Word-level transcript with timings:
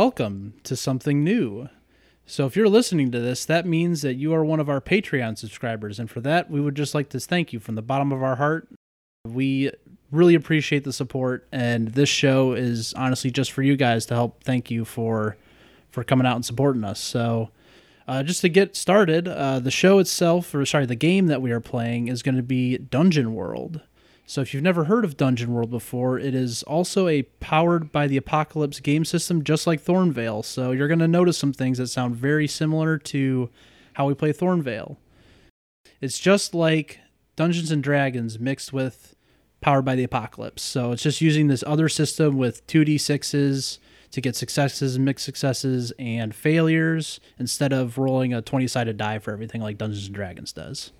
Welcome 0.00 0.54
to 0.64 0.76
something 0.76 1.22
new. 1.22 1.68
So, 2.24 2.46
if 2.46 2.56
you're 2.56 2.70
listening 2.70 3.10
to 3.10 3.20
this, 3.20 3.44
that 3.44 3.66
means 3.66 4.00
that 4.00 4.14
you 4.14 4.32
are 4.32 4.42
one 4.42 4.58
of 4.58 4.70
our 4.70 4.80
Patreon 4.80 5.36
subscribers. 5.36 5.98
And 5.98 6.10
for 6.10 6.22
that, 6.22 6.50
we 6.50 6.58
would 6.58 6.74
just 6.74 6.94
like 6.94 7.10
to 7.10 7.20
thank 7.20 7.52
you 7.52 7.60
from 7.60 7.74
the 7.74 7.82
bottom 7.82 8.10
of 8.10 8.22
our 8.22 8.36
heart. 8.36 8.66
We 9.26 9.70
really 10.10 10.34
appreciate 10.34 10.84
the 10.84 10.92
support, 10.94 11.46
and 11.52 11.88
this 11.88 12.08
show 12.08 12.54
is 12.54 12.94
honestly 12.94 13.30
just 13.30 13.52
for 13.52 13.60
you 13.60 13.76
guys 13.76 14.06
to 14.06 14.14
help 14.14 14.42
thank 14.42 14.70
you 14.70 14.86
for 14.86 15.36
for 15.90 16.02
coming 16.02 16.26
out 16.26 16.36
and 16.36 16.46
supporting 16.46 16.82
us. 16.82 16.98
So, 16.98 17.50
uh, 18.08 18.22
just 18.22 18.40
to 18.40 18.48
get 18.48 18.76
started, 18.76 19.28
uh, 19.28 19.58
the 19.58 19.70
show 19.70 19.98
itself, 19.98 20.54
or 20.54 20.64
sorry, 20.64 20.86
the 20.86 20.94
game 20.94 21.26
that 21.26 21.42
we 21.42 21.52
are 21.52 21.60
playing 21.60 22.08
is 22.08 22.22
going 22.22 22.36
to 22.36 22.42
be 22.42 22.78
Dungeon 22.78 23.34
World. 23.34 23.82
So, 24.30 24.42
if 24.42 24.54
you've 24.54 24.62
never 24.62 24.84
heard 24.84 25.04
of 25.04 25.16
Dungeon 25.16 25.52
World 25.52 25.70
before, 25.70 26.16
it 26.16 26.36
is 26.36 26.62
also 26.62 27.08
a 27.08 27.22
powered 27.40 27.90
by 27.90 28.06
the 28.06 28.16
Apocalypse 28.16 28.78
game 28.78 29.04
system, 29.04 29.42
just 29.42 29.66
like 29.66 29.82
Thornvale. 29.82 30.44
So, 30.44 30.70
you're 30.70 30.86
going 30.86 31.00
to 31.00 31.08
notice 31.08 31.36
some 31.36 31.52
things 31.52 31.78
that 31.78 31.88
sound 31.88 32.14
very 32.14 32.46
similar 32.46 32.96
to 32.96 33.50
how 33.94 34.06
we 34.06 34.14
play 34.14 34.32
Thornvale. 34.32 34.98
It's 36.00 36.20
just 36.20 36.54
like 36.54 37.00
Dungeons 37.34 37.72
and 37.72 37.82
Dragons 37.82 38.38
mixed 38.38 38.72
with 38.72 39.16
powered 39.60 39.84
by 39.84 39.96
the 39.96 40.04
Apocalypse. 40.04 40.62
So, 40.62 40.92
it's 40.92 41.02
just 41.02 41.20
using 41.20 41.48
this 41.48 41.64
other 41.66 41.88
system 41.88 42.38
with 42.38 42.64
2d6s 42.68 43.78
to 44.12 44.20
get 44.20 44.36
successes, 44.36 44.96
mixed 44.96 45.24
successes, 45.24 45.92
and 45.98 46.32
failures 46.32 47.18
instead 47.40 47.72
of 47.72 47.98
rolling 47.98 48.32
a 48.32 48.40
20 48.40 48.68
sided 48.68 48.96
die 48.96 49.18
for 49.18 49.32
everything 49.32 49.60
like 49.60 49.76
Dungeons 49.76 50.06
and 50.06 50.14
Dragons 50.14 50.52
does. 50.52 50.92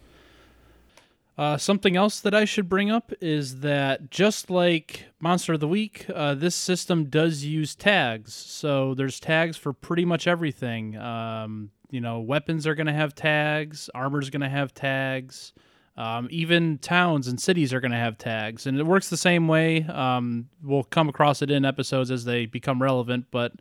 Uh, 1.40 1.56
something 1.56 1.96
else 1.96 2.20
that 2.20 2.34
I 2.34 2.44
should 2.44 2.68
bring 2.68 2.90
up 2.90 3.14
is 3.22 3.60
that 3.60 4.10
just 4.10 4.50
like 4.50 5.06
Monster 5.20 5.54
of 5.54 5.60
the 5.60 5.68
Week, 5.68 6.04
uh, 6.14 6.34
this 6.34 6.54
system 6.54 7.04
does 7.06 7.46
use 7.46 7.74
tags. 7.74 8.34
So 8.34 8.92
there's 8.92 9.18
tags 9.18 9.56
for 9.56 9.72
pretty 9.72 10.04
much 10.04 10.26
everything. 10.26 10.98
Um, 10.98 11.70
you 11.90 12.02
know, 12.02 12.20
weapons 12.20 12.66
are 12.66 12.74
going 12.74 12.88
to 12.88 12.92
have 12.92 13.14
tags, 13.14 13.88
armor's 13.94 14.28
going 14.28 14.42
to 14.42 14.50
have 14.50 14.74
tags. 14.74 15.54
Um, 15.96 16.28
even 16.30 16.76
towns 16.76 17.26
and 17.26 17.40
cities 17.40 17.72
are 17.72 17.80
going 17.80 17.92
to 17.92 17.96
have 17.96 18.18
tags, 18.18 18.66
and 18.66 18.78
it 18.78 18.84
works 18.84 19.08
the 19.08 19.16
same 19.16 19.48
way. 19.48 19.84
Um, 19.84 20.50
we'll 20.62 20.84
come 20.84 21.08
across 21.08 21.40
it 21.40 21.50
in 21.50 21.64
episodes 21.64 22.10
as 22.10 22.26
they 22.26 22.44
become 22.44 22.82
relevant, 22.82 23.28
but 23.30 23.54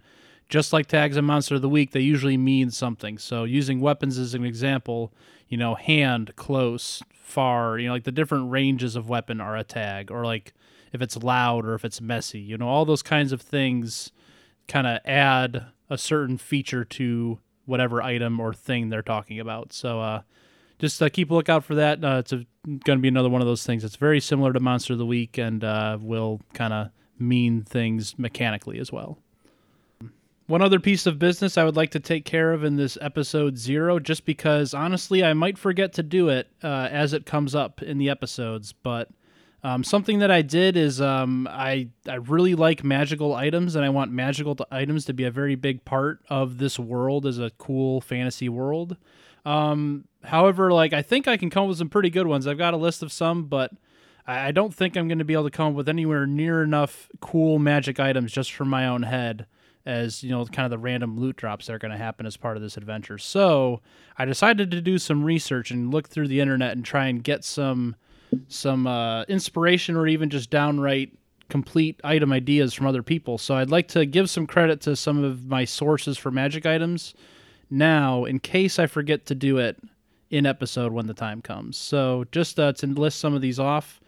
just 0.49 0.73
like 0.73 0.88
tags 0.88 1.16
in 1.16 1.23
Monster 1.23 1.55
of 1.55 1.61
the 1.61 1.69
Week, 1.69 1.91
they 1.91 2.02
usually 2.02 2.36
mean 2.36 2.71
something. 2.71 3.17
So, 3.17 3.45
using 3.45 3.80
weapons 3.80 4.17
as 4.17 4.33
an 4.33 4.43
example, 4.43 5.14
you 5.47 5.58
know, 5.58 5.75
hand, 5.75 6.36
close, 6.36 7.02
far, 7.30 7.77
you 7.77 7.88
know, 7.88 7.94
like 7.94 8.03
the 8.03 8.11
different 8.11 8.52
ranges 8.52 8.95
of 8.95 9.09
weapon 9.09 9.39
are 9.39 9.55
a 9.55 9.63
tag, 9.63 10.11
or 10.11 10.25
like 10.25 10.53
if 10.91 11.02
it's 11.02 11.16
loud 11.17 11.66
or 11.66 11.75
if 11.75 11.86
it's 11.86 12.02
messy, 12.02 12.39
you 12.39 12.58
know, 12.58 12.67
all 12.67 12.86
those 12.86 13.03
kinds 13.03 13.31
of 13.31 13.41
things 13.41 14.11
kind 14.67 14.88
of 14.88 14.99
add 15.05 15.66
a 15.89 15.97
certain 15.97 16.38
feature 16.38 16.83
to 16.83 17.39
whatever 17.65 18.02
item 18.02 18.39
or 18.39 18.53
thing 18.53 18.89
they're 18.89 19.02
talking 19.02 19.39
about. 19.39 19.73
So, 19.73 20.02
uh, 20.02 20.21
just 20.80 21.02
uh, 21.02 21.09
keep 21.09 21.30
a 21.30 21.33
lookout 21.33 21.64
for 21.64 21.76
that. 21.76 22.03
Uh, 22.03 22.17
it's 22.20 22.31
going 22.31 22.80
to 22.83 22.98
be 22.98 23.09
another 23.09 23.30
one 23.30 23.42
of 23.42 23.48
those 23.48 23.65
things. 23.65 23.83
It's 23.83 23.98
very 23.98 24.21
similar 24.21 24.53
to 24.53 24.59
Monster 24.59 24.93
of 24.93 24.99
the 24.99 25.05
Week 25.05 25.37
and 25.37 25.64
uh, 25.64 25.98
will 25.99 26.42
kind 26.53 26.73
of 26.73 26.89
mean 27.20 27.64
things 27.64 28.17
mechanically 28.17 28.80
as 28.80 28.92
well. 28.92 29.20
One 30.49 30.64
other 30.64 30.80
piece 30.80 31.05
of 31.05 31.20
business 31.20 31.60
I 31.60 31.64
would 31.64 31.76
like 31.76 31.92
to 31.92 31.99
take 31.99 32.26
care 32.26 32.54
of 32.54 32.64
in 32.64 32.76
this 32.76 32.98
episode 33.02 33.60
zero, 33.60 33.99
just 33.99 34.26
because 34.26 34.73
honestly 34.73 35.23
I 35.23 35.33
might 35.33 35.60
forget 35.60 35.93
to 35.93 36.02
do 36.02 36.30
it 36.30 36.48
uh, 36.64 36.87
as 36.89 37.14
it 37.14 37.27
comes 37.27 37.54
up 37.54 37.83
in 37.83 37.99
the 37.99 38.10
episodes. 38.10 38.73
But 38.73 39.09
um, 39.64 39.83
something 39.83 40.17
that 40.17 40.32
I 40.32 40.42
did 40.42 40.76
is 40.76 41.02
um, 41.02 41.48
I 41.52 41.89
I 42.08 42.15
really 42.15 42.55
like 42.55 42.83
magical 42.83 43.36
items, 43.36 43.76
and 43.76 43.86
I 43.86 43.89
want 43.89 44.11
magical 44.11 44.58
items 44.71 45.05
to 45.05 45.14
be 45.14 45.23
a 45.23 45.30
very 45.30 45.54
big 45.54 45.86
part 45.86 46.21
of 46.32 46.58
this 46.58 46.80
world 46.80 47.27
as 47.27 47.38
a 47.38 47.52
cool 47.59 48.02
fantasy 48.02 48.49
world. 48.49 48.98
Um, 49.45 50.05
however, 50.23 50.73
like 50.73 50.93
I 50.93 51.04
think 51.04 51.27
I 51.27 51.38
can 51.38 51.52
come 51.52 51.65
up 51.65 51.70
with 51.70 51.77
some 51.77 51.89
pretty 51.89 52.09
good 52.09 52.26
ones. 52.26 52.48
I've 52.48 52.58
got 52.58 52.73
a 52.73 52.77
list 52.77 53.04
of 53.04 53.11
some, 53.11 53.43
but 53.43 53.71
I 54.26 54.52
don't 54.52 54.73
think 54.73 54.98
I'm 54.98 55.08
going 55.08 55.20
to 55.20 55.26
be 55.26 55.33
able 55.33 55.43
to 55.43 55.52
come 55.52 55.67
up 55.67 55.73
with 55.76 55.88
anywhere 55.88 56.26
near 56.26 56.64
enough 56.64 57.08
cool 57.20 57.59
magic 57.59 57.99
items 57.99 58.32
just 58.32 58.52
from 58.52 58.67
my 58.67 58.88
own 58.88 59.04
head 59.04 59.45
as 59.85 60.23
you 60.23 60.29
know 60.29 60.45
kind 60.45 60.65
of 60.65 60.71
the 60.71 60.77
random 60.77 61.19
loot 61.19 61.35
drops 61.35 61.67
that 61.67 61.73
are 61.73 61.79
going 61.79 61.91
to 61.91 61.97
happen 61.97 62.25
as 62.25 62.37
part 62.37 62.57
of 62.57 62.63
this 62.63 62.77
adventure. 62.77 63.17
So 63.17 63.81
i 64.17 64.25
decided 64.25 64.71
to 64.71 64.81
do 64.81 64.97
some 64.97 65.23
research 65.23 65.71
and 65.71 65.91
look 65.91 66.09
through 66.09 66.27
the 66.27 66.39
internet 66.39 66.73
and 66.73 66.83
try 66.83 67.07
and 67.07 67.23
get 67.23 67.43
some 67.43 67.95
some 68.47 68.85
uh, 68.85 69.23
inspiration 69.23 69.95
or 69.95 70.07
even 70.07 70.29
just 70.29 70.49
downright 70.49 71.13
complete 71.49 71.99
item 72.03 72.31
ideas 72.31 72.73
from 72.73 72.85
other 72.85 73.03
people. 73.03 73.37
So 73.37 73.55
i'd 73.55 73.71
like 73.71 73.87
to 73.89 74.05
give 74.05 74.29
some 74.29 74.47
credit 74.47 74.81
to 74.81 74.95
some 74.95 75.23
of 75.23 75.45
my 75.47 75.65
sources 75.65 76.17
for 76.17 76.31
magic 76.31 76.65
items 76.65 77.13
now 77.71 78.25
in 78.25 78.39
case 78.39 78.79
i 78.79 78.87
forget 78.87 79.27
to 79.27 79.35
do 79.35 79.57
it 79.57 79.77
in 80.29 80.45
episode 80.45 80.91
when 80.91 81.07
the 81.07 81.13
time 81.13 81.41
comes. 81.41 81.77
So 81.77 82.25
just 82.31 82.59
uh, 82.59 82.73
to 82.73 82.87
list 82.87 83.19
some 83.19 83.33
of 83.33 83.41
these 83.41 83.59
off 83.59 83.99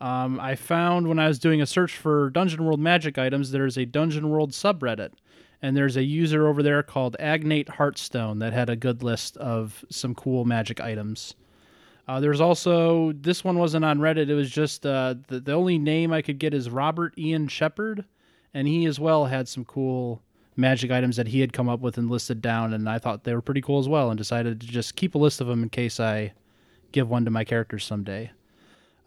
um, 0.00 0.38
I 0.40 0.54
found 0.56 1.08
when 1.08 1.18
I 1.18 1.28
was 1.28 1.38
doing 1.38 1.62
a 1.62 1.66
search 1.66 1.96
for 1.96 2.30
Dungeon 2.30 2.64
World 2.64 2.80
magic 2.80 3.18
items, 3.18 3.50
there's 3.50 3.78
a 3.78 3.86
Dungeon 3.86 4.28
World 4.28 4.52
subreddit, 4.52 5.12
and 5.62 5.76
there's 5.76 5.96
a 5.96 6.02
user 6.02 6.46
over 6.46 6.62
there 6.62 6.82
called 6.82 7.16
Agnate 7.18 7.68
Heartstone 7.68 8.40
that 8.40 8.52
had 8.52 8.68
a 8.68 8.76
good 8.76 9.02
list 9.02 9.36
of 9.38 9.84
some 9.90 10.14
cool 10.14 10.44
magic 10.44 10.80
items. 10.80 11.34
Uh, 12.08 12.20
there's 12.20 12.40
also 12.40 13.12
this 13.12 13.42
one 13.42 13.58
wasn't 13.58 13.84
on 13.84 13.98
Reddit. 13.98 14.28
It 14.28 14.34
was 14.34 14.50
just 14.50 14.86
uh, 14.86 15.14
the 15.28 15.40
the 15.40 15.52
only 15.52 15.78
name 15.78 16.12
I 16.12 16.22
could 16.22 16.38
get 16.38 16.54
is 16.54 16.70
Robert 16.70 17.18
Ian 17.18 17.48
Shepard, 17.48 18.04
and 18.54 18.68
he 18.68 18.86
as 18.86 19.00
well 19.00 19.24
had 19.24 19.48
some 19.48 19.64
cool 19.64 20.22
magic 20.56 20.90
items 20.90 21.16
that 21.16 21.28
he 21.28 21.40
had 21.40 21.52
come 21.52 21.68
up 21.68 21.80
with 21.80 21.98
and 21.98 22.10
listed 22.10 22.40
down, 22.40 22.72
and 22.72 22.88
I 22.88 22.98
thought 22.98 23.24
they 23.24 23.34
were 23.34 23.42
pretty 23.42 23.60
cool 23.60 23.78
as 23.78 23.88
well, 23.88 24.10
and 24.10 24.16
decided 24.18 24.60
to 24.60 24.66
just 24.66 24.94
keep 24.94 25.14
a 25.14 25.18
list 25.18 25.40
of 25.40 25.46
them 25.46 25.62
in 25.62 25.68
case 25.68 25.98
I 25.98 26.32
give 26.92 27.08
one 27.08 27.24
to 27.24 27.30
my 27.30 27.44
characters 27.44 27.84
someday. 27.84 28.30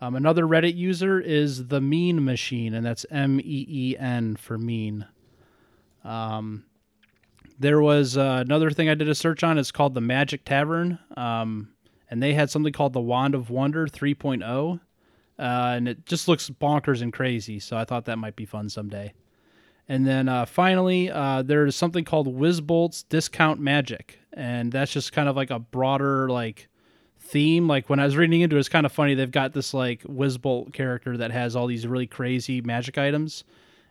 Um, 0.01 0.15
another 0.15 0.45
Reddit 0.45 0.75
user 0.75 1.19
is 1.19 1.67
the 1.67 1.81
Mean 1.81 2.23
Machine, 2.23 2.73
and 2.73 2.85
that's 2.85 3.05
M 3.11 3.39
E 3.39 3.65
E 3.67 3.97
N 3.97 4.35
for 4.37 4.57
mean. 4.57 5.05
Um, 6.03 6.63
there 7.59 7.81
was 7.81 8.17
uh, 8.17 8.41
another 8.45 8.71
thing 8.71 8.87
I 8.87 8.95
did 8.95 9.09
a 9.09 9.15
search 9.15 9.43
on. 9.43 9.57
It's 9.57 9.71
called 9.71 9.93
the 9.93 10.01
Magic 10.01 10.45
Tavern, 10.45 10.99
um, 11.17 11.69
and 12.09 12.23
they 12.23 12.33
had 12.33 12.49
something 12.49 12.71
called 12.71 12.93
the 12.93 13.01
Wand 13.01 13.35
of 13.35 13.49
Wonder 13.49 13.85
3.0, 13.85 14.79
uh, 14.79 14.79
and 15.37 15.89
it 15.89 16.05
just 16.05 16.29
looks 16.29 16.49
bonkers 16.49 17.01
and 17.01 17.11
crazy. 17.11 17.59
So 17.59 17.75
I 17.75 17.83
thought 17.83 18.05
that 18.05 18.17
might 18.17 18.37
be 18.37 18.45
fun 18.45 18.69
someday. 18.69 19.13
And 19.89 20.07
then 20.07 20.29
uh, 20.29 20.45
finally, 20.45 21.11
uh, 21.11 21.41
there's 21.41 21.75
something 21.75 22.05
called 22.05 22.27
Wizbolt's 22.27 23.03
Discount 23.03 23.59
Magic, 23.59 24.19
and 24.31 24.71
that's 24.71 24.93
just 24.93 25.11
kind 25.11 25.27
of 25.27 25.35
like 25.35 25.49
a 25.49 25.59
broader 25.59 26.29
like 26.29 26.69
theme. 27.29 27.67
Like 27.67 27.89
when 27.89 27.99
I 27.99 28.05
was 28.05 28.17
reading 28.17 28.41
into 28.41 28.55
it, 28.55 28.59
it's 28.59 28.69
kind 28.69 28.85
of 28.85 28.91
funny. 28.91 29.13
They've 29.13 29.29
got 29.29 29.53
this 29.53 29.73
like 29.73 30.03
Wizbolt 30.03 30.73
character 30.73 31.17
that 31.17 31.31
has 31.31 31.55
all 31.55 31.67
these 31.67 31.87
really 31.87 32.07
crazy 32.07 32.61
magic 32.61 32.97
items, 32.97 33.43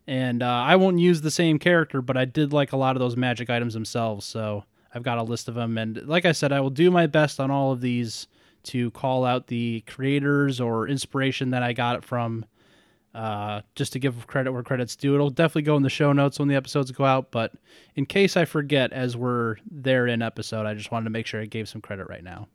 and 0.06 0.42
uh, 0.42 0.46
I 0.46 0.76
won't 0.76 0.98
use 0.98 1.20
the 1.20 1.30
same 1.30 1.58
character, 1.58 2.02
but 2.02 2.16
I 2.16 2.24
did 2.24 2.52
like 2.52 2.72
a 2.72 2.76
lot 2.76 2.96
of 2.96 3.00
those 3.00 3.16
magic 3.16 3.50
items 3.50 3.74
themselves. 3.74 4.26
So 4.26 4.64
I've 4.94 5.02
got 5.02 5.18
a 5.18 5.22
list 5.22 5.48
of 5.48 5.54
them, 5.54 5.78
and 5.78 6.06
like 6.06 6.24
I 6.24 6.32
said, 6.32 6.52
I 6.52 6.60
will 6.60 6.70
do 6.70 6.90
my 6.90 7.06
best 7.06 7.40
on 7.40 7.50
all 7.50 7.72
of 7.72 7.80
these 7.80 8.26
to 8.64 8.90
call 8.90 9.24
out 9.24 9.46
the 9.46 9.82
creators 9.86 10.60
or 10.60 10.88
inspiration 10.88 11.50
that 11.50 11.62
I 11.62 11.72
got 11.72 11.96
it 11.96 12.04
from. 12.04 12.44
Uh, 13.14 13.62
just 13.74 13.92
to 13.94 13.98
give 13.98 14.26
credit 14.28 14.52
where 14.52 14.62
credit's 14.62 14.94
due. 14.94 15.14
It'll 15.14 15.30
definitely 15.30 15.62
go 15.62 15.76
in 15.76 15.82
the 15.82 15.88
show 15.88 16.12
notes 16.12 16.38
when 16.38 16.46
the 16.46 16.54
episodes 16.54 16.92
go 16.92 17.04
out, 17.04 17.32
but 17.32 17.52
in 17.96 18.06
case 18.06 18.36
I 18.36 18.44
forget 18.44 18.92
as 18.92 19.16
we're 19.16 19.56
there 19.68 20.06
in 20.06 20.22
episode, 20.22 20.66
I 20.66 20.74
just 20.74 20.92
wanted 20.92 21.04
to 21.04 21.10
make 21.10 21.26
sure 21.26 21.40
I 21.40 21.46
gave 21.46 21.68
some 21.68 21.80
credit 21.80 22.08
right 22.08 22.22
now. 22.22 22.46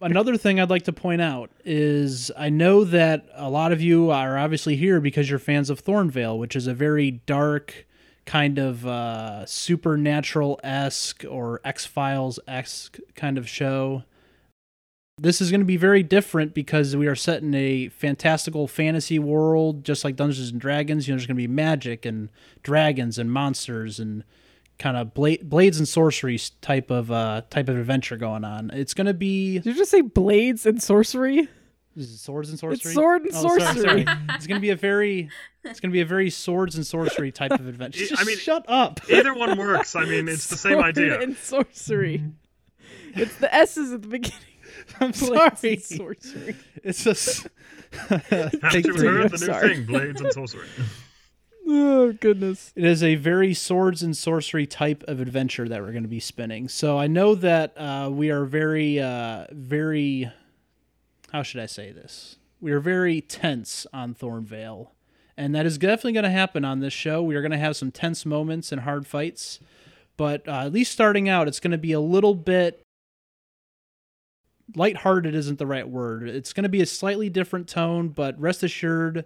Another 0.00 0.36
thing 0.36 0.60
I'd 0.60 0.68
like 0.68 0.84
to 0.84 0.92
point 0.92 1.22
out 1.22 1.50
is 1.64 2.30
I 2.36 2.50
know 2.50 2.84
that 2.84 3.26
a 3.34 3.48
lot 3.48 3.72
of 3.72 3.80
you 3.80 4.10
are 4.10 4.36
obviously 4.36 4.76
here 4.76 5.00
because 5.00 5.30
you're 5.30 5.38
fans 5.38 5.70
of 5.70 5.82
Thornvale, 5.82 6.38
which 6.38 6.54
is 6.54 6.66
a 6.66 6.74
very 6.74 7.12
dark, 7.12 7.86
kind 8.26 8.58
of 8.58 8.86
uh, 8.86 9.46
supernatural 9.46 10.60
esque 10.62 11.24
or 11.26 11.62
X 11.64 11.86
Files 11.86 12.38
esque 12.46 12.98
kind 13.14 13.38
of 13.38 13.48
show. 13.48 14.02
This 15.16 15.40
is 15.40 15.50
going 15.50 15.62
to 15.62 15.66
be 15.66 15.78
very 15.78 16.02
different 16.02 16.52
because 16.52 16.94
we 16.94 17.06
are 17.06 17.14
set 17.14 17.42
in 17.42 17.54
a 17.54 17.88
fantastical 17.88 18.68
fantasy 18.68 19.18
world, 19.18 19.82
just 19.82 20.04
like 20.04 20.14
Dungeons 20.14 20.50
and 20.50 20.60
Dragons. 20.60 21.08
You 21.08 21.14
know, 21.14 21.16
there's 21.16 21.26
going 21.26 21.36
to 21.36 21.42
be 21.42 21.46
magic 21.46 22.04
and 22.04 22.28
dragons 22.62 23.18
and 23.18 23.32
monsters 23.32 23.98
and 23.98 24.24
kind 24.78 24.96
of 24.96 25.14
bla- 25.14 25.38
blades 25.42 25.78
and 25.78 25.88
sorcery 25.88 26.38
type 26.60 26.90
of 26.90 27.10
uh 27.10 27.42
type 27.50 27.68
of 27.68 27.76
adventure 27.78 28.16
going 28.16 28.44
on. 28.44 28.70
It's 28.72 28.94
gonna 28.94 29.14
be. 29.14 29.54
Did 29.58 29.66
you 29.66 29.74
just 29.74 29.90
say 29.90 30.00
blades 30.02 30.66
and 30.66 30.82
sorcery? 30.82 31.48
swords 31.98 32.50
and 32.50 32.58
sorcery. 32.58 32.74
It's 32.76 32.92
sword 32.94 33.22
and 33.22 33.34
oh, 33.34 33.42
sorcery. 33.42 33.82
Sorry, 33.82 34.04
sorry. 34.04 34.18
it's 34.30 34.46
gonna 34.46 34.60
be 34.60 34.70
a 34.70 34.76
very. 34.76 35.30
It's 35.64 35.80
gonna 35.80 35.92
be 35.92 36.00
a 36.02 36.06
very 36.06 36.30
swords 36.30 36.76
and 36.76 36.86
sorcery 36.86 37.32
type 37.32 37.52
of 37.52 37.66
adventure. 37.66 37.98
Just 38.06 38.20
I 38.20 38.24
mean, 38.24 38.36
shut 38.38 38.64
up. 38.68 39.00
Either 39.10 39.34
one 39.34 39.58
works. 39.58 39.96
I 39.96 40.04
mean, 40.04 40.28
it's 40.28 40.46
the 40.48 40.56
same 40.56 40.72
Sword 40.80 40.84
idea. 40.84 41.20
and 41.20 41.36
sorcery. 41.36 42.22
It's 43.14 43.36
the 43.36 43.52
S's 43.54 43.92
at 43.92 44.02
the 44.02 44.08
beginning. 44.08 44.38
I'm 45.00 45.10
Blades 45.12 45.18
sorry. 45.18 45.72
and 45.72 45.82
sorcery. 45.82 46.56
It's 46.84 47.02
just. 47.04 47.46
Haven't 47.92 48.84
you 48.84 48.94
heard 48.94 49.30
the 49.30 49.38
new 49.38 49.38
sorry. 49.38 49.76
thing, 49.76 49.86
blades 49.86 50.20
and 50.20 50.32
sorcery? 50.32 50.66
Oh 51.68 52.12
goodness. 52.12 52.72
It 52.76 52.84
is 52.84 53.02
a 53.02 53.16
very 53.16 53.52
swords 53.52 54.02
and 54.02 54.16
sorcery 54.16 54.66
type 54.66 55.02
of 55.08 55.20
adventure 55.20 55.68
that 55.68 55.82
we're 55.82 55.90
going 55.90 56.04
to 56.04 56.08
be 56.08 56.20
spinning. 56.20 56.68
So 56.68 56.96
I 56.96 57.08
know 57.08 57.34
that 57.34 57.76
uh, 57.76 58.08
we 58.12 58.30
are 58.30 58.44
very, 58.44 59.00
uh, 59.00 59.46
very. 59.50 60.30
How 61.32 61.42
should 61.42 61.60
I 61.60 61.66
say 61.66 61.90
this? 61.90 62.36
We 62.60 62.70
are 62.70 62.78
very 62.78 63.20
tense 63.20 63.84
on 63.92 64.14
Thornvale, 64.14 64.90
and 65.36 65.54
that 65.56 65.66
is 65.66 65.76
definitely 65.76 66.12
going 66.12 66.24
to 66.24 66.30
happen 66.30 66.64
on 66.64 66.78
this 66.78 66.92
show. 66.92 67.20
We 67.22 67.34
are 67.34 67.42
going 67.42 67.50
to 67.50 67.58
have 67.58 67.76
some 67.76 67.90
tense 67.90 68.24
moments 68.24 68.70
and 68.70 68.82
hard 68.82 69.06
fights, 69.06 69.58
but 70.16 70.46
uh, 70.48 70.66
at 70.66 70.72
least 70.72 70.92
starting 70.92 71.28
out, 71.28 71.48
it's 71.48 71.60
going 71.60 71.72
to 71.72 71.78
be 71.78 71.92
a 71.92 72.00
little 72.00 72.34
bit 72.34 72.80
lighthearted. 74.76 75.34
Isn't 75.34 75.58
the 75.58 75.66
right 75.66 75.88
word? 75.88 76.28
It's 76.28 76.52
going 76.52 76.62
to 76.62 76.68
be 76.68 76.80
a 76.80 76.86
slightly 76.86 77.28
different 77.28 77.68
tone, 77.68 78.08
but 78.08 78.40
rest 78.40 78.62
assured 78.62 79.24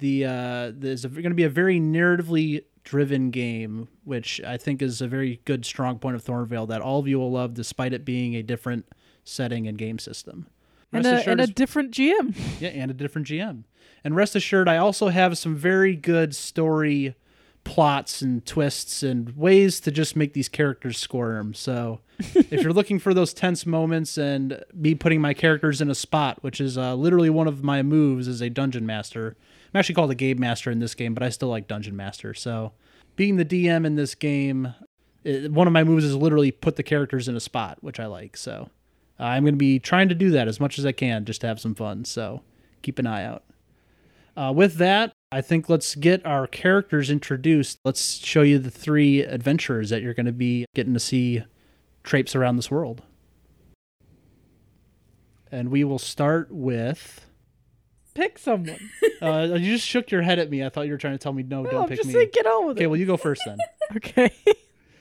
the 0.00 0.24
uh, 0.24 0.72
there's 0.74 1.04
going 1.04 1.24
to 1.24 1.34
be 1.34 1.44
a 1.44 1.50
very 1.50 1.80
narratively 1.80 2.64
driven 2.84 3.30
game, 3.30 3.88
which 4.04 4.40
I 4.42 4.56
think 4.56 4.82
is 4.82 5.00
a 5.00 5.08
very 5.08 5.40
good 5.44 5.64
strong 5.64 5.98
point 5.98 6.16
of 6.16 6.24
Thornvale 6.24 6.68
that 6.68 6.80
all 6.80 6.98
of 6.98 7.08
you 7.08 7.18
will 7.18 7.30
love, 7.30 7.54
despite 7.54 7.92
it 7.92 8.04
being 8.04 8.34
a 8.34 8.42
different 8.42 8.86
setting 9.24 9.66
and 9.68 9.78
game 9.78 9.98
system. 9.98 10.46
And 10.92 11.06
a, 11.06 11.28
and 11.28 11.40
a 11.40 11.46
different 11.46 11.92
GM. 11.92 12.34
yeah, 12.60 12.70
and 12.70 12.90
a 12.90 12.94
different 12.94 13.28
GM. 13.28 13.62
And 14.02 14.16
rest 14.16 14.34
assured, 14.34 14.68
I 14.68 14.78
also 14.78 15.08
have 15.08 15.38
some 15.38 15.54
very 15.54 15.94
good 15.94 16.34
story 16.34 17.14
plots 17.62 18.22
and 18.22 18.44
twists 18.44 19.02
and 19.02 19.36
ways 19.36 19.80
to 19.80 19.90
just 19.90 20.16
make 20.16 20.32
these 20.32 20.48
characters 20.48 20.98
squirm. 20.98 21.54
So 21.54 22.00
if 22.18 22.62
you're 22.62 22.72
looking 22.72 22.98
for 22.98 23.14
those 23.14 23.34
tense 23.34 23.66
moments 23.66 24.18
and 24.18 24.64
me 24.74 24.94
putting 24.94 25.20
my 25.20 25.34
characters 25.34 25.80
in 25.80 25.90
a 25.90 25.94
spot, 25.94 26.42
which 26.42 26.60
is 26.60 26.78
uh, 26.78 26.94
literally 26.94 27.30
one 27.30 27.46
of 27.46 27.62
my 27.62 27.82
moves 27.82 28.26
as 28.28 28.40
a 28.40 28.50
dungeon 28.50 28.86
master. 28.86 29.36
I'm 29.72 29.78
actually 29.78 29.94
called 29.94 30.10
a 30.10 30.16
game 30.16 30.40
master 30.40 30.70
in 30.70 30.80
this 30.80 30.94
game, 30.94 31.14
but 31.14 31.22
I 31.22 31.28
still 31.28 31.48
like 31.48 31.68
dungeon 31.68 31.96
master. 31.96 32.34
So 32.34 32.72
being 33.16 33.36
the 33.36 33.44
DM 33.44 33.86
in 33.86 33.94
this 33.94 34.14
game, 34.14 34.74
it, 35.22 35.52
one 35.52 35.66
of 35.66 35.72
my 35.72 35.84
moves 35.84 36.04
is 36.04 36.16
literally 36.16 36.50
put 36.50 36.76
the 36.76 36.82
characters 36.82 37.28
in 37.28 37.36
a 37.36 37.40
spot, 37.40 37.78
which 37.80 38.00
I 38.00 38.06
like. 38.06 38.36
So 38.36 38.68
uh, 39.18 39.24
I'm 39.24 39.44
going 39.44 39.54
to 39.54 39.58
be 39.58 39.78
trying 39.78 40.08
to 40.08 40.14
do 40.14 40.30
that 40.30 40.48
as 40.48 40.58
much 40.58 40.78
as 40.78 40.86
I 40.86 40.92
can 40.92 41.24
just 41.24 41.42
to 41.42 41.46
have 41.46 41.60
some 41.60 41.74
fun. 41.74 42.04
So 42.04 42.42
keep 42.82 42.98
an 42.98 43.06
eye 43.06 43.24
out. 43.24 43.44
Uh, 44.36 44.52
with 44.54 44.76
that, 44.76 45.12
I 45.30 45.40
think 45.40 45.68
let's 45.68 45.94
get 45.94 46.24
our 46.24 46.46
characters 46.46 47.10
introduced. 47.10 47.78
Let's 47.84 48.16
show 48.24 48.42
you 48.42 48.58
the 48.58 48.70
three 48.70 49.22
adventurers 49.22 49.90
that 49.90 50.02
you're 50.02 50.14
going 50.14 50.26
to 50.26 50.32
be 50.32 50.66
getting 50.74 50.94
to 50.94 51.00
see 51.00 51.44
traipse 52.02 52.34
around 52.34 52.56
this 52.56 52.70
world. 52.70 53.02
And 55.52 55.68
we 55.70 55.84
will 55.84 55.98
start 55.98 56.50
with. 56.50 57.26
Pick 58.14 58.38
someone. 58.38 58.78
Uh, 59.22 59.48
you 59.60 59.74
just 59.74 59.86
shook 59.86 60.10
your 60.10 60.22
head 60.22 60.38
at 60.38 60.48
me. 60.48 60.64
I 60.64 60.70
thought 60.70 60.86
you 60.86 60.92
were 60.92 60.98
trying 60.98 61.12
to 61.12 61.18
tell 61.18 61.34
me 61.34 61.42
no, 61.42 61.60
No, 61.62 61.70
don't 61.70 61.82
I'm 61.82 61.88
pick 61.90 61.98
just 61.98 62.06
me. 62.08 62.14
saying 62.14 62.30
get 62.32 62.46
on 62.46 62.66
with 62.68 62.78
Okay, 62.78 62.84
it. 62.84 62.86
well 62.86 62.96
you 62.98 63.04
go 63.04 63.18
first 63.18 63.42
then. 63.44 63.58
Okay. 63.96 64.30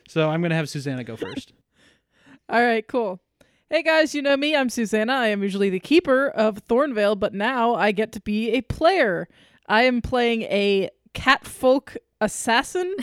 So 0.09 0.29
I'm 0.29 0.41
going 0.41 0.49
to 0.49 0.57
have 0.57 0.67
Susanna 0.67 1.05
go 1.05 1.15
first. 1.15 1.53
All 2.49 2.61
right, 2.61 2.85
cool. 2.85 3.21
Hey 3.69 3.81
guys, 3.81 4.13
you 4.13 4.21
know 4.21 4.35
me. 4.35 4.57
I'm 4.57 4.67
Susanna. 4.69 5.13
I 5.13 5.27
am 5.27 5.41
usually 5.41 5.69
the 5.69 5.79
keeper 5.79 6.27
of 6.27 6.67
Thornvale, 6.67 7.17
but 7.17 7.33
now 7.33 7.75
I 7.75 7.93
get 7.93 8.11
to 8.13 8.19
be 8.21 8.49
a 8.51 8.61
player. 8.61 9.29
I 9.69 9.83
am 9.83 10.01
playing 10.01 10.41
a 10.43 10.89
catfolk 11.13 11.95
assassin, 12.19 12.93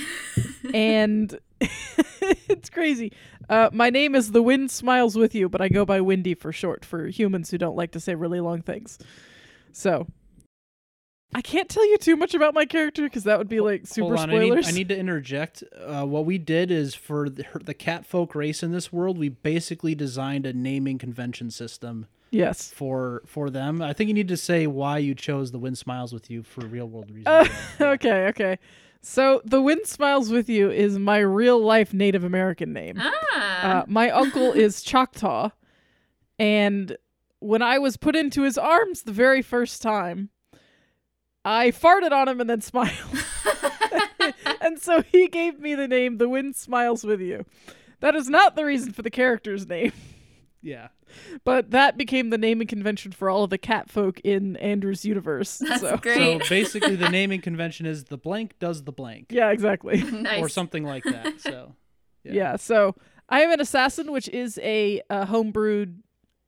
and 0.75 1.39
it's 1.61 2.69
crazy. 2.69 3.13
Uh, 3.49 3.71
my 3.73 3.89
name 3.89 4.15
is 4.15 4.33
The 4.33 4.43
Wind 4.43 4.71
Smiles 4.71 5.17
With 5.17 5.35
You, 5.35 5.49
but 5.49 5.63
I 5.63 5.69
go 5.69 5.87
by 5.87 6.01
Windy 6.03 6.35
for 6.35 6.53
short 6.53 6.85
for 6.85 7.07
humans 7.07 7.51
who 7.51 7.57
don't 7.59 7.77
like 7.77 7.93
to 7.93 8.01
say 8.01 8.15
really 8.15 8.41
long 8.41 8.61
things. 8.61 8.99
So. 9.77 10.07
I 11.35 11.43
can't 11.43 11.69
tell 11.69 11.87
you 11.87 11.99
too 11.99 12.17
much 12.17 12.33
about 12.33 12.55
my 12.55 12.65
character 12.65 13.03
because 13.03 13.25
that 13.25 13.37
would 13.37 13.49
be 13.49 13.61
like 13.61 13.87
super 13.87 14.17
Hold 14.17 14.21
on, 14.21 14.31
I 14.31 14.39
need, 14.39 14.47
spoilers. 14.47 14.69
I 14.69 14.71
need 14.71 14.89
to 14.89 14.97
interject. 14.97 15.63
Uh, 15.77 16.07
what 16.07 16.25
we 16.25 16.39
did 16.39 16.71
is 16.71 16.95
for 16.95 17.29
the, 17.29 17.45
the 17.63 17.75
catfolk 17.75 18.35
race 18.35 18.63
in 18.63 18.73
this 18.73 18.91
world, 18.91 19.19
we 19.19 19.29
basically 19.29 19.95
designed 19.95 20.47
a 20.47 20.55
naming 20.55 20.97
convention 20.97 21.51
system 21.51 22.07
yes. 22.31 22.71
for 22.71 23.23
for 23.27 23.51
them. 23.51 23.83
I 23.83 23.93
think 23.93 24.09
you 24.09 24.15
need 24.15 24.29
to 24.29 24.37
say 24.37 24.67
why 24.67 24.97
you 24.97 25.15
chose 25.15 25.51
the 25.51 25.59
wind 25.59 25.77
smiles 25.77 26.11
with 26.15 26.31
you 26.31 26.43
for 26.43 26.65
real 26.65 26.89
world 26.89 27.11
reasons. 27.11 27.27
Uh, 27.27 27.47
okay, 27.85 28.29
okay. 28.29 28.59
So 29.03 29.43
the 29.45 29.61
wind 29.61 29.87
smiles 29.87 30.31
with 30.31 30.49
you 30.49 30.71
is 30.71 30.99
my 30.99 31.19
real 31.19 31.59
life 31.59 31.93
Native 31.93 32.25
American 32.25 32.73
name. 32.73 32.97
Ah. 32.99 33.81
Uh, 33.81 33.85
my 33.89 34.09
uncle 34.09 34.53
is 34.53 34.81
Choctaw, 34.81 35.51
and 36.39 36.97
when 37.41 37.63
I 37.63 37.79
was 37.79 37.97
put 37.97 38.17
into 38.17 38.43
his 38.43 38.57
arms 38.59 39.03
the 39.03 39.13
very 39.13 39.43
first 39.43 39.83
time, 39.83 40.31
I 41.45 41.71
farted 41.71 42.13
on 42.13 42.29
him 42.29 42.41
and 42.41 42.51
then 42.51 42.61
smiled, 42.61 43.25
and 44.61 44.81
so 44.81 45.03
he 45.03 45.29
gave 45.29 45.61
me 45.61 45.75
the 45.75 45.87
name 45.89 46.19
"The 46.19 46.29
Wind 46.29 46.57
Smiles 46.57 47.05
with 47.05 47.21
You." 47.21 47.45
That 48.01 48.15
is 48.17 48.29
not 48.29 48.57
the 48.57 48.65
reason 48.65 48.93
for 48.93 49.03
the 49.03 49.11
character's 49.11 49.67
name, 49.67 49.93
yeah. 50.61 50.89
but 51.45 51.71
that 51.71 51.97
became 51.97 52.31
the 52.31 52.37
naming 52.39 52.67
convention 52.67 53.13
for 53.13 53.31
all 53.31 53.45
of 53.45 53.51
the 53.51 53.59
cat 53.59 53.89
folk 53.91 54.21
in 54.21 54.57
Andrew's 54.57 55.05
universe. 55.05 55.59
That's 55.67 55.81
so. 55.81 55.97
great. 55.97 56.43
So 56.43 56.49
basically, 56.49 56.97
the 56.97 57.09
naming 57.09 57.41
convention 57.41 57.87
is 57.87 58.05
the 58.05 58.19
blank 58.19 58.59
does 58.59 58.83
the 58.85 58.93
blank, 58.93 59.27
Yeah, 59.31 59.51
exactly. 59.51 60.03
nice. 60.13 60.43
or 60.43 60.49
something 60.49 60.85
like 60.85 61.05
that. 61.05 61.41
So 61.41 61.75
Yeah. 62.25 62.33
Yeah. 62.33 62.57
so 62.57 62.97
I 63.29 63.43
am 63.43 63.53
an 63.53 63.61
assassin, 63.61 64.11
which 64.13 64.29
is 64.29 64.59
a, 64.63 65.01
uh 65.09 65.27
homebrewed 65.27 65.99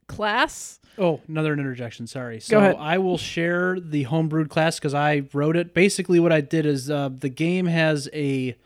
class. 0.09 0.81
Oh, 0.99 1.21
another 1.29 1.53
interjection. 1.53 2.09
Sorry. 2.09 2.41
So 2.41 2.59
ahead. 2.59 2.77
I 2.79 2.99
will 2.99 3.19
share 3.19 3.79
the 3.79 4.07
homebrewed 4.07 4.49
class 4.51 4.79
because 4.81 4.95
I 4.95 5.29
wrote 5.33 5.57
it. 5.57 5.73
Basically, 5.73 6.19
what 6.19 6.33
I 6.33 6.41
did 6.41 6.67
is 6.67 6.91
uh, 6.91 7.09
the 7.17 7.29
game 7.29 7.67
has 7.67 8.09
a 8.13 8.57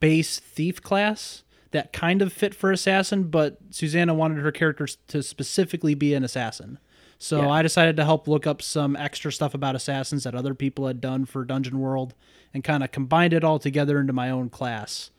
base 0.00 0.40
thief 0.40 0.82
class 0.82 1.44
that 1.70 1.92
kind 1.92 2.22
of 2.22 2.32
fit 2.32 2.54
for 2.54 2.72
assassin, 2.72 3.24
but 3.24 3.58
Susanna 3.70 4.14
wanted 4.14 4.38
her 4.38 4.50
characters 4.50 4.98
to 5.08 5.22
specifically 5.22 5.94
be 5.94 6.12
an 6.14 6.24
assassin. 6.24 6.78
So 7.18 7.42
Yeah. 7.42 7.50
I 7.50 7.62
decided 7.62 7.96
to 7.96 8.04
help 8.04 8.26
look 8.28 8.46
up 8.46 8.60
some 8.62 8.96
extra 8.96 9.32
stuff 9.32 9.54
about 9.54 9.74
assassins 9.74 10.24
that 10.24 10.34
other 10.34 10.54
people 10.54 10.86
had 10.86 11.00
done 11.00 11.24
for 11.24 11.44
Dungeon 11.44 11.78
World 11.78 12.14
and 12.52 12.62
kind 12.64 12.82
of 12.82 12.90
combined 12.92 13.32
it 13.32 13.44
all 13.44 13.58
together 13.58 14.00
into 14.00 14.12
my 14.12 14.28
own 14.30 14.48
class. 14.50 15.10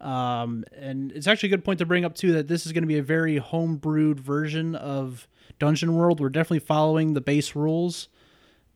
Um, 0.00 0.64
and 0.76 1.10
it's 1.12 1.26
actually 1.26 1.48
a 1.48 1.50
good 1.50 1.64
point 1.64 1.78
to 1.78 1.86
bring 1.86 2.04
up 2.04 2.14
too 2.14 2.32
that 2.32 2.48
this 2.48 2.66
is 2.66 2.72
going 2.72 2.82
to 2.82 2.88
be 2.88 2.98
a 2.98 3.02
very 3.02 3.40
homebrewed 3.40 4.20
version 4.20 4.74
of 4.74 5.26
Dungeon 5.58 5.94
World. 5.94 6.20
We're 6.20 6.28
definitely 6.28 6.60
following 6.60 7.14
the 7.14 7.20
base 7.20 7.56
rules, 7.56 8.08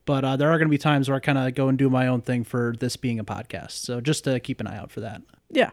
but 0.07 0.25
uh, 0.25 0.37
there 0.37 0.49
are 0.49 0.57
going 0.57 0.69
to 0.69 0.71
be 0.71 0.79
times 0.79 1.09
where 1.09 1.17
I 1.17 1.21
kind 1.21 1.39
of 1.39 1.55
go 1.55 1.69
and 1.69 1.77
do 1.77 1.91
my 1.91 2.07
own 2.07 2.23
thing 2.23 2.45
for 2.45 2.75
this 2.79 2.97
being 2.97 3.19
a 3.19 3.25
podcast. 3.25 3.73
So 3.73 4.01
just 4.01 4.25
to 4.25 4.41
keep 4.41 4.61
an 4.61 4.67
eye 4.67 4.79
out 4.79 4.91
for 4.91 5.01
that. 5.01 5.23
Yeah. 5.51 5.71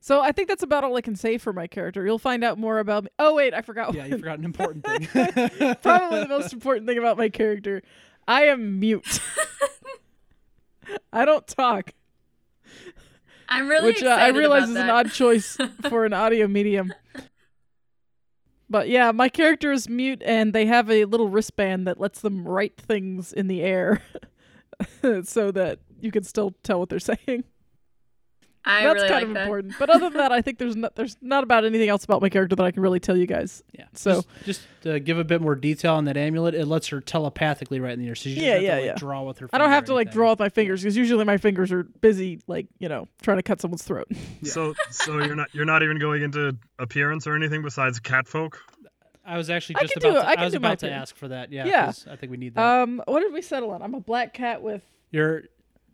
So 0.00 0.20
I 0.20 0.32
think 0.32 0.48
that's 0.48 0.62
about 0.62 0.84
all 0.84 0.96
I 0.96 1.00
can 1.00 1.16
say 1.16 1.38
for 1.38 1.54
my 1.54 1.66
character. 1.66 2.04
You'll 2.04 2.18
find 2.18 2.44
out 2.44 2.58
more 2.58 2.78
about 2.78 3.04
me. 3.04 3.10
Oh 3.18 3.34
wait, 3.34 3.54
I 3.54 3.62
forgot. 3.62 3.94
Yeah, 3.94 4.04
you 4.04 4.18
forgot 4.18 4.38
an 4.38 4.44
important 4.44 4.84
thing. 4.84 5.06
Probably 5.82 6.20
the 6.20 6.28
most 6.28 6.52
important 6.52 6.86
thing 6.86 6.98
about 6.98 7.16
my 7.16 7.30
character. 7.30 7.82
I 8.28 8.44
am 8.44 8.80
mute. 8.80 9.20
I 11.12 11.24
don't 11.24 11.46
talk, 11.46 11.92
I'm 13.48 13.68
really 13.68 13.86
which 13.86 14.02
uh, 14.02 14.08
I 14.08 14.28
realize 14.28 14.68
is 14.68 14.74
that. 14.74 14.84
an 14.84 14.90
odd 14.90 15.10
choice 15.12 15.56
for 15.88 16.04
an 16.04 16.12
audio 16.12 16.46
medium. 16.46 16.92
But 18.68 18.88
yeah, 18.88 19.12
my 19.12 19.28
character 19.28 19.72
is 19.72 19.88
mute, 19.88 20.22
and 20.24 20.52
they 20.52 20.66
have 20.66 20.90
a 20.90 21.04
little 21.04 21.28
wristband 21.28 21.86
that 21.86 22.00
lets 22.00 22.20
them 22.20 22.46
write 22.46 22.76
things 22.76 23.32
in 23.32 23.46
the 23.46 23.62
air, 23.62 24.02
so 25.22 25.50
that 25.52 25.78
you 26.00 26.10
can 26.10 26.24
still 26.24 26.54
tell 26.62 26.80
what 26.80 26.88
they're 26.88 26.98
saying. 27.26 27.44
I 28.66 28.84
That's 28.84 28.94
really 28.94 29.08
kind 29.08 29.12
like 29.14 29.28
of 29.28 29.34
that. 29.34 29.42
important. 29.42 29.74
But 29.78 29.90
other 29.90 30.08
than 30.08 30.18
that, 30.18 30.32
I 30.32 30.40
think 30.40 30.58
there's 30.58 30.74
not 30.76 30.94
there's 30.96 31.16
not 31.20 31.44
about 31.44 31.64
anything 31.66 31.88
else 31.88 32.04
about 32.04 32.22
my 32.22 32.28
character 32.30 32.56
that 32.56 32.64
I 32.64 32.70
can 32.70 32.82
really 32.82 32.98
tell 33.00 33.16
you 33.16 33.26
guys. 33.26 33.62
yeah. 33.72 33.84
So- 33.92 34.22
just, 34.22 34.28
just 34.46 34.60
to 34.82 35.00
give 35.00 35.18
a 35.18 35.24
bit 35.24 35.40
more 35.42 35.54
detail 35.54 35.94
on 35.94 36.04
that 36.06 36.16
amulet, 36.16 36.54
it 36.54 36.66
lets 36.66 36.88
her 36.88 37.00
telepathically 37.00 37.78
write 37.80 37.92
in 37.92 38.00
the 38.00 38.08
air. 38.08 38.14
So 38.14 38.30
you 38.30 38.36
just 38.36 38.46
Yeah, 38.46 38.54
have 38.54 38.62
yeah, 38.62 38.70
to 38.74 38.80
like, 38.80 38.86
yeah. 38.86 38.94
draw 38.96 39.22
with 39.22 39.38
her. 39.40 39.48
I 39.52 39.58
don't 39.58 39.70
have 39.70 39.84
to 39.86 39.94
like 39.94 40.12
draw 40.12 40.30
with 40.30 40.38
my 40.38 40.48
fingers 40.48 40.82
because 40.82 40.96
usually 40.96 41.24
my 41.24 41.36
fingers 41.36 41.70
are 41.72 41.82
busy, 41.82 42.40
like 42.46 42.66
you 42.78 42.88
know, 42.88 43.06
trying 43.22 43.36
to 43.38 43.42
cut 43.42 43.60
someone's 43.60 43.82
throat. 43.82 44.06
Yeah. 44.10 44.16
So 44.52 44.74
so 44.90 45.18
you're 45.18 45.34
not 45.36 45.48
you're 45.54 45.64
not 45.66 45.82
even 45.82 45.98
going 45.98 46.22
into 46.22 46.56
appearance 46.78 47.26
or 47.26 47.34
anything 47.36 47.62
besides 47.62 47.98
catfolk? 48.00 48.60
I 49.26 49.36
was 49.38 49.48
actually 49.50 49.76
just 49.80 49.94
can 49.94 50.02
about 50.02 50.08
do 50.20 50.26
to, 50.26 50.32
it. 50.32 50.38
I 50.38 50.44
was 50.44 50.54
about 50.54 50.78
to 50.80 50.90
ask 50.90 51.16
for 51.16 51.28
that. 51.28 51.50
Yeah. 51.52 51.64
Yeah. 51.66 51.84
'cause 51.86 52.06
I 52.10 52.16
think 52.16 52.30
we 52.30 52.36
need 52.38 52.54
that. 52.54 52.62
Um, 52.82 53.02
what 53.06 53.20
did 53.20 53.32
we 53.32 53.40
settle 53.42 53.70
on? 53.70 53.82
I'm 53.82 53.94
a 53.94 54.00
black 54.00 54.32
cat 54.34 54.62
with. 54.62 54.82
You're, 55.10 55.44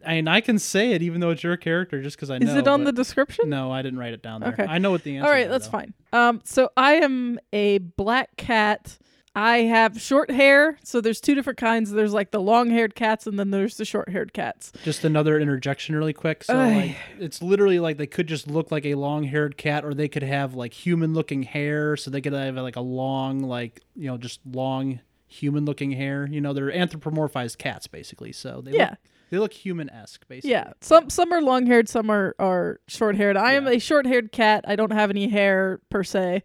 I 0.07 0.14
mean, 0.14 0.28
I 0.28 0.40
can 0.40 0.59
say 0.59 0.92
it 0.92 1.02
even 1.02 1.21
though 1.21 1.30
it's 1.30 1.42
your 1.42 1.57
character, 1.57 2.02
just 2.02 2.16
because 2.16 2.30
I 2.30 2.38
know. 2.38 2.50
Is 2.50 2.57
it 2.57 2.69
on 2.69 2.85
the 2.85 2.92
description? 2.92 3.49
No, 3.50 3.71
I 3.71 3.83
didn't 3.83 3.99
write 3.99 4.14
it 4.14 4.23
down 4.23 4.40
there. 4.40 4.52
Okay. 4.52 4.64
I 4.64 4.78
know 4.78 4.90
what 4.90 5.04
the 5.04 5.16
answer. 5.16 5.26
All 5.26 5.33
right, 5.33 5.49
that's 5.49 5.69
fine. 5.69 5.95
Um, 6.12 6.40
so 6.45 6.71
I 6.76 6.95
am 6.95 7.38
a 7.52 7.78
black 7.78 8.37
cat. 8.37 8.99
I 9.33 9.59
have 9.59 10.00
short 10.00 10.28
hair. 10.30 10.76
So 10.83 11.00
there's 11.00 11.21
two 11.21 11.37
different 11.37 11.57
kinds. 11.59 11.92
There's 11.92 12.12
like 12.12 12.33
the 12.33 12.40
long-haired 12.40 12.97
cats, 12.97 13.28
and 13.28 13.38
then 13.38 13.50
there's 13.52 13.76
the 13.76 13.85
short-haired 13.85 14.33
cats. 14.33 14.73
Just 14.83 15.04
another 15.04 15.38
interjection, 15.38 15.95
really 15.95 16.12
quick. 16.12 16.42
So, 16.42 16.57
like, 16.57 16.97
it's 17.21 17.40
literally 17.40 17.78
like 17.78 17.97
they 17.97 18.09
could 18.09 18.26
just 18.26 18.49
look 18.49 18.73
like 18.73 18.85
a 18.85 18.97
long-haired 18.97 19.57
cat, 19.57 19.85
or 19.85 19.95
they 19.95 20.09
could 20.09 20.25
have 20.25 20.54
like 20.54 20.73
human-looking 20.75 21.45
hair. 21.45 21.97
So 21.97 22.11
they 22.11 22.21
could 22.21 22.33
have 22.33 22.57
like 22.57 22.75
a 22.75 22.80
long, 22.80 23.40
like 23.40 23.83
you 23.95 24.09
know, 24.09 24.16
just 24.19 24.40
long 24.45 24.99
human-looking 25.28 25.92
hair. 25.92 26.26
You 26.28 26.40
know, 26.40 26.52
they're 26.52 26.73
anthropomorphized 26.73 27.59
cats, 27.59 27.87
basically. 27.87 28.33
So 28.33 28.61
they 28.62 28.73
Yeah. 28.73 28.90
look 28.90 28.99
They 29.30 29.38
look 29.38 29.52
human-esque, 29.52 30.26
basically. 30.28 30.50
Yeah, 30.50 30.72
some 30.80 31.08
some 31.08 31.32
are 31.32 31.40
long 31.40 31.66
haired, 31.66 31.88
some 31.88 32.10
are 32.10 32.34
are 32.38 32.80
short 32.88 33.16
haired. 33.16 33.37
I 33.37 33.52
am 33.54 33.66
a 33.66 33.78
short 33.78 34.06
haired 34.06 34.32
cat. 34.32 34.64
I 34.66 34.76
don't 34.76 34.92
have 34.92 35.08
any 35.10 35.28
hair 35.28 35.80
per 35.88 36.02
se. 36.04 36.42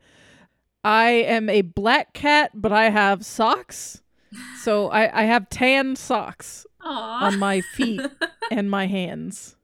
I 0.84 1.10
am 1.10 1.50
a 1.50 1.62
black 1.64 2.14
cat, 2.14 2.52
but 2.54 2.72
I 2.72 2.90
have 2.92 3.26
socks. 3.26 4.02
So 4.62 4.90
I, 4.90 5.22
I 5.22 5.24
have 5.24 5.50
tan 5.50 5.96
socks 5.96 6.66
Aw. 6.82 7.26
on 7.26 7.40
my 7.40 7.62
feet 7.62 8.02
and 8.52 8.70
my 8.70 8.86
hands, 8.86 9.56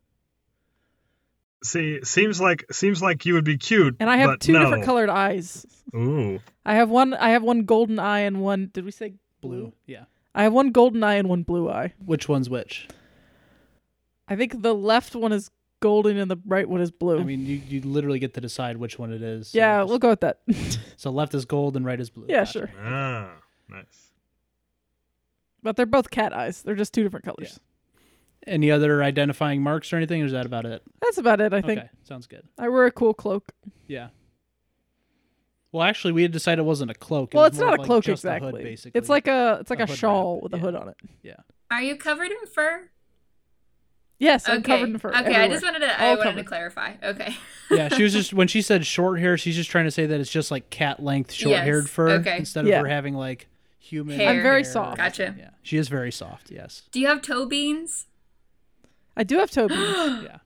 See, 1.63 1.99
seems 2.03 2.41
like 2.41 2.65
seems 2.71 3.01
like 3.03 3.25
you 3.25 3.35
would 3.35 3.43
be 3.45 3.57
cute. 3.57 3.97
and 3.99 4.09
I 4.09 4.17
have 4.17 4.29
but 4.31 4.39
two 4.39 4.53
no. 4.53 4.61
different 4.61 4.83
colored 4.85 5.09
eyes. 5.09 5.65
Ooh. 5.93 6.39
I 6.65 6.75
have 6.75 6.89
one. 6.89 7.13
I 7.13 7.29
have 7.29 7.43
one 7.43 7.65
golden 7.65 7.99
eye 7.99 8.21
and 8.21 8.41
one. 8.41 8.71
Did 8.73 8.85
we 8.85 8.91
say 8.91 9.13
Blue. 9.41 9.73
Yeah. 9.85 10.05
I 10.33 10.43
have 10.43 10.53
one 10.53 10.71
golden 10.71 11.03
eye 11.03 11.15
and 11.15 11.27
one 11.27 11.43
blue 11.43 11.69
eye. 11.69 11.93
Which 12.03 12.29
one's 12.29 12.49
which? 12.49 12.87
I 14.31 14.35
think 14.37 14.61
the 14.61 14.73
left 14.73 15.13
one 15.15 15.33
is 15.33 15.51
golden 15.81 16.17
and 16.17 16.31
the 16.31 16.37
right 16.45 16.67
one 16.69 16.79
is 16.79 16.89
blue. 16.89 17.19
I 17.19 17.23
mean, 17.23 17.45
you, 17.45 17.61
you 17.67 17.81
literally 17.81 18.19
get 18.19 18.33
to 18.35 18.41
decide 18.41 18.77
which 18.77 18.97
one 18.97 19.11
it 19.11 19.21
is. 19.21 19.49
So 19.49 19.57
yeah, 19.57 19.79
just- 19.81 19.89
we'll 19.89 19.99
go 19.99 20.09
with 20.09 20.21
that. 20.21 20.39
So 20.97 21.09
left 21.09 21.33
is 21.33 21.45
gold 21.45 21.75
and 21.75 21.83
right 21.85 21.99
is 21.99 22.09
blue. 22.11 22.27
yeah, 22.29 22.41
Gotcha. 22.41 22.51
sure. 22.51 22.69
Ah, 22.79 23.31
nice. 23.67 24.11
But 25.63 25.75
they're 25.75 25.85
both 25.87 26.11
cat 26.11 26.31
eyes. 26.31 26.61
They're 26.61 26.75
just 26.75 26.93
two 26.93 27.01
different 27.03 27.25
colors. 27.25 27.59
Any 28.47 28.69
other 28.71 29.03
identifying 29.03 29.61
marks 29.63 29.91
or 29.91 29.97
anything, 29.97 30.21
or 30.21 30.25
is 30.25 30.31
that 30.31 30.45
about 30.45 30.65
it? 30.65 30.83
That's 31.01 31.17
about 31.17 31.41
it. 31.41 31.53
I 31.53 31.61
think 31.61 31.79
Okay, 31.79 31.89
sounds 32.03 32.27
good. 32.27 32.47
I 32.59 32.69
wear 32.69 32.85
a 32.85 32.91
cool 32.91 33.13
cloak. 33.15 33.51
Yeah. 33.87 34.09
Well, 35.71 35.81
actually, 35.83 36.13
we 36.13 36.21
had 36.21 36.31
decided 36.31 36.61
it 36.61 36.65
wasn't 36.65 36.91
a 36.91 36.95
cloak. 36.95 37.33
It 37.33 37.37
well, 37.37 37.45
was 37.45 37.53
it's 37.53 37.59
more 37.59 37.69
not 37.71 37.73
of 37.73 37.79
a 37.79 37.81
like 37.81 37.87
cloak 37.87 38.03
just 38.03 38.21
hood, 38.23 38.29
exactly. 38.33 38.63
basically. 38.63 38.99
it's 38.99 39.09
like 39.09 39.27
a 39.27 39.57
it's 39.61 39.69
like 39.71 39.79
A 39.79 39.83
a, 39.83 39.87
hood 39.87 39.97
shawl 39.97 40.35
wrap, 40.35 40.43
with 40.43 40.53
a 40.53 40.57
yeah. 40.57 40.61
hood 40.61 40.75
on 40.75 40.89
it. 40.89 40.97
Yeah. 41.23 41.35
Are 41.71 41.81
you 41.81 41.95
covered 41.95 42.29
in 42.29 42.45
fur? 42.53 42.90
Yes, 44.21 44.47
I'm 44.47 44.59
okay. 44.59 44.73
covered 44.73 44.89
in 44.89 44.99
fur. 44.99 45.09
Okay, 45.09 45.35
I 45.35 45.47
just 45.47 45.63
wanted 45.63 45.79
to 45.79 45.99
I 45.99 46.09
All 46.11 46.17
wanted 46.17 46.35
to 46.35 46.43
clarify. 46.43 46.93
Okay. 47.01 47.35
yeah. 47.71 47.89
She 47.89 48.03
was 48.03 48.13
just 48.13 48.33
when 48.35 48.47
she 48.47 48.61
said 48.61 48.85
short 48.85 49.19
hair, 49.19 49.35
she's 49.35 49.55
just 49.55 49.71
trying 49.71 49.85
to 49.85 49.91
say 49.91 50.05
that 50.05 50.19
it's 50.19 50.29
just 50.29 50.51
like 50.51 50.69
cat 50.69 51.01
length, 51.01 51.31
short 51.31 51.57
haired 51.57 51.85
Yes, 51.85 51.91
fur 51.91 52.09
okay. 52.11 52.37
instead 52.37 52.67
Yeah. 52.67 52.77
of 52.77 52.85
her 52.85 52.87
having 52.87 53.15
like 53.15 53.47
human. 53.79 54.17
Hair. 54.19 54.29
I'm 54.29 54.43
very 54.43 54.61
hair. 54.61 54.71
soft. 54.71 54.97
Gotcha. 54.97 55.33
Yeah, 55.37 55.49
she 55.63 55.77
is 55.77 55.87
very 55.87 56.11
soft. 56.11 56.51
Yes. 56.51 56.83
Do 56.91 56.99
you 56.99 57.07
have 57.07 57.23
toe 57.23 57.47
beans? 57.47 58.05
I 59.17 59.23
do 59.23 59.39
have 59.39 59.49
toe 59.49 59.67
beans. 59.67 60.23
Yeah. 60.23 60.37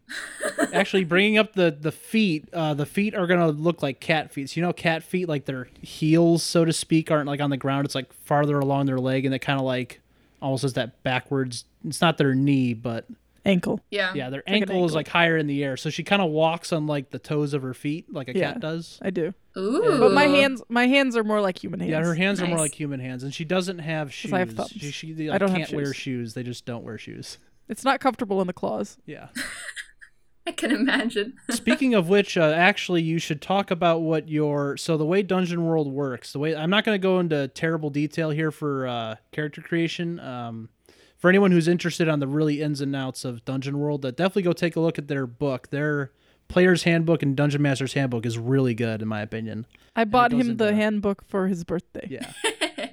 Actually, 0.72 1.04
bringing 1.04 1.38
up 1.38 1.54
the 1.54 1.76
the 1.78 1.92
feet, 1.92 2.48
uh, 2.54 2.74
the 2.76 2.86
feet 2.86 3.14
are 3.14 3.28
gonna 3.28 3.50
look 3.50 3.84
like 3.84 4.00
cat 4.00 4.32
feet. 4.32 4.52
So 4.52 4.56
you 4.56 4.62
know, 4.66 4.72
cat 4.72 5.04
feet, 5.04 5.28
like 5.28 5.44
their 5.46 5.68
heels, 5.82 6.44
so 6.44 6.64
to 6.64 6.72
speak, 6.72 7.12
aren't 7.12 7.28
like 7.28 7.42
on 7.42 7.50
the 7.50 7.58
ground. 7.58 7.84
It's 7.86 7.96
like 7.96 8.14
farther 8.14 8.58
along 8.58 8.86
their 8.86 9.00
leg, 9.00 9.26
and 9.26 9.36
it 9.36 9.40
kind 9.40 9.60
of 9.60 9.66
like 9.66 10.00
almost 10.42 10.62
has 10.62 10.74
that 10.74 11.04
backwards. 11.04 11.66
It's 11.86 12.00
not 12.02 12.18
their 12.18 12.34
knee, 12.34 12.74
but 12.74 13.06
Ankle. 13.46 13.80
Yeah. 13.92 14.14
yeah, 14.16 14.30
their 14.32 14.44
like 14.48 14.64
an 14.64 14.70
ankle 14.70 14.86
is 14.86 14.96
like 14.96 15.08
higher 15.08 15.38
in 15.38 15.46
the 15.46 15.64
air. 15.64 15.78
So 15.78 15.90
she 15.92 16.04
kind 16.04 16.22
of 16.22 16.32
walks 16.32 16.74
on 16.74 16.88
like 16.88 17.12
the 17.12 17.20
toes 17.20 17.54
of 17.54 17.62
her 17.62 17.74
feet, 17.76 18.12
like 18.12 18.28
a 18.28 18.34
Yeah. 18.38 18.54
cat 18.54 18.60
does. 18.62 18.98
I 19.02 19.12
do. 19.12 19.34
Ooh. 19.58 19.98
But 20.00 20.14
my 20.14 20.26
hands 20.26 20.62
my 20.68 20.88
hands 20.88 21.16
are 21.16 21.24
more 21.24 21.40
like 21.42 21.64
human 21.64 21.80
hands. 21.80 21.92
Yeah, 21.92 22.04
her 22.04 22.16
hands 22.16 22.42
are 22.42 22.48
more 22.48 22.58
like 22.58 22.74
human 22.74 23.00
hands, 23.00 23.24
and 23.24 23.34
she 23.34 23.46
doesn't 23.46 23.80
have 23.80 24.12
shoes. 24.14 24.34
I 24.34 24.40
have 24.40 24.52
thumbs. 24.54 24.72
She, 24.72 24.92
she 24.92 25.14
they, 25.14 25.30
I 25.30 25.38
don't 25.38 25.50
have 25.50 25.60
can't 25.60 25.74
wear 25.74 25.86
shoes. 25.86 25.96
shoes. 25.96 26.34
They 26.34 26.44
just 26.44 26.66
don't 26.66 26.84
wear 26.84 26.98
shoes. 26.98 27.38
It's 27.70 27.84
not 27.84 28.00
comfortable 28.00 28.42
in 28.42 28.48
the 28.48 28.54
claws. 28.54 28.98
Yeah. 29.06 29.28
I 30.48 30.52
can 30.52 30.72
imagine. 30.72 31.34
Speaking 31.50 31.96
of 31.96 32.08
which, 32.08 32.38
uh, 32.38 32.54
actually, 32.56 33.02
you 33.02 33.18
should 33.18 33.42
talk 33.42 33.72
about 33.72 34.02
what 34.02 34.30
your 34.30 34.78
so 34.78 34.96
the 34.96 35.06
way 35.06 35.24
Dungeon 35.24 35.66
World 35.66 35.92
works. 35.92 36.34
The 36.34 36.40
way 36.40 36.56
I'm 36.56 36.70
not 36.70 36.84
going 36.84 36.94
to 36.96 37.02
go 37.02 37.20
into 37.20 37.48
terrible 37.48 37.90
detail 37.90 38.30
here 38.30 38.52
for 38.52 38.86
uh, 38.88 39.16
character 39.32 39.62
creation. 39.62 40.20
Um, 40.20 40.70
for 41.18 41.30
anyone 41.30 41.52
who's 41.52 41.68
interested 41.68 42.08
on 42.10 42.20
the 42.20 42.28
really 42.28 42.62
ins 42.62 42.82
and 42.82 42.96
outs 42.96 43.26
of 43.26 43.44
Dungeon 43.46 43.80
World, 43.80 44.06
uh, 44.06 44.12
definitely 44.12 44.44
go 44.44 44.54
take 44.54 44.76
a 44.76 44.80
look 44.80 44.98
at 44.98 45.08
their 45.08 45.26
book. 45.26 45.70
Their 45.70 46.12
Player's 46.48 46.84
Handbook 46.84 47.24
and 47.24 47.36
Dungeon 47.36 47.62
Master's 47.62 47.94
Handbook 47.94 48.26
is 48.26 48.38
really 48.38 48.74
good, 48.74 49.02
in 49.02 49.08
my 49.08 49.22
opinion. 49.22 49.66
I 49.96 50.06
bought 50.06 50.32
him 50.32 50.58
the 50.58 50.76
handbook 50.76 51.24
for 51.28 51.48
his 51.48 51.64
birthday. 51.64 52.08
Yeah. 52.10 52.32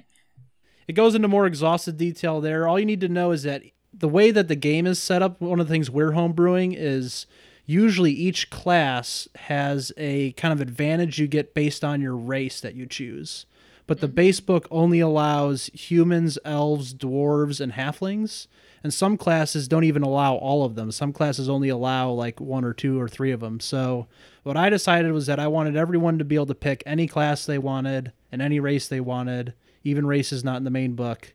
it 0.87 0.93
goes 0.93 1.15
into 1.15 1.27
more 1.27 1.45
exhaustive 1.45 1.97
detail 1.97 2.41
there. 2.41 2.67
All 2.67 2.79
you 2.79 2.85
need 2.85 3.01
to 3.01 3.09
know 3.09 3.31
is 3.31 3.43
that 3.43 3.61
the 3.93 4.07
way 4.07 4.31
that 4.31 4.47
the 4.47 4.55
game 4.55 4.87
is 4.87 5.01
set 5.01 5.21
up, 5.21 5.39
one 5.39 5.59
of 5.59 5.67
the 5.67 5.73
things 5.73 5.91
we're 5.91 6.11
homebrewing 6.11 6.75
is 6.75 7.27
usually 7.65 8.11
each 8.11 8.49
class 8.49 9.27
has 9.35 9.91
a 9.97 10.31
kind 10.33 10.51
of 10.51 10.59
advantage 10.59 11.19
you 11.19 11.27
get 11.27 11.53
based 11.53 11.83
on 11.83 12.01
your 12.01 12.15
race 12.15 12.59
that 12.61 12.75
you 12.75 12.85
choose. 12.85 13.45
But 13.85 13.99
the 13.99 14.07
base 14.07 14.39
book 14.39 14.67
only 14.71 14.99
allows 14.99 15.67
humans, 15.73 16.37
elves, 16.45 16.93
dwarves, 16.93 17.59
and 17.59 17.73
halflings. 17.73 18.47
And 18.83 18.93
some 18.93 19.17
classes 19.17 19.67
don't 19.67 19.83
even 19.85 20.03
allow 20.03 20.35
all 20.35 20.65
of 20.65 20.75
them. 20.75 20.91
Some 20.91 21.13
classes 21.13 21.49
only 21.49 21.69
allow 21.69 22.11
like 22.11 22.39
one 22.41 22.65
or 22.65 22.73
two 22.73 22.99
or 22.99 23.07
three 23.07 23.31
of 23.31 23.39
them. 23.39 23.59
So 23.59 24.07
what 24.43 24.57
I 24.57 24.69
decided 24.69 25.11
was 25.13 25.25
that 25.27 25.39
I 25.39 25.47
wanted 25.47 25.77
everyone 25.77 26.17
to 26.17 26.25
be 26.25 26.35
able 26.35 26.47
to 26.47 26.55
pick 26.55 26.83
any 26.85 27.07
class 27.07 27.45
they 27.45 27.57
wanted 27.57 28.11
and 28.31 28.41
any 28.41 28.59
race 28.59 28.87
they 28.87 28.99
wanted, 28.99 29.53
even 29.83 30.05
races 30.05 30.43
not 30.43 30.57
in 30.57 30.63
the 30.65 30.69
main 30.69 30.95
book. 30.95 31.33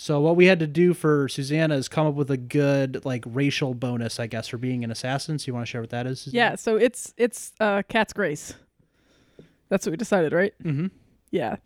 So 0.00 0.20
what 0.20 0.36
we 0.36 0.46
had 0.46 0.60
to 0.60 0.66
do 0.66 0.94
for 0.94 1.28
Susanna 1.28 1.74
is 1.74 1.88
come 1.88 2.06
up 2.06 2.14
with 2.14 2.30
a 2.30 2.36
good 2.36 3.04
like 3.04 3.24
racial 3.26 3.74
bonus, 3.74 4.20
I 4.20 4.28
guess, 4.28 4.46
for 4.46 4.56
being 4.56 4.84
an 4.84 4.92
assassin. 4.92 5.38
So 5.38 5.48
you 5.48 5.54
want 5.54 5.66
to 5.66 5.70
share 5.70 5.80
what 5.80 5.90
that 5.90 6.06
is? 6.06 6.28
Yeah, 6.30 6.54
so 6.54 6.76
it's 6.76 7.12
it's 7.16 7.52
uh 7.58 7.82
Cat's 7.88 8.12
Grace. 8.12 8.54
That's 9.68 9.84
what 9.84 9.90
we 9.90 9.96
decided, 9.96 10.32
right? 10.32 10.54
Mm-hmm. 10.62 10.86
Yeah. 11.30 11.56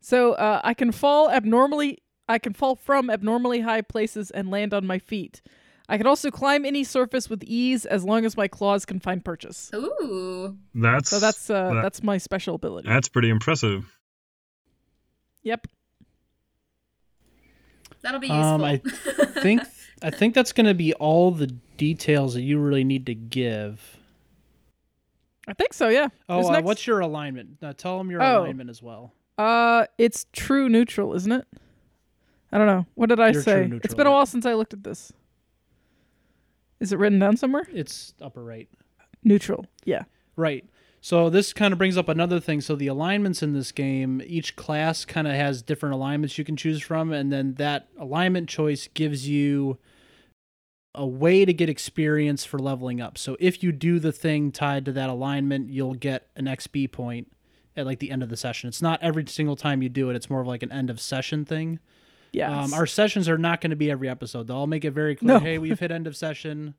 So 0.00 0.32
uh, 0.32 0.60
I 0.64 0.74
can 0.74 0.92
fall 0.92 1.30
abnormally. 1.30 1.98
I 2.28 2.38
can 2.38 2.52
fall 2.52 2.76
from 2.76 3.10
abnormally 3.10 3.60
high 3.60 3.82
places 3.82 4.30
and 4.30 4.50
land 4.50 4.72
on 4.74 4.86
my 4.86 4.98
feet. 4.98 5.42
I 5.88 5.98
can 5.98 6.06
also 6.06 6.30
climb 6.30 6.64
any 6.64 6.84
surface 6.84 7.28
with 7.28 7.42
ease 7.44 7.84
as 7.84 8.04
long 8.04 8.24
as 8.24 8.36
my 8.36 8.48
claws 8.48 8.84
can 8.86 9.00
find 9.00 9.24
purchase. 9.24 9.70
Ooh. 9.74 10.56
That's 10.74 11.10
So 11.10 11.18
that's 11.20 11.50
uh, 11.50 11.74
that- 11.74 11.82
that's 11.82 12.02
my 12.02 12.18
special 12.18 12.54
ability. 12.54 12.88
that's 12.88 13.08
pretty 13.08 13.28
impressive. 13.28 13.84
Yep. 15.42 15.66
That'll 18.02 18.20
be 18.20 18.28
useful. 18.28 18.42
Um, 18.42 18.64
I 18.64 18.76
think 19.40 19.62
I 20.02 20.10
think 20.10 20.34
that's 20.34 20.52
going 20.52 20.66
to 20.66 20.74
be 20.74 20.94
all 20.94 21.30
the 21.30 21.46
details 21.76 22.34
that 22.34 22.42
you 22.42 22.58
really 22.58 22.84
need 22.84 23.06
to 23.06 23.14
give. 23.14 23.98
I 25.48 25.54
think 25.54 25.72
so. 25.72 25.88
Yeah. 25.88 26.08
Oh, 26.28 26.46
uh, 26.48 26.62
what's 26.62 26.86
your 26.86 27.00
alignment? 27.00 27.58
Uh, 27.62 27.72
tell 27.72 27.98
them 27.98 28.10
your 28.10 28.22
Oh. 28.22 28.42
alignment 28.42 28.70
as 28.70 28.82
well. 28.82 29.12
Uh, 29.38 29.86
it's 29.98 30.26
true 30.32 30.68
neutral, 30.68 31.14
isn't 31.14 31.32
it? 31.32 31.46
I 32.52 32.58
don't 32.58 32.66
know. 32.66 32.86
What 32.94 33.08
did 33.08 33.18
I 33.18 33.30
You're 33.30 33.42
say? 33.42 33.70
It's 33.82 33.94
been 33.94 34.06
a 34.06 34.10
while 34.10 34.26
since 34.26 34.44
I 34.46 34.54
looked 34.54 34.72
at 34.74 34.84
this. 34.84 35.12
Is 36.80 36.92
it 36.92 36.98
written 36.98 37.18
down 37.18 37.36
somewhere? 37.36 37.66
It's 37.72 38.14
upper 38.20 38.42
right. 38.44 38.68
Neutral. 39.24 39.66
Yeah. 39.84 40.02
Right. 40.36 40.64
So 41.00 41.30
this 41.30 41.52
kind 41.52 41.72
of 41.72 41.78
brings 41.78 41.96
up 41.96 42.08
another 42.08 42.38
thing. 42.38 42.60
So 42.60 42.76
the 42.76 42.86
alignments 42.86 43.42
in 43.42 43.52
this 43.54 43.72
game, 43.72 44.22
each 44.24 44.54
class 44.54 45.04
kind 45.04 45.26
of 45.26 45.34
has 45.34 45.62
different 45.62 45.94
alignments 45.94 46.38
you 46.38 46.44
can 46.44 46.56
choose 46.56 46.80
from, 46.80 47.12
and 47.12 47.32
then 47.32 47.54
that 47.54 47.88
alignment 47.98 48.48
choice 48.48 48.88
gives 48.94 49.28
you 49.28 49.78
a 50.94 51.06
way 51.06 51.44
to 51.44 51.52
get 51.52 51.68
experience 51.68 52.44
for 52.44 52.58
leveling 52.58 53.00
up. 53.00 53.16
So 53.16 53.36
if 53.40 53.62
you 53.62 53.72
do 53.72 53.98
the 53.98 54.12
thing 54.12 54.52
tied 54.52 54.84
to 54.84 54.92
that 54.92 55.08
alignment, 55.08 55.70
you'll 55.70 55.94
get 55.94 56.28
an 56.36 56.44
XP 56.44 56.92
point 56.92 57.32
at 57.76 57.86
like 57.86 57.98
the 57.98 58.10
end 58.10 58.22
of 58.22 58.28
the 58.28 58.36
session. 58.36 58.68
It's 58.68 58.82
not 58.82 59.02
every 59.02 59.26
single 59.26 59.56
time 59.56 59.82
you 59.82 59.88
do 59.88 60.10
it. 60.10 60.16
It's 60.16 60.28
more 60.28 60.40
of 60.40 60.46
like 60.46 60.62
an 60.62 60.70
end 60.72 60.90
of 60.90 61.00
session 61.00 61.44
thing. 61.44 61.78
Yeah. 62.32 62.62
Um, 62.62 62.74
our 62.74 62.86
sessions 62.86 63.28
are 63.28 63.38
not 63.38 63.60
going 63.60 63.70
to 63.70 63.76
be 63.76 63.90
every 63.90 64.08
episode. 64.08 64.46
Though 64.46 64.56
I'll 64.56 64.66
make 64.66 64.84
it 64.84 64.92
very 64.92 65.16
clear. 65.16 65.34
No. 65.34 65.38
Hey, 65.38 65.58
we've 65.58 65.78
hit 65.78 65.90
end 65.90 66.06
of 66.06 66.16
session. 66.16 66.74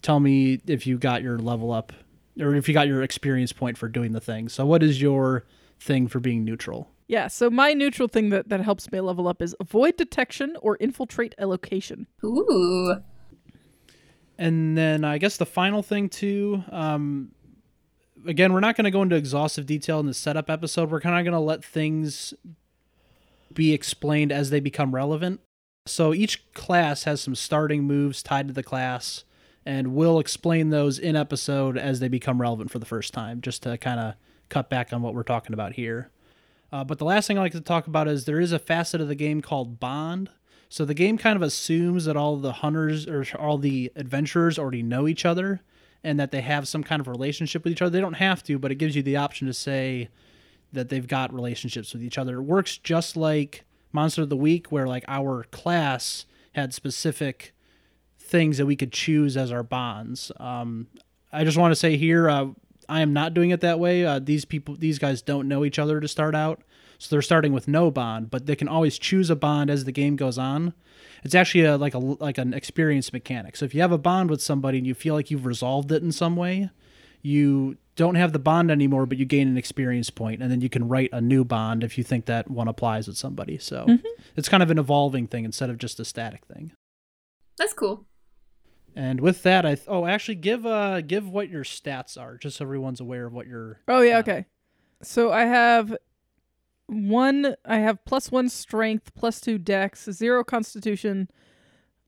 Tell 0.00 0.18
me 0.18 0.60
if 0.66 0.86
you 0.86 0.98
got 0.98 1.22
your 1.22 1.38
level 1.38 1.70
up, 1.70 1.92
or 2.40 2.54
if 2.54 2.68
you 2.68 2.74
got 2.74 2.86
your 2.86 3.02
experience 3.02 3.52
point 3.52 3.76
for 3.76 3.86
doing 3.86 4.12
the 4.12 4.20
thing. 4.20 4.48
So, 4.48 4.64
what 4.64 4.82
is 4.82 5.00
your 5.00 5.44
thing 5.78 6.08
for 6.08 6.20
being 6.20 6.42
neutral? 6.42 6.90
Yeah. 7.08 7.28
So 7.28 7.50
my 7.50 7.72
neutral 7.72 8.08
thing 8.08 8.30
that, 8.30 8.48
that 8.48 8.60
helps 8.60 8.90
me 8.90 9.00
level 9.00 9.28
up 9.28 9.42
is 9.42 9.54
avoid 9.60 9.96
detection 9.96 10.56
or 10.60 10.76
infiltrate 10.76 11.34
a 11.38 11.46
location. 11.46 12.06
Ooh. 12.24 12.96
And 14.38 14.76
then 14.76 15.04
I 15.04 15.18
guess 15.18 15.36
the 15.36 15.46
final 15.46 15.82
thing 15.82 16.08
too. 16.08 16.64
Um, 16.70 17.32
again, 18.26 18.52
we're 18.52 18.60
not 18.60 18.76
going 18.76 18.84
to 18.84 18.90
go 18.90 19.02
into 19.02 19.16
exhaustive 19.16 19.66
detail 19.66 20.00
in 20.00 20.06
the 20.06 20.14
setup 20.14 20.50
episode. 20.50 20.90
We're 20.90 21.00
kind 21.00 21.18
of 21.18 21.24
going 21.24 21.40
to 21.40 21.44
let 21.44 21.64
things 21.64 22.34
be 23.52 23.72
explained 23.72 24.32
as 24.32 24.50
they 24.50 24.60
become 24.60 24.94
relevant. 24.94 25.40
So 25.86 26.14
each 26.14 26.50
class 26.54 27.04
has 27.04 27.20
some 27.20 27.34
starting 27.34 27.84
moves 27.84 28.22
tied 28.22 28.48
to 28.48 28.54
the 28.54 28.62
class, 28.62 29.24
and 29.66 29.94
we'll 29.94 30.18
explain 30.18 30.70
those 30.70 30.98
in 30.98 31.14
episode 31.14 31.76
as 31.76 32.00
they 32.00 32.08
become 32.08 32.40
relevant 32.40 32.70
for 32.70 32.78
the 32.78 32.86
first 32.86 33.12
time, 33.12 33.42
just 33.42 33.62
to 33.64 33.76
kind 33.76 34.00
of 34.00 34.14
cut 34.48 34.70
back 34.70 34.92
on 34.92 35.02
what 35.02 35.14
we're 35.14 35.22
talking 35.22 35.52
about 35.52 35.74
here. 35.74 36.10
Uh, 36.74 36.82
but 36.82 36.98
the 36.98 37.04
last 37.04 37.28
thing 37.28 37.38
I 37.38 37.40
like 37.40 37.52
to 37.52 37.60
talk 37.60 37.86
about 37.86 38.08
is 38.08 38.24
there 38.24 38.40
is 38.40 38.50
a 38.50 38.58
facet 38.58 39.00
of 39.00 39.06
the 39.06 39.14
game 39.14 39.40
called 39.40 39.78
Bond. 39.78 40.28
So 40.68 40.84
the 40.84 40.92
game 40.92 41.16
kind 41.16 41.36
of 41.36 41.42
assumes 41.42 42.06
that 42.06 42.16
all 42.16 42.36
the 42.36 42.50
hunters 42.50 43.06
or 43.06 43.24
all 43.38 43.58
the 43.58 43.92
adventurers 43.94 44.58
already 44.58 44.82
know 44.82 45.06
each 45.06 45.24
other 45.24 45.60
and 46.02 46.18
that 46.18 46.32
they 46.32 46.40
have 46.40 46.66
some 46.66 46.82
kind 46.82 46.98
of 46.98 47.06
relationship 47.06 47.62
with 47.62 47.72
each 47.72 47.80
other. 47.80 47.90
They 47.90 48.00
don't 48.00 48.14
have 48.14 48.42
to, 48.42 48.58
but 48.58 48.72
it 48.72 48.74
gives 48.74 48.96
you 48.96 49.04
the 49.04 49.16
option 49.16 49.46
to 49.46 49.54
say 49.54 50.08
that 50.72 50.88
they've 50.88 51.06
got 51.06 51.32
relationships 51.32 51.92
with 51.92 52.02
each 52.02 52.18
other. 52.18 52.38
It 52.38 52.42
works 52.42 52.76
just 52.76 53.16
like 53.16 53.64
Monster 53.92 54.22
of 54.22 54.28
the 54.28 54.36
Week, 54.36 54.72
where 54.72 54.88
like 54.88 55.04
our 55.06 55.44
class 55.52 56.26
had 56.56 56.74
specific 56.74 57.54
things 58.18 58.58
that 58.58 58.66
we 58.66 58.74
could 58.74 58.90
choose 58.90 59.36
as 59.36 59.52
our 59.52 59.62
bonds. 59.62 60.32
Um, 60.40 60.88
I 61.32 61.44
just 61.44 61.56
want 61.56 61.70
to 61.70 61.76
say 61.76 61.96
here, 61.96 62.28
uh, 62.28 62.46
I 62.88 63.00
am 63.00 63.12
not 63.12 63.34
doing 63.34 63.50
it 63.50 63.60
that 63.60 63.78
way. 63.78 64.04
Uh, 64.04 64.18
these 64.18 64.44
people, 64.44 64.76
these 64.76 64.98
guys 64.98 65.22
don't 65.22 65.48
know 65.48 65.64
each 65.64 65.78
other 65.78 66.00
to 66.00 66.08
start 66.08 66.34
out, 66.34 66.62
so 66.98 67.08
they're 67.10 67.22
starting 67.22 67.52
with 67.52 67.68
no 67.68 67.90
bond, 67.90 68.30
but 68.30 68.46
they 68.46 68.56
can 68.56 68.68
always 68.68 68.98
choose 68.98 69.30
a 69.30 69.36
bond 69.36 69.70
as 69.70 69.84
the 69.84 69.92
game 69.92 70.16
goes 70.16 70.38
on. 70.38 70.74
It's 71.22 71.34
actually 71.34 71.64
a, 71.64 71.76
like 71.76 71.94
a 71.94 71.98
like 71.98 72.38
an 72.38 72.52
experience 72.54 73.12
mechanic. 73.12 73.56
So 73.56 73.64
if 73.64 73.74
you 73.74 73.80
have 73.80 73.92
a 73.92 73.98
bond 73.98 74.30
with 74.30 74.42
somebody 74.42 74.78
and 74.78 74.86
you 74.86 74.94
feel 74.94 75.14
like 75.14 75.30
you've 75.30 75.46
resolved 75.46 75.90
it 75.90 76.02
in 76.02 76.12
some 76.12 76.36
way, 76.36 76.70
you 77.22 77.78
don't 77.96 78.16
have 78.16 78.32
the 78.32 78.38
bond 78.38 78.70
anymore, 78.70 79.06
but 79.06 79.18
you 79.18 79.24
gain 79.24 79.48
an 79.48 79.56
experience 79.56 80.10
point, 80.10 80.42
and 80.42 80.50
then 80.50 80.60
you 80.60 80.68
can 80.68 80.88
write 80.88 81.10
a 81.12 81.20
new 81.20 81.44
bond 81.44 81.82
if 81.84 81.96
you 81.96 82.04
think 82.04 82.26
that 82.26 82.50
one 82.50 82.68
applies 82.68 83.06
with 83.06 83.16
somebody. 83.16 83.56
So 83.58 83.86
it's 84.36 84.48
kind 84.48 84.62
of 84.62 84.70
an 84.70 84.78
evolving 84.78 85.26
thing 85.26 85.44
instead 85.44 85.70
of 85.70 85.78
just 85.78 86.00
a 86.00 86.04
static 86.04 86.44
thing. 86.44 86.72
That's 87.56 87.72
cool. 87.72 88.04
And 88.96 89.20
with 89.20 89.42
that, 89.42 89.66
I 89.66 89.74
th- 89.74 89.88
oh 89.88 90.06
actually 90.06 90.36
give 90.36 90.64
uh 90.64 91.00
give 91.00 91.28
what 91.28 91.48
your 91.48 91.64
stats 91.64 92.20
are, 92.20 92.36
just 92.36 92.56
so 92.56 92.64
everyone's 92.64 93.00
aware 93.00 93.26
of 93.26 93.32
what 93.32 93.46
your 93.46 93.80
Oh 93.88 94.00
yeah, 94.00 94.16
uh, 94.16 94.20
okay. 94.20 94.46
So 95.02 95.32
I 95.32 95.44
have 95.44 95.96
one. 96.86 97.56
I 97.64 97.78
have 97.78 98.04
plus 98.04 98.30
one 98.30 98.48
strength, 98.48 99.14
plus 99.14 99.40
two 99.40 99.58
dex, 99.58 100.08
zero 100.10 100.44
constitution, 100.44 101.28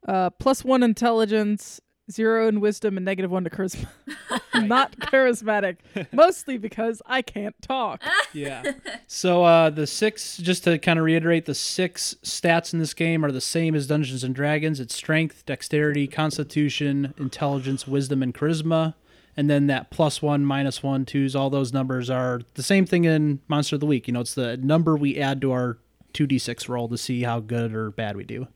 uh, 0.07 0.31
plus 0.31 0.65
one 0.65 0.83
intelligence, 0.83 1.81
zero 2.11 2.49
in 2.49 2.61
wisdom, 2.61 2.97
and 2.97 3.05
negative 3.05 3.31
one 3.31 3.45
to 3.45 3.51
charisma. 3.51 3.89
Not 4.67 4.97
charismatic, 4.99 5.77
mostly 6.13 6.57
because 6.57 7.03
I 7.07 7.23
can't 7.23 7.61
talk. 7.61 8.03
Yeah. 8.33 8.63
So 9.07 9.45
uh, 9.45 9.71
the 9.71 9.87
six, 9.87 10.39
just 10.39 10.65
to 10.65 10.79
kind 10.79 10.99
of 10.99 11.05
reiterate, 11.05 11.45
the 11.45 11.55
six 11.55 12.17
stats 12.23 12.73
in 12.73 12.79
this 12.79 12.95
game 12.95 13.25
are 13.25 13.33
the 13.33 13.41
same 13.41 13.75
as 13.75 13.87
Dungeons 13.87 14.25
and 14.25 14.35
Dragons. 14.35 14.81
It's 14.81 14.95
strength, 14.95 15.45
dexterity, 15.47 16.07
constitution, 16.07 17.15
intelligence, 17.19 17.87
wisdom, 17.87 18.23
and 18.23 18.35
charisma. 18.35 18.95
And 19.37 19.51
then 19.51 19.67
that 19.67 19.91
plus 19.91 20.23
one, 20.23 20.45
minus 20.47 20.83
one, 20.83 21.05
twos, 21.05 21.37
all 21.37 21.51
those 21.51 21.73
numbers 21.73 22.09
are 22.09 22.41
the 22.55 22.63
same 22.63 22.87
thing 22.87 23.05
in 23.05 23.41
Monster 23.49 23.77
of 23.77 23.81
the 23.81 23.87
Week. 23.87 24.07
You 24.07 24.15
know, 24.15 24.21
it's 24.21 24.35
the 24.35 24.57
number 24.57 24.97
we 24.97 25.19
add 25.19 25.43
to 25.43 25.53
our 25.53 25.79
2d6 26.15 26.69
roll 26.69 26.89
to 26.89 26.97
see 26.97 27.23
how 27.23 27.41
good 27.41 27.75
or 27.75 27.91
bad 27.91 28.17
we 28.17 28.25
do. 28.25 28.49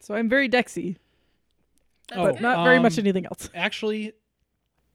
So 0.00 0.14
I'm 0.14 0.28
very 0.28 0.48
dexy, 0.48 0.96
That's 0.96 1.03
Oh, 2.16 2.24
but 2.32 2.40
not 2.40 2.64
very 2.64 2.78
much 2.80 2.98
um, 2.98 3.04
anything 3.04 3.26
else. 3.26 3.48
Actually, 3.54 4.12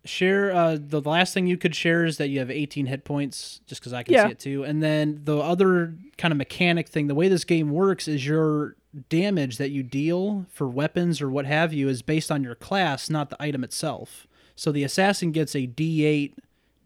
share 0.05 0.53
uh, 0.53 0.77
the 0.79 1.01
last 1.01 1.33
thing 1.33 1.47
you 1.47 1.57
could 1.57 1.75
share 1.75 2.05
is 2.05 2.17
that 2.17 2.29
you 2.29 2.39
have 2.39 2.49
18 2.49 2.85
hit 2.85 3.03
points, 3.03 3.59
just 3.67 3.81
because 3.81 3.93
I 3.93 4.03
can 4.03 4.13
Yeah. 4.13 4.25
see 4.27 4.31
it 4.31 4.39
too. 4.39 4.63
And 4.63 4.81
then 4.81 5.21
the 5.25 5.37
other 5.37 5.95
kind 6.17 6.31
of 6.31 6.37
mechanic 6.37 6.87
thing, 6.87 7.07
the 7.07 7.15
way 7.15 7.27
this 7.27 7.43
game 7.43 7.69
works 7.71 8.07
is 8.07 8.25
your 8.25 8.75
damage 9.09 9.57
that 9.57 9.69
you 9.71 9.83
deal 9.83 10.45
for 10.49 10.67
weapons 10.67 11.21
or 11.21 11.29
what 11.29 11.45
have 11.45 11.73
you 11.73 11.89
is 11.89 12.01
based 12.01 12.31
on 12.31 12.43
your 12.43 12.55
class, 12.55 13.09
not 13.09 13.29
the 13.29 13.41
item 13.41 13.63
itself. 13.63 14.25
So 14.55 14.71
the 14.71 14.83
assassin 14.83 15.31
gets 15.31 15.55
a 15.55 15.67
D8 15.67 16.33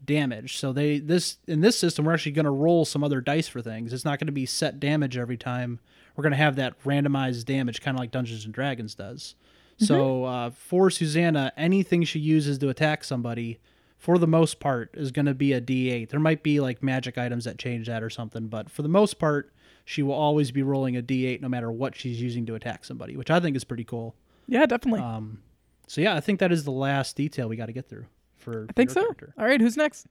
damage. 0.04 0.58
So 0.58 0.72
they 0.72 0.98
this 0.98 1.38
in 1.46 1.60
this 1.62 1.78
system 1.78 2.04
we're 2.04 2.12
actually 2.12 2.32
going 2.32 2.44
to 2.44 2.50
roll 2.50 2.84
some 2.84 3.02
other 3.02 3.20
dice 3.22 3.48
for 3.48 3.62
things. 3.62 3.92
It's 3.92 4.04
not 4.04 4.18
going 4.18 4.26
to 4.26 4.32
be 4.32 4.44
set 4.44 4.78
damage 4.78 5.16
every 5.16 5.38
time. 5.38 5.80
We're 6.14 6.22
going 6.22 6.32
to 6.32 6.36
have 6.36 6.56
that 6.56 6.78
randomized 6.84 7.46
damage 7.46 7.80
kind 7.80 7.96
of 7.96 8.00
like 8.00 8.10
Dungeons 8.10 8.44
and 8.44 8.52
Dragons 8.52 8.94
does. 8.94 9.34
So 9.78 10.24
uh, 10.24 10.50
for 10.50 10.90
Susanna, 10.90 11.52
anything 11.56 12.04
she 12.04 12.18
uses 12.18 12.58
to 12.58 12.68
attack 12.68 13.04
somebody, 13.04 13.58
for 13.98 14.18
the 14.18 14.26
most 14.26 14.60
part, 14.60 14.90
is 14.94 15.10
going 15.10 15.26
to 15.26 15.34
be 15.34 15.52
a 15.52 15.60
D8. 15.60 16.10
There 16.10 16.20
might 16.20 16.42
be 16.42 16.60
like 16.60 16.82
magic 16.82 17.18
items 17.18 17.44
that 17.44 17.58
change 17.58 17.86
that 17.88 18.02
or 18.02 18.10
something, 18.10 18.48
but 18.48 18.70
for 18.70 18.82
the 18.82 18.88
most 18.88 19.18
part, 19.18 19.52
she 19.84 20.02
will 20.02 20.14
always 20.14 20.50
be 20.50 20.62
rolling 20.62 20.96
a 20.96 21.02
D8 21.02 21.40
no 21.40 21.48
matter 21.48 21.70
what 21.70 21.94
she's 21.96 22.20
using 22.20 22.46
to 22.46 22.54
attack 22.54 22.84
somebody, 22.84 23.16
which 23.16 23.30
I 23.30 23.40
think 23.40 23.56
is 23.56 23.64
pretty 23.64 23.84
cool. 23.84 24.14
Yeah, 24.46 24.66
definitely. 24.66 25.00
Um, 25.00 25.42
so 25.86 26.00
yeah, 26.00 26.14
I 26.14 26.20
think 26.20 26.40
that 26.40 26.52
is 26.52 26.64
the 26.64 26.70
last 26.70 27.16
detail 27.16 27.48
we 27.48 27.56
got 27.56 27.66
to 27.66 27.72
get 27.72 27.88
through 27.88 28.06
for. 28.36 28.66
I 28.68 28.72
think 28.72 28.90
so. 28.90 29.02
character. 29.02 29.34
All 29.38 29.44
right, 29.44 29.60
who's 29.60 29.76
next? 29.76 30.06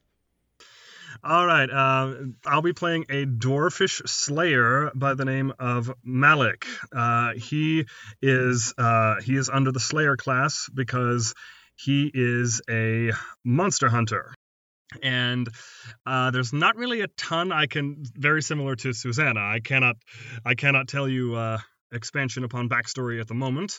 All 1.22 1.46
right, 1.46 1.70
uh, 1.70 2.14
I'll 2.46 2.62
be 2.62 2.72
playing 2.72 3.04
a 3.08 3.26
dwarfish 3.26 4.06
slayer 4.08 4.90
by 4.94 5.14
the 5.14 5.24
name 5.24 5.52
of 5.58 5.92
Malik. 6.02 6.66
Uh, 6.94 7.34
he 7.34 7.86
is 8.20 8.74
uh, 8.76 9.20
he 9.22 9.36
is 9.36 9.48
under 9.48 9.70
the 9.70 9.80
slayer 9.80 10.16
class 10.16 10.68
because 10.72 11.34
he 11.76 12.10
is 12.12 12.60
a 12.68 13.12
monster 13.44 13.88
hunter. 13.88 14.34
And 15.02 15.48
uh, 16.06 16.30
there's 16.30 16.52
not 16.52 16.76
really 16.76 17.00
a 17.00 17.08
ton 17.08 17.52
I 17.52 17.66
can. 17.66 18.04
Very 18.16 18.42
similar 18.42 18.76
to 18.76 18.92
Susanna, 18.92 19.40
I 19.40 19.60
cannot 19.60 19.96
I 20.44 20.54
cannot 20.54 20.88
tell 20.88 21.08
you 21.08 21.34
uh, 21.34 21.58
expansion 21.92 22.44
upon 22.44 22.68
backstory 22.68 23.20
at 23.20 23.28
the 23.28 23.34
moment. 23.34 23.78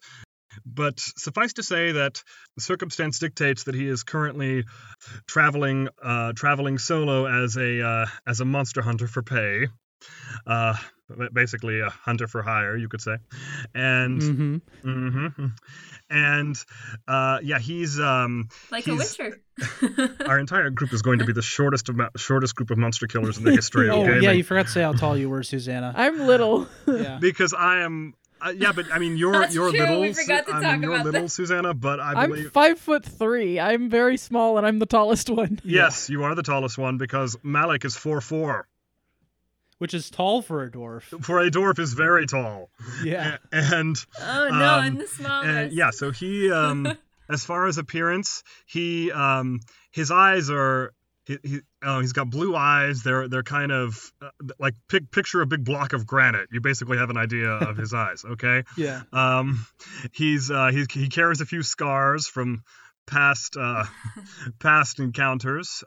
But 0.65 0.99
suffice 0.99 1.53
to 1.53 1.63
say 1.63 1.93
that 1.93 2.21
circumstance 2.59 3.19
dictates 3.19 3.63
that 3.65 3.75
he 3.75 3.87
is 3.87 4.03
currently 4.03 4.63
traveling 5.27 5.89
uh, 6.03 6.33
traveling 6.35 6.77
solo 6.77 7.25
as 7.25 7.55
a 7.57 7.81
uh, 7.85 8.05
as 8.27 8.39
a 8.41 8.45
monster 8.45 8.81
hunter 8.81 9.07
for 9.07 9.23
pay. 9.23 9.67
Uh, 10.45 10.75
basically 11.33 11.79
a 11.79 11.89
hunter 11.89 12.27
for 12.27 12.41
hire, 12.43 12.75
you 12.75 12.87
could 12.89 13.01
say. 13.01 13.15
And 13.73 14.21
Mhm. 14.21 14.61
mhm. 14.83 15.51
and 16.09 16.55
uh, 17.07 17.39
yeah, 17.41 17.59
he's 17.59 17.99
um, 17.99 18.49
like 18.71 18.83
he's- 18.85 19.17
a 19.19 19.23
Witcher. 19.23 19.41
our 20.27 20.37
entire 20.37 20.69
group 20.69 20.91
is 20.93 21.01
going 21.01 21.19
to 21.19 21.25
be 21.25 21.31
the 21.33 21.41
shortest 21.41 21.85
amou- 21.87 22.09
shortest 22.17 22.55
group 22.55 22.71
of 22.71 22.77
monster 22.77 23.07
killers 23.07 23.37
in 23.37 23.45
the 23.45 23.51
history 23.51 23.87
of 23.89 23.95
Oh 23.99 24.05
gaming. 24.05 24.23
yeah, 24.23 24.31
you 24.31 24.43
forgot 24.43 24.65
to 24.65 24.71
say 24.71 24.81
how 24.81 24.91
tall 24.91 25.17
you 25.17 25.29
were, 25.29 25.43
Susanna. 25.43 25.93
I'm 25.95 26.19
little. 26.27 26.67
yeah. 26.87 27.17
because 27.21 27.53
I 27.53 27.81
am. 27.81 28.13
Uh, 28.45 28.51
yeah, 28.51 28.71
but 28.71 28.85
I 28.93 28.99
mean, 28.99 29.17
you're 29.17 29.31
That's 29.31 29.55
you're 29.55 29.71
true, 29.71 29.79
little. 29.79 30.01
we 30.01 30.13
forgot 30.13 30.45
to 30.45 30.55
I 30.55 30.61
talk 30.61 30.71
mean, 30.73 30.83
you're 30.83 30.93
about 30.93 31.05
little, 31.05 31.21
that. 31.23 31.29
Susanna, 31.29 31.73
but 31.73 31.99
I 31.99 32.13
I'm 32.23 32.29
believe. 32.29 32.51
five 32.51 32.77
foot 32.79 33.03
three. 33.03 33.59
I'm 33.59 33.89
very 33.89 34.17
small, 34.17 34.57
and 34.59 34.67
I'm 34.67 34.77
the 34.79 34.85
tallest 34.85 35.29
one. 35.29 35.59
Yes, 35.65 36.09
you 36.09 36.23
are 36.25 36.35
the 36.35 36.43
tallest 36.43 36.77
one 36.77 36.97
because 36.99 37.35
Malik 37.41 37.85
is 37.85 37.95
four 37.95 38.21
four. 38.21 38.67
Which 39.77 39.93
is 39.93 40.09
tall 40.09 40.41
for 40.41 40.63
a 40.63 40.71
dwarf. 40.71 41.03
For 41.23 41.39
a 41.41 41.49
dwarf, 41.51 41.79
is 41.79 41.93
very 41.93 42.27
tall. 42.27 42.69
Yeah. 43.03 43.37
A- 43.51 43.55
and 43.57 43.95
oh 44.21 44.47
no, 44.49 44.55
Um, 44.55 44.61
I'm 44.61 44.97
the 44.99 45.07
smallest. 45.07 45.49
and 45.49 45.73
yeah, 45.73 45.89
so 45.89 46.11
he 46.11 46.51
um 46.51 46.87
as 47.29 47.43
far 47.43 47.65
as 47.67 47.77
appearance, 47.77 48.43
he 48.67 49.11
um 49.11 49.59
his 49.91 50.11
eyes 50.11 50.49
are 50.49 50.93
he, 51.25 51.37
he 51.43 51.59
oh 51.83 51.99
he's 51.99 52.13
got 52.13 52.29
blue 52.29 52.55
eyes. 52.55 53.01
They're 53.03 53.27
they're 53.27 53.43
kind 53.43 53.71
of 53.71 54.11
uh, 54.21 54.29
like 54.59 54.75
pic- 54.87 55.11
picture 55.11 55.41
a 55.41 55.45
big 55.45 55.63
block 55.63 55.93
of 55.93 56.05
granite. 56.05 56.49
You 56.51 56.61
basically 56.61 56.97
have 56.97 57.09
an 57.09 57.17
idea 57.17 57.49
of 57.49 57.77
his 57.77 57.93
eyes. 57.93 58.23
Okay. 58.23 58.63
Yeah. 58.77 59.03
Um, 59.13 59.65
he's 60.11 60.51
uh 60.51 60.67
he's, 60.67 60.87
he 60.91 61.07
carries 61.07 61.41
a 61.41 61.45
few 61.45 61.63
scars 61.63 62.27
from 62.27 62.63
past 63.07 63.55
uh 63.57 63.85
past 64.59 64.99
encounters. 64.99 65.83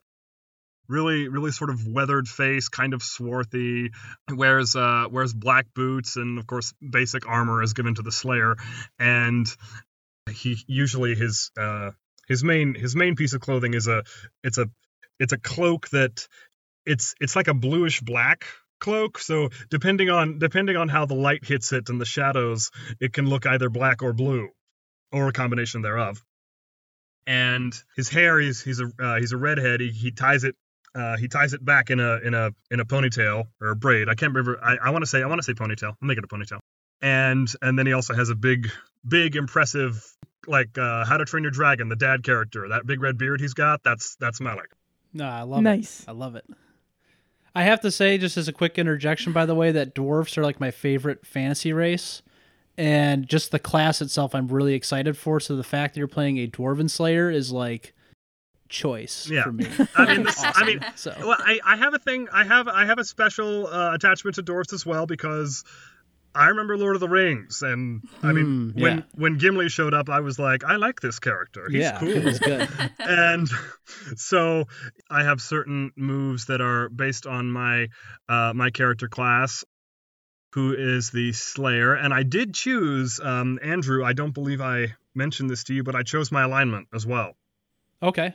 Really, 0.88 1.29
really 1.29 1.51
sort 1.51 1.68
of 1.68 1.87
weathered 1.87 2.27
face, 2.27 2.68
kind 2.70 2.94
of 2.94 3.03
swarthy. 3.03 3.90
Wears 4.31 4.74
uh 4.74 5.05
wears 5.11 5.35
black 5.35 5.66
boots, 5.74 6.16
and 6.16 6.38
of 6.38 6.46
course, 6.46 6.72
basic 6.81 7.29
armor 7.29 7.62
is 7.62 7.74
given 7.74 7.94
to 7.96 8.03
the 8.03 8.12
Slayer. 8.12 8.57
And 8.98 9.46
he 10.31 10.57
usually 10.66 11.14
his 11.14 11.51
uh 11.59 11.90
his 12.27 12.42
main 12.42 12.74
his 12.74 12.96
main 12.96 13.16
piece 13.16 13.35
of 13.35 13.40
clothing 13.40 13.74
is 13.74 13.87
a 13.87 14.03
it's 14.42 14.59
a 14.59 14.70
it's 15.19 15.33
a 15.33 15.39
cloak 15.39 15.89
that 15.91 16.27
it's 16.87 17.15
it's 17.21 17.37
like 17.37 17.49
a 17.49 17.55
bluish 17.55 18.01
black 18.01 18.45
cloak 18.81 19.19
so 19.19 19.49
depending 19.71 20.09
on 20.09 20.39
depending 20.39 20.77
on 20.77 20.89
how 20.89 21.05
the 21.05 21.15
light 21.15 21.45
hits 21.45 21.73
it 21.73 21.89
and 21.89 22.01
the 22.01 22.05
shadows 22.05 22.71
it 23.01 23.13
can 23.13 23.27
look 23.27 23.47
either 23.47 23.69
black 23.69 24.03
or 24.03 24.13
blue 24.13 24.49
or 25.13 25.29
a 25.29 25.33
combination 25.33 25.83
thereof 25.83 26.23
and 27.27 27.75
his 27.97 28.09
hair 28.09 28.39
he's 28.39 28.63
he's 28.63 28.81
a 28.81 28.91
uh, 29.01 29.17
he's 29.19 29.33
a 29.33 29.37
redhead 29.37 29.81
he, 29.81 29.91
he 29.91 30.11
ties 30.13 30.45
it 30.45 30.55
uh, 30.95 31.17
he 31.17 31.29
ties 31.29 31.53
it 31.53 31.65
back 31.65 31.91
in 31.91 32.01
a 32.01 32.19
in 32.19 32.35
a 32.35 32.51
in 32.71 32.81
a 32.81 32.85
ponytail 32.85 33.45
or 33.61 33.69
a 33.69 33.77
braid. 33.77 34.09
I 34.09 34.15
can't 34.15 34.35
remember. 34.35 34.59
I, 34.63 34.89
I 34.89 34.91
want 34.91 35.03
to 35.03 35.07
say 35.07 35.23
I 35.23 35.27
want 35.27 35.39
to 35.39 35.45
say 35.45 35.53
ponytail. 35.53 35.89
I'll 35.89 35.97
make 36.09 36.19
it 36.19 36.25
a 36.25 36.29
ponytail. 36.29 36.61
And 37.01 37.49
and 37.63 37.79
then 37.79 37.87
he 37.87 37.93
also 37.93 38.15
has 38.15 38.31
a 38.31 38.35
big 38.35 38.71
big 39.07 39.37
impressive 39.37 40.05
like 40.47 40.77
uh, 40.79 41.05
How 41.05 41.19
to 41.19 41.25
Train 41.25 41.45
Your 41.45 41.53
Dragon, 41.53 41.89
the 41.89 41.97
dad 41.97 42.25
character. 42.25 42.69
That 42.69 42.87
big 42.87 43.01
red 43.01 43.19
beard 43.19 43.41
he's 43.41 43.55
got. 43.55 43.83
That's 43.85 44.17
that's 44.19 44.41
Malik. 44.41 44.71
No, 45.12 45.27
I 45.29 45.42
love 45.42 45.61
it. 45.61 45.62
Nice. 45.62 46.05
I 46.07 46.12
love 46.12 46.35
it. 46.37 46.44
I 47.55 47.62
have 47.64 47.81
to 47.81 47.90
say, 47.90 48.18
just 48.18 48.37
as 48.37 48.47
a 48.47 48.53
quick 48.53 48.79
interjection, 48.79 49.33
by 49.33 49.47
the 49.47 49.55
way, 49.55 49.73
that 49.73 49.94
dwarfs 49.94 50.37
are 50.38 50.42
like 50.44 50.61
my 50.61 50.71
favorite 50.71 51.27
fantasy 51.27 51.73
race. 51.73 52.23
And 52.77 53.27
just 53.27 53.51
the 53.51 53.59
class 53.59 54.01
itself, 54.01 54.35
I'm 54.35 54.47
really 54.47 54.75
excited 54.75 55.16
for. 55.16 55.40
So 55.40 55.57
the 55.57 55.64
fact 55.64 55.94
that 55.94 55.99
you're 55.99 56.07
playing 56.07 56.38
a 56.38 56.47
dwarven 56.47 56.88
slayer 56.88 57.29
is 57.31 57.51
like 57.51 57.92
choice 58.68 59.29
Yeah. 59.29 59.42
for 59.42 59.51
me. 59.53 59.66
I 59.97 60.14
mean, 60.14 60.23
this, 60.25 60.40
I 60.44 60.64
mean, 60.64 60.85
so 60.94 61.12
well, 61.18 61.37
I, 61.40 61.59
I 61.64 61.77
have 61.77 61.94
a 61.94 61.99
thing. 61.99 62.29
I 62.33 62.44
have 62.44 62.68
I 62.68 62.85
have 62.85 62.99
a 62.99 63.05
special 63.05 63.66
uh, 63.66 63.94
attachment 63.94 64.37
to 64.37 64.42
dwarfs 64.42 64.73
as 64.73 64.87
well 64.87 65.07
because 65.07 65.64
I 66.38 66.48
remember 66.48 66.77
Lord 66.79 66.94
of 66.96 67.01
the 67.01 67.09
Rings, 67.09 67.62
and 67.62 68.03
I 68.22 68.33
mean, 68.33 68.72
Mm, 68.74 68.81
when 68.81 68.98
yeah. 68.98 69.03
when 69.14 69.38
Gimli 69.38 69.68
showed 69.68 69.92
up, 69.94 70.09
I 70.09 70.20
was 70.20 70.38
like, 70.38 70.62
I 70.64 70.77
like 70.77 71.01
this 71.01 71.18
character. 71.18 71.68
He's 71.68 71.81
yeah, 71.81 71.98
cool. 71.98 72.20
was 72.22 72.38
good. 72.38 72.68
and 73.01 73.48
so 74.16 74.64
I 75.11 75.24
have 75.24 75.40
certain 75.40 75.90
moves 75.96 76.46
that 76.46 76.61
are 76.61 76.88
based 76.88 77.27
on 77.27 77.51
my 77.51 77.88
uh, 78.29 78.53
my 78.55 78.70
character 78.70 79.09
class. 79.09 79.64
who 80.55 80.74
is 80.74 81.11
the 81.11 81.33
Slayer, 81.33 81.94
and 81.94 82.14
I 82.14 82.22
did 82.22 82.55
choose 82.55 83.20
um, 83.20 83.59
Andrew. 83.62 84.03
I 84.05 84.12
don't 84.14 84.33
believe 84.33 84.61
I 84.61 84.94
mentioned 85.14 85.51
this 85.51 85.64
to 85.64 85.74
you, 85.74 85.83
but 85.85 85.94
I 85.94 86.03
chose 86.05 86.33
my 86.33 86.44
alignment 86.44 86.88
as 86.94 87.05
well. 87.07 87.37
Okay. 88.03 88.33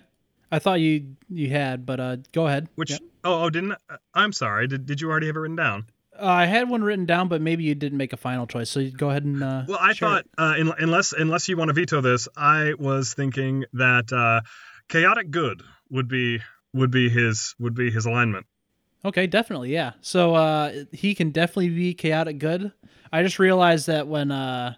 I 0.52 0.60
thought 0.60 0.80
you 0.80 1.16
you 1.30 1.50
had, 1.50 1.86
but 1.86 2.00
uh, 2.00 2.18
go 2.32 2.46
ahead. 2.48 2.68
Which 2.76 2.92
Yep. 2.92 3.02
oh 3.24 3.44
oh 3.46 3.50
didn't 3.50 3.74
I- 3.90 3.98
I'm 4.14 4.32
sorry. 4.34 4.68
Did 4.68 4.86
did 4.86 5.02
you 5.02 5.10
already 5.10 5.26
have 5.28 5.36
it 5.36 5.40
written 5.40 5.56
down? 5.56 5.86
Uh, 6.20 6.26
I 6.26 6.46
had 6.46 6.70
one 6.70 6.84
written 6.84 7.06
down, 7.06 7.28
but 7.28 7.42
maybe 7.42 7.64
you 7.64 7.76
didn't 7.76 7.98
make 7.98 8.14
a 8.14 8.18
final 8.18 8.46
choice. 8.46 8.70
So 8.70 8.80
you 8.80 8.92
go 8.92 9.10
ahead 9.10 9.24
and. 9.24 9.44
Uh, 9.44 9.64
Well, 9.68 9.80
I 9.82 9.94
thought 9.94 10.26
uh, 10.38 10.56
in, 10.58 10.72
unless 10.78 11.14
unless 11.14 11.50
you 11.50 11.58
want 11.58 11.70
to 11.70 11.74
veto 11.74 12.02
this, 12.02 12.28
I 12.38 12.74
was 12.78 13.14
thinking 13.14 13.66
that 13.74 14.14
uh, 14.14 14.42
chaotic 14.90 15.32
good 15.32 15.64
would 15.90 16.08
be 16.08 16.40
would 16.74 16.92
be 16.92 17.10
his 17.10 17.56
would 17.60 17.74
be 17.74 17.90
his 17.92 18.06
alignment. 18.06 18.46
Okay, 19.06 19.28
definitely, 19.28 19.74
yeah. 19.74 19.94
So 20.02 20.36
uh, 20.36 20.86
he 20.92 21.14
can 21.14 21.32
definitely 21.32 21.70
be 21.70 21.94
chaotic 21.94 22.38
good. 22.38 22.72
I 23.12 23.22
just 23.22 23.38
realized 23.38 23.88
that 23.88 24.08
when 24.08 24.32
uh, 24.32 24.76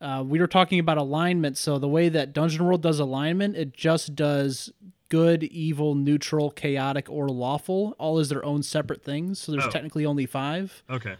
uh, 0.00 0.22
we 0.24 0.38
were 0.38 0.46
talking 0.46 0.78
about 0.78 0.96
alignment, 0.96 1.58
so 1.58 1.78
the 1.78 1.88
way 1.88 2.08
that 2.08 2.32
Dungeon 2.32 2.64
World 2.64 2.82
does 2.82 3.00
alignment, 3.00 3.56
it 3.56 3.72
just 3.72 4.14
does 4.14 4.72
good, 5.08 5.44
evil, 5.44 5.94
neutral, 5.94 6.50
chaotic, 6.50 7.08
or 7.10 7.28
lawful, 7.28 7.94
all 7.98 8.18
as 8.18 8.28
their 8.28 8.44
own 8.44 8.62
separate 8.62 9.02
things. 9.02 9.38
So 9.38 9.52
there's 9.52 9.64
Oh. 9.64 9.70
technically 9.70 10.04
only 10.06 10.26
five. 10.26 10.82
Okay. 10.90 11.16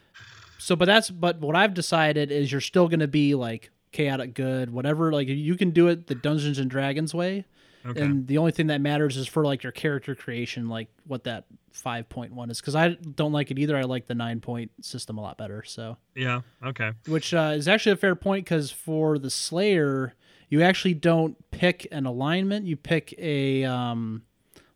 So, 0.59 0.77
but 0.77 0.85
that's 0.87 1.11
but 1.11 1.41
what 1.41 1.57
I've 1.57 1.73
decided 1.75 2.31
is 2.31 2.51
you're 2.53 2.61
still 2.61 2.89
going 2.89 3.01
to 3.01 3.09
be 3.09 3.35
like 3.35 3.71
chaotic 3.93 4.35
good, 4.35 4.71
whatever. 4.71 5.13
Like 5.13 5.29
you 5.29 5.55
can 5.57 5.71
do 5.71 5.89
it 5.89 6.07
the 6.09 6.15
Dungeons 6.15 6.59
and 6.59 6.69
Dragons 6.71 7.15
way, 7.15 7.45
Okay. 7.87 8.01
and 8.03 8.27
the 8.27 8.39
only 8.39 8.51
thing 8.53 8.67
that 8.67 8.81
matters 8.81 9.17
is 9.17 9.27
for 9.29 9.45
like 9.45 9.63
your 9.63 9.73
character 9.73 10.15
creation, 10.15 10.69
like 10.69 10.89
what 11.07 11.25
that 11.25 11.45
five 11.73 12.09
point 12.09 12.33
one 12.35 12.51
is. 12.51 12.61
Because 12.61 12.75
I 12.75 12.89
don't 13.15 13.33
like 13.33 13.51
it 13.53 13.59
either. 13.59 13.77
I 13.77 13.83
like 13.83 14.09
the 14.09 14.15
nine 14.17 14.41
point 14.41 14.73
system 14.85 15.17
a 15.17 15.23
lot 15.23 15.39
better. 15.39 15.63
So, 15.65 15.97
yeah. 16.17 16.41
Okay. 16.63 16.91
which 17.07 17.33
uh, 17.33 17.53
is 17.55 17.69
actually 17.69 17.93
a 17.93 17.97
fair 17.97 18.17
point 18.17 18.45
because 18.45 18.71
for 18.73 19.17
the 19.19 19.31
Slayer, 19.31 20.15
you 20.49 20.63
actually 20.63 20.95
don't 20.95 21.37
pick 21.51 21.87
an 21.93 22.07
alignment. 22.07 22.67
You 22.67 22.77
pick 22.77 23.15
a 23.19 23.65
um. 23.65 24.23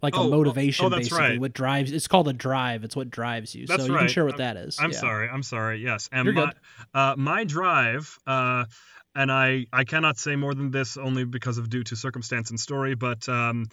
Like 0.00 0.16
Oh, 0.16 0.22
a 0.22 0.26
oh, 0.26 0.30
motivation, 0.30 0.86
oh, 0.86 0.88
that's 0.88 1.02
basically. 1.10 1.18
right. 1.28 1.40
What 1.40 1.52
drives? 1.52 1.92
It's 1.92 2.08
called 2.08 2.26
a 2.26 2.32
drive. 2.32 2.82
It's 2.82 2.96
what 2.96 3.08
drives 3.08 3.54
you. 3.54 3.68
That's 3.68 3.82
so 3.82 3.86
you 3.86 3.94
right. 3.94 4.00
can 4.00 4.08
share 4.08 4.24
what 4.24 4.40
I'm- 4.40 4.56
that 4.56 4.56
is. 4.66 4.76
I'm 4.80 4.90
Yeah. 4.90 4.98
sorry. 4.98 5.28
I'm 5.28 5.44
sorry. 5.44 5.78
Yes. 5.80 6.08
And 6.10 6.24
You're 6.24 6.34
my 6.34 6.46
good. 6.46 6.54
uh, 6.92 7.14
my 7.16 7.44
drive. 7.44 8.18
Uh, 8.26 8.64
and 9.14 9.30
I, 9.30 9.66
I 9.72 9.84
cannot 9.84 10.18
say 10.18 10.34
more 10.34 10.54
than 10.54 10.72
this 10.72 10.96
only 10.96 11.22
because 11.24 11.56
of 11.58 11.70
due 11.70 11.84
to 11.84 11.94
circumstance 11.94 12.50
and 12.50 12.58
story, 12.58 12.96
but 12.96 13.28
um, 13.28 13.66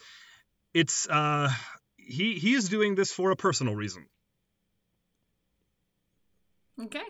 it's 0.76 1.08
uh, 1.10 1.50
he 1.98 2.36
he 2.38 2.54
is 2.54 2.70
doing 2.70 2.94
this 2.94 3.12
for 3.12 3.32
a 3.32 3.36
personal 3.36 3.74
reason. 3.76 4.06
Okay. 6.80 7.02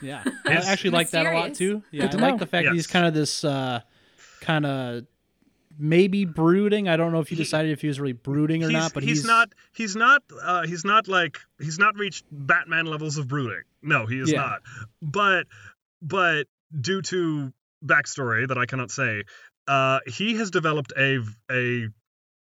Yeah, 0.00 0.22
I 0.46 0.52
actually 0.54 0.90
like 0.90 1.10
that 1.10 1.26
a 1.26 1.32
lot 1.38 1.54
too. 1.54 1.82
Yeah, 1.90 2.08
I 2.10 2.16
like 2.16 2.38
the 2.38 2.46
fact 2.46 2.66
that 2.66 2.74
he's 2.74 2.86
kind 2.86 3.04
of 3.04 3.14
this 3.14 3.44
uh, 3.44 3.80
kind 4.42 4.66
of 4.66 5.04
maybe 5.78 6.24
brooding. 6.26 6.88
I 6.88 6.96
don't 6.96 7.12
know 7.12 7.20
if 7.20 7.30
you 7.30 7.36
He- 7.36 7.42
decided 7.42 7.72
if 7.72 7.80
he 7.80 7.88
was 7.88 7.98
really 7.98 8.12
brooding 8.12 8.62
or 8.62 8.68
he's, 8.68 8.76
not, 8.78 8.92
but 8.94 9.02
he's, 9.02 9.24
not 9.24 9.52
he's 9.72 9.96
not 9.96 10.22
uh, 10.42 10.66
he's 10.66 10.84
not 10.84 11.08
like 11.08 11.38
he's 11.60 11.78
not 11.78 11.96
reached 11.96 12.24
Batman 12.30 12.86
levels 12.86 13.16
of 13.16 13.26
brooding. 13.28 13.62
No, 13.82 14.06
he 14.06 14.18
is 14.20 14.30
Yeah. 14.30 14.40
not. 14.40 14.62
But 15.00 15.46
but 16.02 16.46
due 16.78 17.00
to 17.02 17.52
backstory 17.84 18.46
that 18.48 18.58
I 18.58 18.66
cannot 18.66 18.90
say, 18.90 19.24
uh, 19.66 20.00
he 20.06 20.34
has 20.34 20.50
developed 20.50 20.92
a 20.96 21.20
a 21.50 21.88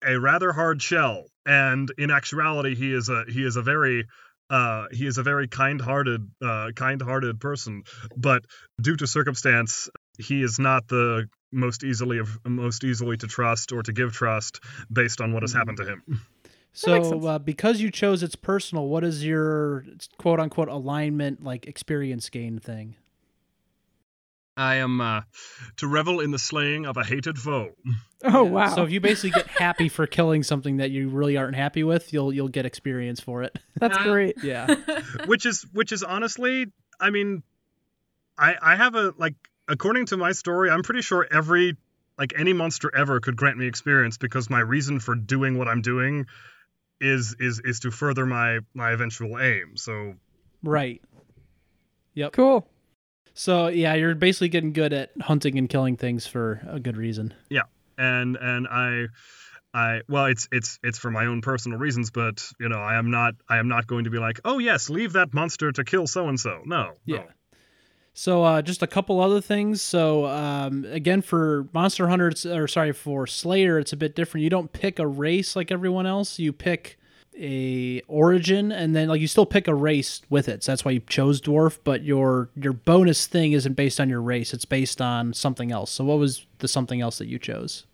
a 0.03 0.19
rather 0.19 0.53
hard 0.53 0.81
shell, 0.81 1.27
and 1.45 1.91
in 1.99 2.11
actuality, 2.11 2.75
he 2.75 2.95
is 2.95 3.09
a 3.11 3.25
he 3.29 3.45
is 3.45 3.57
a 3.57 3.63
very 3.63 4.07
uh, 4.49 4.87
he 4.91 5.07
is 5.07 5.19
a 5.19 5.23
very 5.23 5.47
kind-hearted 5.47 6.29
uh, 6.43 6.71
kind-hearted 6.75 7.39
person. 7.39 7.85
But 8.17 8.45
due 8.81 8.97
to 8.97 9.07
circumstance, 9.07 9.89
he 10.19 10.43
is 10.43 10.59
not 10.59 10.89
the 10.89 11.29
most 11.53 11.83
easily 11.85 12.19
of 12.19 12.39
most 12.45 12.85
easily 12.85 13.17
to 13.17 13.27
trust 13.27 13.73
or 13.73 13.83
to 13.83 13.93
give 13.93 14.13
trust 14.13 14.61
based 14.93 15.21
on 15.21 15.33
what 15.33 15.43
has 15.43 15.53
happened 15.53 15.79
to 15.79 15.85
him. 15.85 16.21
so 16.73 17.27
uh, 17.27 17.39
because 17.39 17.81
you 17.81 17.91
chose 17.91 18.23
it's 18.23 18.37
personal. 18.37 18.87
What 18.87 19.05
is 19.05 19.25
your 19.25 19.85
quote 20.19 20.39
unquote 20.41 20.69
alignment 20.69 21.43
like 21.43 21.67
experience 21.67 22.29
gain 22.31 22.59
thing? 22.59 22.97
I 24.57 24.77
am 24.77 25.01
uh, 25.01 25.23
to 25.79 25.87
revel 25.89 26.21
in 26.21 26.33
the 26.33 26.39
slaying 26.39 26.85
of 26.87 26.97
a 26.97 27.05
hated 27.05 27.39
foe. 27.39 27.71
Oh 28.23 28.45
Yeah, 28.45 28.51
wow, 28.51 28.75
So 28.75 28.83
if 28.85 28.91
you 28.91 29.01
basically 29.01 29.31
get 29.31 29.47
happy 29.47 29.89
for 29.89 30.07
killing 30.07 30.43
something 30.43 30.77
that 30.77 30.91
you 30.91 31.09
really 31.09 31.39
aren't 31.39 31.57
happy 31.57 31.83
with, 31.85 32.13
you'll 32.13 32.35
you'll 32.35 32.49
get 32.49 32.67
experience 32.67 33.19
for 33.19 33.43
it. 33.43 33.59
that's 33.81 33.97
Wow. 33.97 34.05
great. 34.05 34.37
Yeah. 34.45 34.75
which 35.27 35.47
is 35.47 35.63
which 35.73 35.91
is 35.91 36.03
honestly 36.03 36.67
i 37.01 37.09
mean 37.09 37.43
i 38.37 38.57
i 38.61 38.77
have 38.77 38.95
a 38.95 39.15
like 39.17 39.37
according 39.71 40.05
to 40.07 40.17
my 40.17 40.33
story 40.33 40.71
i'm 40.71 40.83
pretty 40.83 41.01
sure 41.03 41.27
every 41.31 41.77
like 42.19 42.33
any 42.37 42.53
monster 42.53 42.95
ever 42.95 43.21
could 43.21 43.37
grant 43.37 43.57
me 43.57 43.67
experience 43.67 44.19
because 44.19 44.51
my 44.51 44.61
reason 44.61 45.01
for 45.01 45.15
doing 45.15 45.57
what 45.57 45.69
i'm 45.69 45.81
doing 45.81 46.27
is 47.01 47.35
is 47.41 47.61
is 47.65 47.81
to 47.81 47.91
further 47.91 48.27
my 48.27 48.59
my 48.75 48.91
eventual 48.93 49.39
aim 49.41 49.77
so 49.77 50.15
right. 50.63 51.01
Yep. 52.15 52.33
Cool. 52.33 52.67
So 53.35 53.69
yeah, 53.69 53.95
you're 53.95 54.15
basically 54.15 54.49
getting 54.49 54.73
good 54.73 54.93
at 54.93 55.11
hunting 55.21 55.57
and 55.57 55.69
killing 55.69 55.97
things 55.97 56.27
for 56.27 56.61
a 56.69 56.79
good 56.81 56.97
reason. 56.97 57.33
Yeah. 57.49 57.63
And 57.97 58.37
and 58.37 58.67
i 58.69 59.07
I 59.73 60.03
well, 60.09 60.27
it's 60.27 60.49
it's 60.51 60.79
it's 60.83 60.99
for 60.99 61.11
my 61.11 61.27
own 61.27 61.41
personal 61.41 61.79
reasons, 61.79 62.11
but 62.11 62.45
you 62.59 62.69
know, 62.69 62.81
I 62.81 62.97
am 62.99 63.11
not 63.11 63.35
I 63.49 63.59
am 63.59 63.69
not 63.69 63.87
going 63.87 64.05
to 64.05 64.11
be 64.11 64.19
like, 64.19 64.41
oh 64.45 64.59
yes, 64.59 64.91
leave 64.91 65.13
that 65.13 65.33
monster 65.33 65.71
to 65.71 65.85
kill 65.85 66.07
so 66.09 66.29
and 66.29 66.39
so. 66.39 66.63
No, 66.67 66.95
Yeah. 67.07 67.19
no. 67.19 67.25
So 68.21 68.45
uh, 68.45 68.61
just 68.61 68.83
a 68.83 68.87
couple 68.87 69.19
other 69.19 69.41
things. 69.41 69.81
So 69.81 70.27
um, 70.27 70.85
again, 70.85 71.23
for 71.23 71.69
Monster 71.73 72.07
Hunter, 72.09 72.31
or 72.53 72.69
sorry, 72.69 72.93
for 72.93 73.27
Slayer, 73.27 73.79
it's 73.79 73.95
a 73.95 73.97
bit 73.97 74.15
different. 74.15 74.45
You 74.45 74.51
don't 74.51 74.71
pick 74.75 74.99
a 74.99 75.07
race 75.07 75.57
like 75.57 75.73
everyone 75.73 76.05
else. 76.05 76.39
You 76.39 76.53
pick 76.53 76.99
a 77.35 78.03
origin, 78.09 78.73
and 78.73 78.95
then 78.95 79.09
like 79.09 79.23
you 79.23 79.27
still 79.27 79.47
pick 79.47 79.69
a 79.69 79.75
race 79.75 80.21
with 80.29 80.51
it. 80.51 80.63
So 80.63 80.73
that's 80.73 80.85
why 80.85 80.91
you 80.91 81.01
chose 81.01 81.41
dwarf. 81.41 81.79
But 81.83 82.03
your 82.05 82.51
your 82.57 82.75
bonus 82.75 83.27
thing 83.27 83.53
isn't 83.53 83.73
based 83.73 83.99
on 83.99 84.11
your 84.11 84.21
race. 84.21 84.53
It's 84.53 84.67
based 84.67 85.01
on 85.01 85.33
something 85.33 85.73
else. 85.73 85.91
So 85.91 86.05
what 86.05 86.19
was 86.19 86.45
the 86.59 86.69
something 86.69 87.01
else 87.01 87.17
that 87.17 87.27
you 87.27 87.39
chose? 87.39 87.87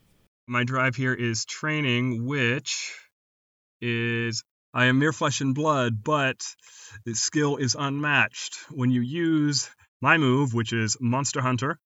my 0.49 0.65
drive 0.65 0.97
here 0.97 1.15
is 1.15 1.45
training, 1.45 2.27
which 2.27 2.95
is 3.81 4.43
I 4.75 4.87
am 4.87 4.99
mere 4.99 5.12
flesh 5.12 5.41
and 5.41 5.55
blood, 5.55 6.03
but 6.03 6.45
the 7.05 7.15
skill 7.15 7.57
is 7.57 7.77
unmatched. 7.79 8.57
When 8.71 8.91
you 8.91 9.01
use 9.01 9.71
my 10.01 10.19
move, 10.19 10.55
which 10.55 10.73
is 10.73 10.97
Monster 11.01 11.41
Hunter, 11.41 11.79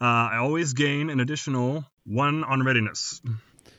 uh, 0.00 0.04
I 0.04 0.36
always 0.38 0.72
gain 0.72 1.10
an 1.10 1.20
additional 1.20 1.84
one 2.04 2.44
on 2.44 2.62
readiness. 2.64 3.20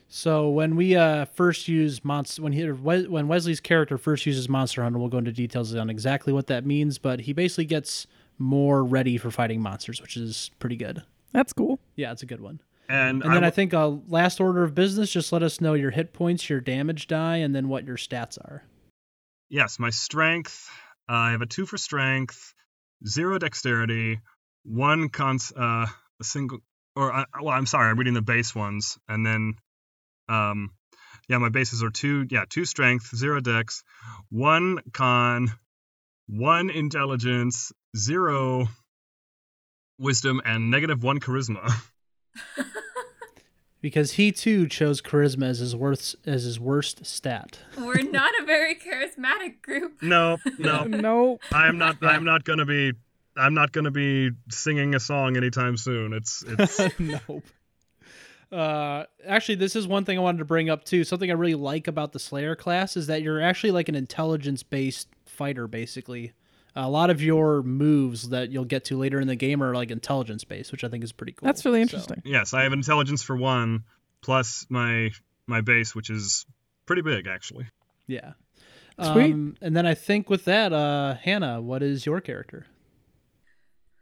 So 0.07 0.49
when 0.49 0.75
we 0.75 0.95
uh, 0.95 1.25
first 1.25 1.67
use 1.67 2.03
monster, 2.05 2.41
when 2.41 2.53
he 2.53 2.63
when 2.67 3.27
Wesley's 3.27 3.59
character 3.59 3.97
first 3.97 4.25
uses 4.25 4.47
Monster 4.47 4.83
Hunter, 4.83 4.97
we'll 4.99 5.09
go 5.09 5.17
into 5.17 5.31
details 5.31 5.75
on 5.75 5.89
exactly 5.89 6.31
what 6.31 6.47
that 6.47 6.65
means. 6.65 6.97
But 6.99 7.21
he 7.21 7.33
basically 7.33 7.65
gets 7.65 8.07
more 8.37 8.83
ready 8.83 9.17
for 9.17 9.31
fighting 9.31 9.61
monsters, 9.61 10.01
which 10.01 10.15
is 10.15 10.51
pretty 10.59 10.75
good. 10.77 11.03
That's 11.31 11.51
cool. 11.53 11.79
Yeah, 11.95 12.11
it's 12.11 12.23
a 12.23 12.25
good 12.25 12.39
one. 12.41 12.61
And, 12.87 13.23
And 13.23 13.33
then 13.33 13.43
I 13.43 13.49
w- 13.49 13.51
think 13.51 13.73
uh, 13.73 13.89
last 14.07 14.39
order 14.39 14.63
of 14.63 14.75
business, 14.75 15.11
just 15.11 15.33
let 15.33 15.41
us 15.41 15.59
know 15.59 15.73
your 15.73 15.89
hit 15.91 16.13
points, 16.13 16.49
your 16.49 16.61
damage 16.61 17.07
die, 17.07 17.37
and 17.37 17.53
then 17.55 17.67
what 17.67 17.83
your 17.85 17.97
stats 17.97 18.37
are. 18.37 18.63
yes, 19.49 19.79
my 19.79 19.89
strength. 19.89 20.69
Uh, 21.09 21.13
I 21.13 21.31
have 21.31 21.41
a 21.41 21.45
two 21.45 21.65
for 21.65 21.77
strength, 21.77 22.53
zero 23.07 23.37
dexterity, 23.37 24.19
one 24.63 25.09
cons, 25.09 25.51
uh, 25.55 25.87
a 26.19 26.23
single, 26.23 26.59
or 26.95 27.13
uh, 27.13 27.25
well, 27.41 27.55
I'm 27.55 27.65
sorry, 27.65 27.89
I'm 27.89 27.97
reading 27.97 28.13
the 28.13 28.21
base 28.21 28.55
ones, 28.55 28.97
and 29.07 29.25
then, 29.25 29.55
um, 30.29 30.71
yeah, 31.27 31.37
my 31.37 31.49
bases 31.49 31.83
are 31.83 31.89
two, 31.89 32.25
yeah, 32.29 32.45
two 32.49 32.65
strength, 32.65 33.15
zero 33.15 33.39
dex, 33.39 33.83
one 34.29 34.79
con, 34.93 35.51
one 36.27 36.69
intelligence, 36.69 37.71
zero 37.95 38.67
wisdom, 39.97 40.41
and 40.43 40.71
negative 40.71 41.03
one 41.03 41.19
charisma. 41.19 41.71
Because 43.85 44.13
he 44.13 44.31
too 44.31 44.67
chose 44.67 44.99
charisma 44.99 45.43
as 45.43 45.59
his 45.59 45.75
worst 45.75 46.15
as 46.25 46.41
his 46.41 46.59
worst 46.59 47.05
stat. 47.05 47.59
We're 47.77 48.01
not 48.01 48.33
a 48.41 48.43
very 48.43 48.73
charismatic 48.73 49.61
group. 49.61 49.97
no, 50.01 50.39
no, 50.57 50.85
no. 50.85 51.37
I'm 51.51 51.77
not. 51.77 51.97
I'm 52.01 52.23
not 52.23 52.45
gonna 52.45 52.65
be. 52.65 52.93
I'm 53.37 53.53
not 53.53 53.73
gonna 53.73 53.91
be 53.91 54.31
singing 54.49 54.95
a 54.95 54.99
song 54.99 55.37
anytime 55.37 55.77
soon. 55.77 56.13
It's 56.13 56.43
it's. 56.47 56.79
nope. 56.99 57.43
Uh, 58.51 59.03
actually, 59.23 59.53
this 59.53 59.75
is 59.75 59.87
one 59.87 60.03
thing 60.03 60.17
I 60.17 60.21
wanted 60.21 60.39
to 60.39 60.45
bring 60.45 60.67
up 60.67 60.83
too. 60.83 61.03
Something 61.03 61.29
I 61.29 61.35
really 61.35 61.53
like 61.53 61.87
about 61.87 62.11
the 62.11 62.17
Slayer 62.17 62.55
class 62.55 62.97
is 62.97 63.05
that 63.05 63.21
you're 63.21 63.39
actually 63.39 63.69
like 63.69 63.87
an 63.87 63.93
intelligence-based 63.93 65.09
fighter. 65.27 65.67
Basically, 65.67 66.33
a 66.75 66.89
lot 66.89 67.09
of 67.09 67.21
your 67.21 67.63
moves 67.63 68.29
that 68.29 68.51
you'll 68.51 68.65
get 68.65 68.85
to 68.85 68.97
later 68.97 69.19
in 69.19 69.27
the 69.27 69.35
game 69.35 69.63
are 69.63 69.73
like 69.73 69.91
intelligence-based, 69.91 70.71
which 70.71 70.83
I 70.83 70.89
think 70.89 71.03
is 71.03 71.11
pretty 71.11 71.31
cool. 71.33 71.47
That's 71.47 71.63
really 71.65 71.79
So, 71.79 71.81
interesting. 71.83 72.21
Yes, 72.25 72.53
I 72.53 72.63
have 72.63 72.73
intelligence 72.73 73.23
for 73.23 73.35
one, 73.37 73.83
plus 74.21 74.65
my 74.69 75.11
my 75.47 75.61
base, 75.61 75.93
which 75.95 76.09
is 76.09 76.45
pretty 76.85 77.01
big 77.01 77.27
actually. 77.27 77.67
yeah. 78.07 78.33
Sweet. 78.97 79.33
Um, 79.33 79.57
and 79.61 79.75
then 79.75 79.85
I 79.85 79.93
think 79.93 80.29
with 80.29 80.45
that, 80.45 80.71
uh, 80.71 81.15
Hannah, 81.15 81.61
what 81.61 81.83
is 81.83 82.05
your 82.05 82.21
character? 82.21 82.65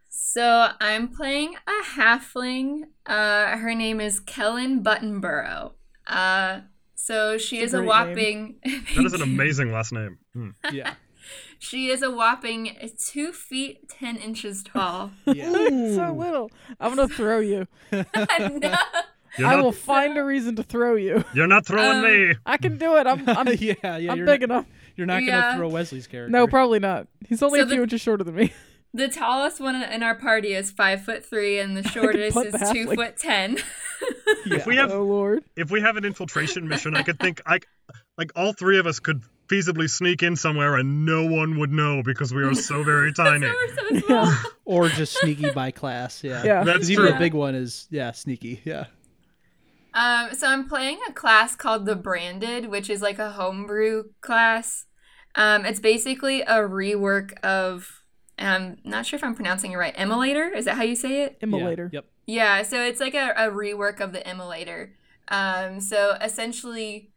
So 0.08 0.68
I'm 0.80 1.08
playing 1.08 1.56
a 1.66 1.84
halfling. 1.98 2.82
Uh, 3.04 3.56
her 3.56 3.74
name 3.74 4.00
is 4.00 4.20
Kellen 4.20 4.82
Buttonborough. 4.84 5.72
Uh, 6.06 6.60
so 6.94 7.38
she 7.38 7.58
It's 7.58 7.68
is 7.68 7.74
a 7.74 7.80
a 7.80 7.84
whopping. 7.84 8.56
That 8.94 9.04
is 9.04 9.14
an 9.14 9.22
amazing 9.22 9.72
last 9.72 9.92
name. 9.92 10.18
Hmm. 10.32 10.50
Yeah. 10.72 10.94
She 11.64 11.88
is 11.88 12.02
a 12.02 12.10
whopping 12.10 12.76
two 12.98 13.32
feet 13.32 13.88
ten 13.88 14.16
inches 14.16 14.62
tall. 14.62 15.10
yeah. 15.26 15.50
so 15.94 16.14
little. 16.16 16.50
I'm 16.80 16.94
gonna 16.94 17.08
throw 17.08 17.38
you. 17.40 17.66
No. 18.38 18.76
You're 19.36 19.48
I 19.48 19.56
not, 19.56 19.64
will 19.64 19.72
find 19.72 20.16
a 20.16 20.22
reason 20.22 20.54
to 20.56 20.62
throw 20.62 20.94
you. 20.94 21.24
You're 21.34 21.48
not 21.48 21.66
throwing 21.66 21.98
Um, 21.98 22.02
me. 22.04 22.34
I 22.46 22.56
can 22.56 22.78
do 22.78 22.96
it. 22.98 23.06
I'm 23.08 23.28
I'm, 23.28 23.48
yeah, 23.58 23.74
yeah. 23.96 24.12
I'm 24.12 24.18
you're 24.18 24.26
big 24.26 24.42
not, 24.42 24.50
enough. 24.50 24.66
You're 24.94 25.08
not 25.08 25.24
Yeah. 25.24 25.40
gonna 25.40 25.56
throw 25.58 25.68
Wesley's 25.70 26.06
character. 26.06 26.30
No, 26.30 26.46
probably 26.46 26.78
not. 26.78 27.08
He's 27.28 27.42
only 27.42 27.58
So 27.58 27.64
a 27.64 27.68
few 27.68 27.76
the- 27.78 27.82
inches 27.82 28.00
shorter 28.00 28.22
than 28.22 28.36
me. 28.36 28.52
The 28.92 29.08
tallest 29.08 29.60
one 29.60 29.74
in 29.74 30.04
our 30.04 30.14
party 30.14 30.54
is 30.54 30.70
five 30.70 31.04
foot 31.04 31.24
three, 31.26 31.58
and 31.58 31.76
the 31.76 31.82
shortest 31.82 32.36
is 32.36 32.52
the 32.52 32.58
two 32.72 32.86
halfling. 32.86 32.94
foot 32.94 33.16
ten. 33.16 33.56
Yeah. 34.46 34.56
If 34.58 34.66
we 34.66 34.76
have 34.76 34.92
oh 34.92 35.02
lord. 35.02 35.42
if 35.56 35.68
we 35.72 35.80
have 35.80 35.96
an 35.96 36.04
infiltration 36.04 36.68
mission, 36.68 36.94
I 36.94 37.02
could 37.02 37.18
think 37.18 37.42
I 37.44 37.58
like 38.16 38.30
all 38.36 38.52
three 38.52 38.78
of 38.78 38.86
us 38.86 39.00
could 39.00 39.22
feasibly 39.48 39.88
sneak 39.88 40.22
in 40.22 40.36
somewhere 40.36 40.76
and 40.76 41.04
no 41.04 41.26
one 41.26 41.58
would 41.58 41.70
know 41.70 42.02
because 42.02 42.32
we 42.32 42.42
are 42.42 42.54
so 42.54 42.82
very 42.82 43.12
tiny. 43.14 43.46
So 43.46 44.08
we're 44.08 44.36
or 44.64 44.88
just 44.88 45.18
sneaky 45.18 45.50
by 45.50 45.70
class. 45.70 46.24
Yeah. 46.24 46.42
Yeah. 46.44 46.64
That's 46.64 46.90
even 46.90 47.04
true. 47.04 47.12
the 47.12 47.18
big 47.18 47.34
one 47.34 47.54
is 47.54 47.86
yeah 47.90 48.12
sneaky. 48.12 48.60
Yeah. 48.64 48.86
Um, 49.94 50.34
so 50.34 50.48
I'm 50.48 50.68
playing 50.68 50.98
a 51.08 51.12
class 51.12 51.54
called 51.54 51.86
the 51.86 51.94
Branded, 51.94 52.68
which 52.68 52.90
is 52.90 53.00
like 53.00 53.18
a 53.18 53.30
homebrew 53.30 54.04
class. 54.20 54.86
Um, 55.36 55.64
it's 55.64 55.80
basically 55.80 56.42
a 56.42 56.58
rework 56.58 57.32
of. 57.42 58.00
Um, 58.36 58.78
not 58.82 59.06
sure 59.06 59.16
if 59.16 59.22
I'm 59.22 59.36
pronouncing 59.36 59.70
it 59.70 59.76
right. 59.76 59.94
Immolator 59.96 60.52
is 60.56 60.64
that 60.64 60.74
how 60.74 60.82
you 60.82 60.96
say 60.96 61.22
it? 61.22 61.38
Immolator. 61.40 61.92
Yeah. 61.92 61.98
Yep. 61.98 62.04
Yeah, 62.26 62.62
so 62.62 62.82
it's 62.82 63.00
like 63.00 63.14
a, 63.14 63.32
a 63.36 63.50
rework 63.50 64.00
of 64.00 64.12
the 64.12 64.20
Immolator. 64.20 64.90
Um, 65.28 65.80
so 65.80 66.16
essentially, 66.20 67.12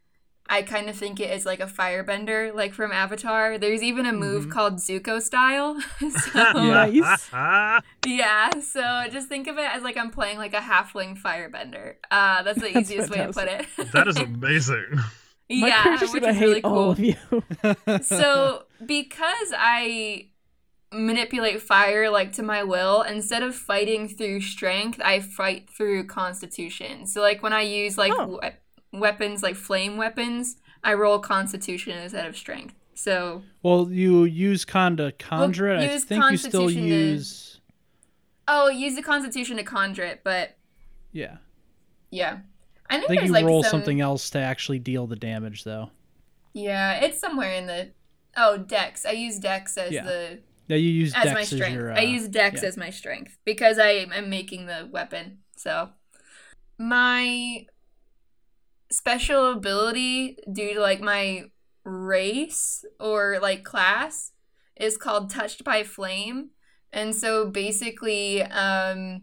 I 0.50 0.62
kind 0.62 0.88
of 0.88 0.96
think 0.96 1.20
it 1.20 1.30
is 1.30 1.44
like 1.44 1.60
a 1.60 1.66
firebender, 1.66 2.54
like 2.54 2.72
from 2.72 2.90
Avatar. 2.90 3.58
There's 3.58 3.82
even 3.82 4.06
a 4.06 4.12
move 4.12 4.46
Mhm. 4.46 4.50
called 4.50 4.74
Zuko 4.76 5.20
style. 5.20 5.78
so, 6.00 6.06
Yeah. 6.34 6.86
Nice. 6.88 7.82
yeah, 8.06 8.50
so 8.60 9.04
just 9.10 9.28
think 9.28 9.46
of 9.46 9.58
it 9.58 9.68
as 9.74 9.82
like 9.82 9.96
I'm 9.96 10.10
playing 10.10 10.38
like 10.38 10.54
a 10.54 10.60
halfling 10.60 11.20
firebender. 11.20 11.96
Uh, 12.10 12.42
that's 12.42 12.60
the 12.62 12.72
That's 12.72 12.90
easiest 12.90 13.10
way 13.10 13.18
to 13.26 13.32
put 13.32 13.48
it. 13.48 13.66
that 13.92 14.08
is 14.08 14.16
amazing. 14.16 14.86
Yeah, 15.50 15.82
character's 15.82 16.12
which 16.12 16.22
gonna 16.22 16.32
is 16.32 16.38
hate 16.38 16.46
really 16.46 16.62
all 16.62 16.72
cool. 16.74 16.90
of 16.92 17.00
you. 17.00 18.02
so 18.02 18.64
because 18.84 19.52
I 19.56 20.28
manipulate 20.92 21.60
fire 21.60 22.10
like 22.10 22.32
to 22.32 22.42
my 22.42 22.62
will, 22.62 23.02
instead 23.02 23.42
of 23.42 23.54
fighting 23.54 24.08
through 24.08 24.40
strength, 24.40 25.00
I 25.04 25.20
fight 25.20 25.68
through 25.70 26.06
constitution. 26.06 27.06
So 27.06 27.20
like 27.20 27.42
when 27.42 27.52
I 27.52 27.62
use 27.62 27.98
like 27.98 28.12
Oh. 28.16 28.40
We- 28.92 28.98
weapons 29.00 29.42
like 29.42 29.56
flame 29.56 29.96
weapons, 29.96 30.56
I 30.84 30.94
roll 30.94 31.18
constitution 31.18 31.98
instead 31.98 32.26
of 32.26 32.36
strength. 32.36 32.74
So 32.94 33.42
Well, 33.62 33.90
you 33.90 34.24
use 34.24 34.64
con 34.64 34.96
to 34.96 35.12
conjure 35.12 35.68
it. 35.68 35.80
I 35.90 35.98
think 35.98 36.24
you 36.30 36.36
still 36.36 36.68
to- 36.68 36.72
use. 36.74 37.60
oh, 38.48 38.68
use 38.68 38.94
the 38.96 39.02
constitution 39.02 39.56
to 39.58 39.62
conjure 39.62 40.04
it, 40.04 40.20
but 40.24 40.56
Yeah. 41.12 41.36
yeah. 42.10 42.38
I 42.90 42.96
I 42.96 42.98
think, 43.00 43.08
think 43.10 43.22
you 43.24 43.32
like 43.32 43.44
roll 43.44 43.62
some, 43.62 43.70
something 43.70 44.00
else 44.00 44.30
to 44.30 44.38
actually 44.38 44.78
deal 44.78 45.06
the 45.06 45.16
damage, 45.16 45.64
though. 45.64 45.90
Yeah, 46.54 47.00
it's 47.04 47.18
somewhere 47.20 47.52
in 47.52 47.66
the 47.66 47.90
oh 48.36 48.56
dex. 48.56 49.04
I 49.04 49.10
use 49.12 49.38
dex 49.38 49.76
as 49.76 49.92
Yeah. 49.92 50.04
the 50.04 50.38
Yeah, 50.68 50.76
you 50.76 50.90
use 50.90 51.12
as 51.14 51.24
Dex 51.24 51.34
my 51.34 51.40
as 51.42 51.48
strength. 51.48 51.74
your. 51.74 51.92
I 51.92 51.98
uh, 51.98 52.08
use 52.08 52.28
dex 52.28 52.62
yeah. 52.62 52.68
as 52.68 52.76
my 52.76 52.90
strength 52.90 53.36
because 53.44 53.78
I 53.78 53.90
am 53.90 54.28
making 54.30 54.66
the 54.66 54.88
weapon. 54.90 55.38
So 55.56 55.90
my 56.78 57.66
special 58.90 59.52
ability 59.52 60.38
due 60.52 60.74
to 60.74 60.80
like 60.80 61.00
my 61.00 61.44
race 61.84 62.84
or 63.00 63.38
like 63.40 63.64
class 63.64 64.32
is 64.76 64.96
called 64.96 65.30
touched 65.30 65.64
by 65.64 65.82
flame. 65.82 66.50
And 66.92 67.14
so 67.14 67.48
basically 67.50 68.42
um 68.42 69.22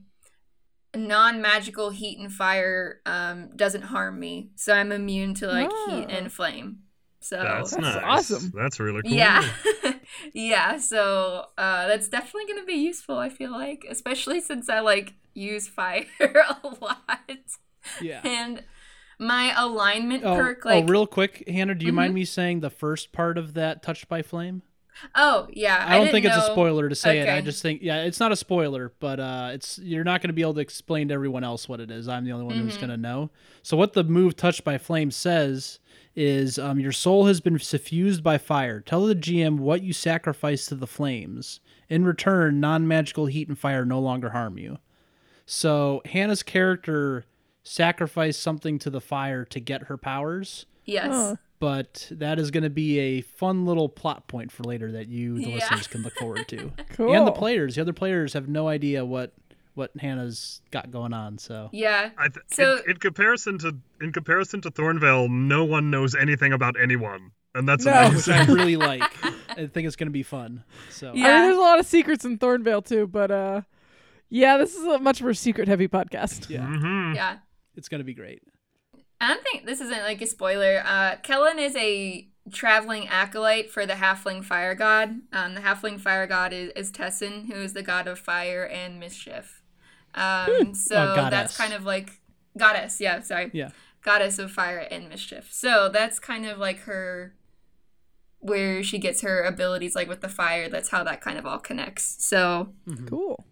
non-magical 0.95 1.89
heat 1.89 2.17
and 2.19 2.31
fire 2.31 3.01
um 3.05 3.49
doesn't 3.55 3.81
harm 3.83 4.19
me. 4.19 4.49
So 4.55 4.73
I'm 4.73 4.91
immune 4.91 5.33
to 5.35 5.47
like 5.47 5.69
heat 5.87 6.05
Oh. 6.09 6.15
and 6.15 6.31
flame. 6.31 6.79
So 7.19 7.37
That's, 7.37 7.71
That's 7.71 7.81
nice. 7.81 8.03
awesome. 8.03 8.51
That's 8.55 8.79
really 8.79 9.01
cool. 9.01 9.11
yeah. 9.11 9.43
yeah, 10.33 10.77
so 10.77 11.47
uh, 11.57 11.87
that's 11.87 12.07
definitely 12.07 12.45
going 12.45 12.59
to 12.59 12.67
be 12.67 12.75
useful, 12.75 13.17
I 13.17 13.29
feel 13.29 13.49
like, 13.51 13.83
especially 13.89 14.41
since 14.41 14.69
I 14.69 14.81
like 14.81 15.15
use 15.33 15.67
fire 15.67 16.05
a 16.19 16.67
lot. 16.79 17.39
Yeah. 17.99 18.21
And 18.23 18.61
my 19.19 19.53
alignment 19.57 20.23
Oh, 20.25 20.35
perk, 20.35 20.65
like, 20.65 20.83
oh, 20.83 20.87
real 20.87 21.07
quick, 21.07 21.43
Hannah, 21.47 21.75
do 21.75 21.85
you 21.85 21.91
Mhm. 21.91 21.95
mind 21.95 22.13
me 22.13 22.25
saying 22.25 22.59
the 22.59 22.69
first 22.69 23.11
part 23.11 23.37
of 23.37 23.53
that 23.53 23.81
touched 23.83 24.07
by 24.09 24.21
flame? 24.21 24.61
oh, 25.13 25.45
yeah. 25.51 25.83
I 25.85 25.95
don't 25.95 26.05
didn't 26.05 26.11
think 26.13 26.25
it's 26.25 26.37
a 26.37 26.51
spoiler 26.51 26.87
to 26.87 26.95
say 26.95 27.19
it. 27.19 27.27
I 27.27 27.41
just 27.41 27.61
think, 27.61 27.81
yeah, 27.81 28.03
it's 28.03 28.19
not 28.19 28.31
a 28.31 28.35
spoiler, 28.37 28.93
but 29.01 29.19
uh, 29.19 29.49
it's 29.51 29.77
you're 29.79 30.05
not 30.05 30.21
going 30.21 30.29
to 30.29 30.33
be 30.33 30.41
able 30.41 30.53
to 30.53 30.61
explain 30.61 31.09
to 31.09 31.13
everyone 31.13 31.43
else 31.43 31.67
what 31.67 31.81
it 31.81 31.91
is. 31.91 32.07
I'm 32.07 32.23
the 32.23 32.31
only 32.31 32.45
one 32.45 32.55
who's 32.55 32.77
Mhm. 32.77 32.81
going 32.81 32.89
to 32.91 32.97
know. 32.97 33.29
So 33.61 33.75
what 33.75 33.91
the 33.91 34.05
move 34.05 34.37
touched 34.37 34.63
by 34.63 34.77
flame 34.77 35.11
says 35.11 35.79
is 36.15 36.57
um, 36.57 36.79
your 36.79 36.93
soul 36.93 37.25
has 37.25 37.41
been 37.41 37.59
suffused 37.59 38.23
by 38.23 38.37
fire. 38.37 38.79
Tell 38.79 39.05
the 39.05 39.15
GM 39.15 39.57
what 39.57 39.81
you 39.83 39.91
sacrifice 39.91 40.65
to 40.67 40.75
the 40.75 40.87
flames. 40.87 41.59
In 41.89 42.05
return, 42.05 42.61
non-magical 42.61 43.25
heat 43.25 43.49
and 43.49 43.59
fire 43.59 43.83
no 43.83 43.99
longer 43.99 44.29
harm 44.29 44.57
you. 44.57 44.77
So 45.45 46.01
Hannah's 46.05 46.41
character 46.41 47.25
sacrificed 47.69 48.41
something 48.41 48.79
to 48.79 48.89
the 48.89 49.01
fire 49.01 49.43
to 49.45 49.59
get 49.59 49.83
her 49.83 49.97
powers 49.97 50.65
Yes. 50.85 51.09
Oh. 51.11 51.37
but 51.59 52.07
that 52.11 52.37
is 52.37 52.51
going 52.51 52.63
to 52.63 52.69
be 52.69 52.99
a 52.99 53.21
fun 53.21 53.65
little 53.65 53.89
plot 53.89 54.27
point 54.27 54.51
for 54.51 54.63
later 54.63 54.91
that 54.91 55.07
you 55.07 55.35
the 55.39 55.49
Yeah. 55.49 55.55
listeners 55.55 55.87
can 55.87 56.03
look 56.03 56.13
forward 56.15 56.47
to 56.49 56.71
Cool. 56.89 57.13
and 57.13 57.25
the 57.25 57.31
players 57.31 57.73
the 57.75 57.81
other 57.81 57.91
players 57.93 58.33
have 58.33 58.47
no 58.47 58.67
idea 58.67 59.03
what 59.03 59.33
what 59.73 59.89
hannah's 59.99 60.61
got 60.71 60.91
going 60.91 61.11
on 61.11 61.37
so 61.39 61.69
Yeah. 61.73 62.11
I 62.19 62.27
th- 62.29 62.45
So- 62.51 62.77
in, 62.85 62.91
in 62.91 62.97
comparison 62.97 63.57
to 63.59 63.75
in 63.99 64.11
comparison 64.13 64.61
to 64.61 64.69
Thornvale, 64.71 65.27
no 65.29 65.65
one 65.65 65.89
knows 65.89 66.13
anything 66.13 66.53
about 66.53 66.79
anyone, 66.79 67.31
and 67.55 67.67
that's 67.67 67.83
No. 67.83 68.11
which 68.11 68.29
i 68.29 68.45
really 68.45 68.75
like 68.77 69.01
i 69.49 69.65
think 69.65 69.87
it's 69.87 69.95
going 69.95 70.07
to 70.07 70.11
be 70.13 70.23
fun 70.23 70.63
so 70.91 71.09
I 71.09 71.13
mean, 71.13 71.23
Yeah. 71.23 71.41
there's 71.45 71.57
a 71.57 71.61
lot 71.61 71.79
of 71.79 71.87
secrets 71.87 72.25
in 72.25 72.37
Thornvale 72.37 72.85
too, 72.85 73.07
but 73.07 73.31
uh, 73.31 73.61
yeah, 74.29 74.57
this 74.57 74.75
is 74.75 74.83
a 74.85 74.99
much 74.99 75.21
more 75.21 75.33
secret-heavy 75.33 75.87
podcast. 75.87 76.49
yeah 76.49 76.59
Mhm. 76.67 77.15
Yeah. 77.15 77.37
It's 77.75 77.87
going 77.89 77.99
to 77.99 78.05
be 78.05 78.13
great 78.13 78.41
I 79.21 79.27
don't 79.29 79.43
think 79.43 79.65
this 79.65 79.79
isn't 79.79 80.03
like 80.03 80.21
a 80.21 80.27
spoiler. 80.27 80.83
Uh, 80.85 81.15
Kellen 81.23 81.57
is 81.57 81.73
a 81.77 82.27
traveling 82.51 83.07
acolyte 83.07 83.71
for 83.71 83.85
the 83.85 83.93
halfling 83.93 84.43
fire 84.43 84.75
god. 84.75 85.21
Um, 85.31 85.55
the 85.55 85.61
halfling 85.61 85.99
fire 86.01 86.27
god 86.27 86.51
is, 86.51 86.71
is 86.75 86.91
Tessin, 86.91 87.47
who 87.47 87.53
is 87.55 87.71
the 87.73 87.81
god 87.81 88.07
of 88.07 88.19
fire 88.19 88.65
and 88.65 88.99
mischief. 88.99 89.63
Um, 90.13 90.73
so 90.75 91.15
Oh, 91.17 91.29
that's 91.29 91.57
kind 91.57 91.71
of 91.73 91.85
like 91.85 92.19
goddess. 92.57 92.99
Yeah, 92.99 93.21
sorry. 93.21 93.51
Yeah. 93.53 93.69
Goddess 94.03 94.37
of 94.37 94.51
fire 94.51 94.79
and 94.79 95.07
mischief. 95.07 95.47
So 95.51 95.87
that's 95.89 96.19
kind 96.19 96.45
of 96.45 96.57
like 96.57 96.79
her 96.81 97.35
where 98.39 98.83
she 98.83 98.99
gets 98.99 99.21
her 99.21 99.43
abilities 99.43 99.95
like 99.95 100.09
with 100.09 100.21
the 100.21 100.29
fire. 100.29 100.69
That's 100.69 100.89
how 100.89 101.03
that 101.05 101.21
kind 101.21 101.37
of 101.39 101.45
all 101.45 101.59
connects. 101.59 102.17
So 102.23 102.73
Mhm. 102.85 103.07
Cool. 103.09 103.45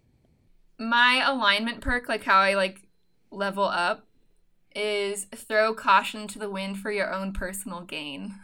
my 0.78 1.22
alignment 1.26 1.80
perk, 1.80 2.08
like 2.08 2.24
how 2.24 2.38
I 2.38 2.54
like 2.54 2.82
level 3.30 3.64
up, 3.64 4.06
is 4.74 5.26
throw 5.34 5.74
caution 5.74 6.26
to 6.28 6.38
the 6.38 6.50
wind 6.50 6.78
for 6.78 6.90
your 6.90 7.12
own 7.12 7.32
personal 7.32 7.82
gain. 7.82 8.34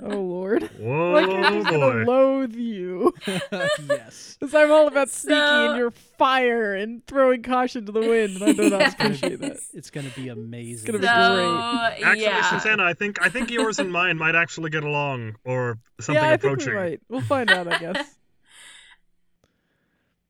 Oh 0.00 0.20
lord. 0.20 0.62
Whoa, 0.78 1.12
My 1.12 1.26
character's 1.26 1.64
gonna 1.64 2.04
loathe 2.04 2.54
you. 2.54 3.12
yes 3.26 4.36
Because 4.38 4.54
I'm 4.54 4.70
all 4.70 4.86
about 4.86 5.08
sneaky 5.10 5.36
So- 5.36 5.70
and 5.70 5.78
your 5.78 5.90
fire 5.90 6.74
and 6.76 7.04
throwing 7.08 7.42
caution 7.42 7.86
to 7.86 7.92
the 7.92 7.98
wind. 8.00 8.36
And 8.36 8.44
I 8.44 8.52
do 8.52 8.70
not 8.70 8.80
Yes. 8.82 8.94
appreciate 8.94 9.40
that. 9.40 9.56
it's 9.74 9.90
going 9.90 10.08
to 10.08 10.14
be 10.14 10.28
amazing 10.28 10.94
It's 10.94 11.02
gonna 11.02 11.02
So 11.02 11.36
be 11.36 11.96
great. 11.96 12.06
Actually, 12.06 12.22
yeah, 12.24 12.50
Susanna, 12.50 12.84
I 12.84 12.94
think 12.94 13.20
I 13.20 13.28
think 13.30 13.50
yours 13.50 13.80
and 13.80 13.90
mine 13.90 14.16
might 14.16 14.36
actually 14.36 14.70
get 14.70 14.84
along, 14.84 15.34
or 15.44 15.78
something 16.00 16.22
yeah, 16.22 16.28
I 16.30 16.36
think 16.36 16.54
approaching. 16.60 16.74
we 16.74 16.78
might. 16.80 17.00
We'll 17.08 17.20
find 17.22 17.50
out, 17.50 17.66
I 17.66 17.78
guess. 17.78 18.14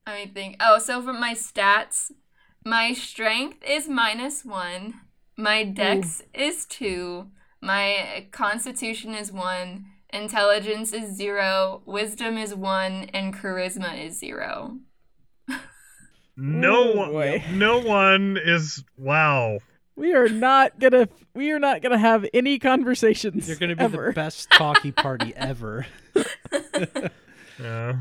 I 0.07 0.31
think. 0.33 0.57
Oh, 0.61 0.79
so 0.79 1.03
for 1.03 1.13
my 1.13 1.35
stats, 1.35 2.11
my 2.65 2.93
strength 2.95 3.59
is 3.69 3.89
minus 3.89 4.45
one. 4.45 4.95
My 5.41 5.65
dex 5.65 6.23
is 6.35 6.67
two. 6.67 7.29
My 7.63 8.27
constitution 8.31 9.15
is 9.15 9.33
one. 9.33 9.87
Intelligence 10.13 10.93
is 10.93 11.17
zero. 11.17 11.83
Wisdom 11.87 12.37
is 12.37 12.55
one, 12.55 13.09
and 13.15 13.35
charisma 13.35 14.05
is 14.07 14.19
zero. 14.19 14.79
No 16.43 16.93
Ooh, 16.95 16.97
one, 16.97 17.11
boy. 17.11 17.45
no 17.53 17.79
one 17.81 18.39
is. 18.43 18.83
Wow. 18.97 19.59
We 19.95 20.15
are 20.15 20.29
not 20.29 20.79
gonna 20.79 21.07
we 21.35 21.51
are 21.51 21.59
not 21.59 21.83
gonna 21.83 21.99
have 21.99 22.25
any 22.33 22.59
conversations. 22.59 23.47
You're 23.47 23.59
going 23.59 23.69
to 23.69 23.77
be 23.77 23.83
ever. 23.85 24.07
the 24.07 24.13
best 24.15 24.51
talkie 24.51 24.93
party 24.93 25.35
ever. 25.37 25.87
Yeah. 27.61 27.97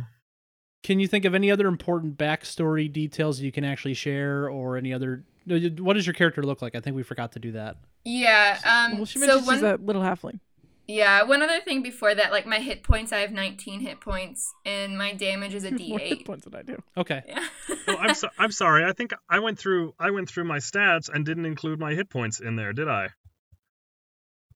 Can 0.84 1.00
you 1.00 1.08
think 1.08 1.26
of 1.26 1.36
any 1.36 1.52
other 1.52 1.68
important 1.68 2.18
backstory 2.18 2.92
details 2.92 3.40
you 3.42 3.52
can 3.52 3.64
actually 3.64 3.94
share, 3.94 4.50
or 4.50 4.78
any 4.78 4.94
other? 4.94 5.24
What 5.46 5.94
does 5.96 6.06
your 6.08 6.14
character 6.14 6.42
look 6.44 6.62
like? 6.62 6.76
I 6.76 6.80
think 6.80 6.96
we 6.96 7.04
forgot 7.04 7.32
to 7.34 7.40
do 7.40 7.52
that. 7.54 7.78
Yeah. 8.06 8.58
Um. 8.64 8.98
Well, 8.98 9.06
she 9.06 9.20
so 9.20 9.26
mentioned 9.28 9.48
one, 9.48 9.56
she's 9.58 9.64
a 9.64 9.76
little 9.84 10.02
halfling. 10.02 10.40
yeah. 10.88 11.24
One 11.24 11.42
other 11.42 11.60
thing 11.62 11.82
before 11.84 12.16
that, 12.16 12.32
like 12.32 12.46
my 12.46 12.60
hit 12.60 12.84
points, 12.84 13.12
I 13.12 13.20
have 13.20 13.32
19 13.32 13.82
hit 13.82 14.00
points, 14.00 14.54
and 14.66 14.98
my 14.98 15.14
damage 15.14 15.54
is 15.54 15.66
a 15.66 15.72
More 15.90 16.00
hit 16.00 16.20
D8. 16.20 16.26
points 16.26 16.46
than 16.46 16.56
I 16.56 16.62
do. 16.64 16.78
Okay. 16.98 17.24
Yeah. 17.28 17.46
Oh, 17.88 17.96
I'm 17.98 18.14
so, 18.14 18.30
I'm 18.38 18.52
sorry. 18.52 18.86
I 18.86 18.94
think 18.94 19.14
I 19.30 19.40
went 19.40 19.58
through 19.58 19.96
I 20.00 20.12
went 20.12 20.30
through 20.30 20.44
my 20.44 20.60
stats 20.60 21.10
and 21.12 21.26
didn't 21.26 21.46
include 21.48 21.80
my 21.80 21.94
hit 21.96 22.08
points 22.12 22.40
in 22.40 22.56
there, 22.56 22.72
did 22.72 22.88
I? 22.88 23.10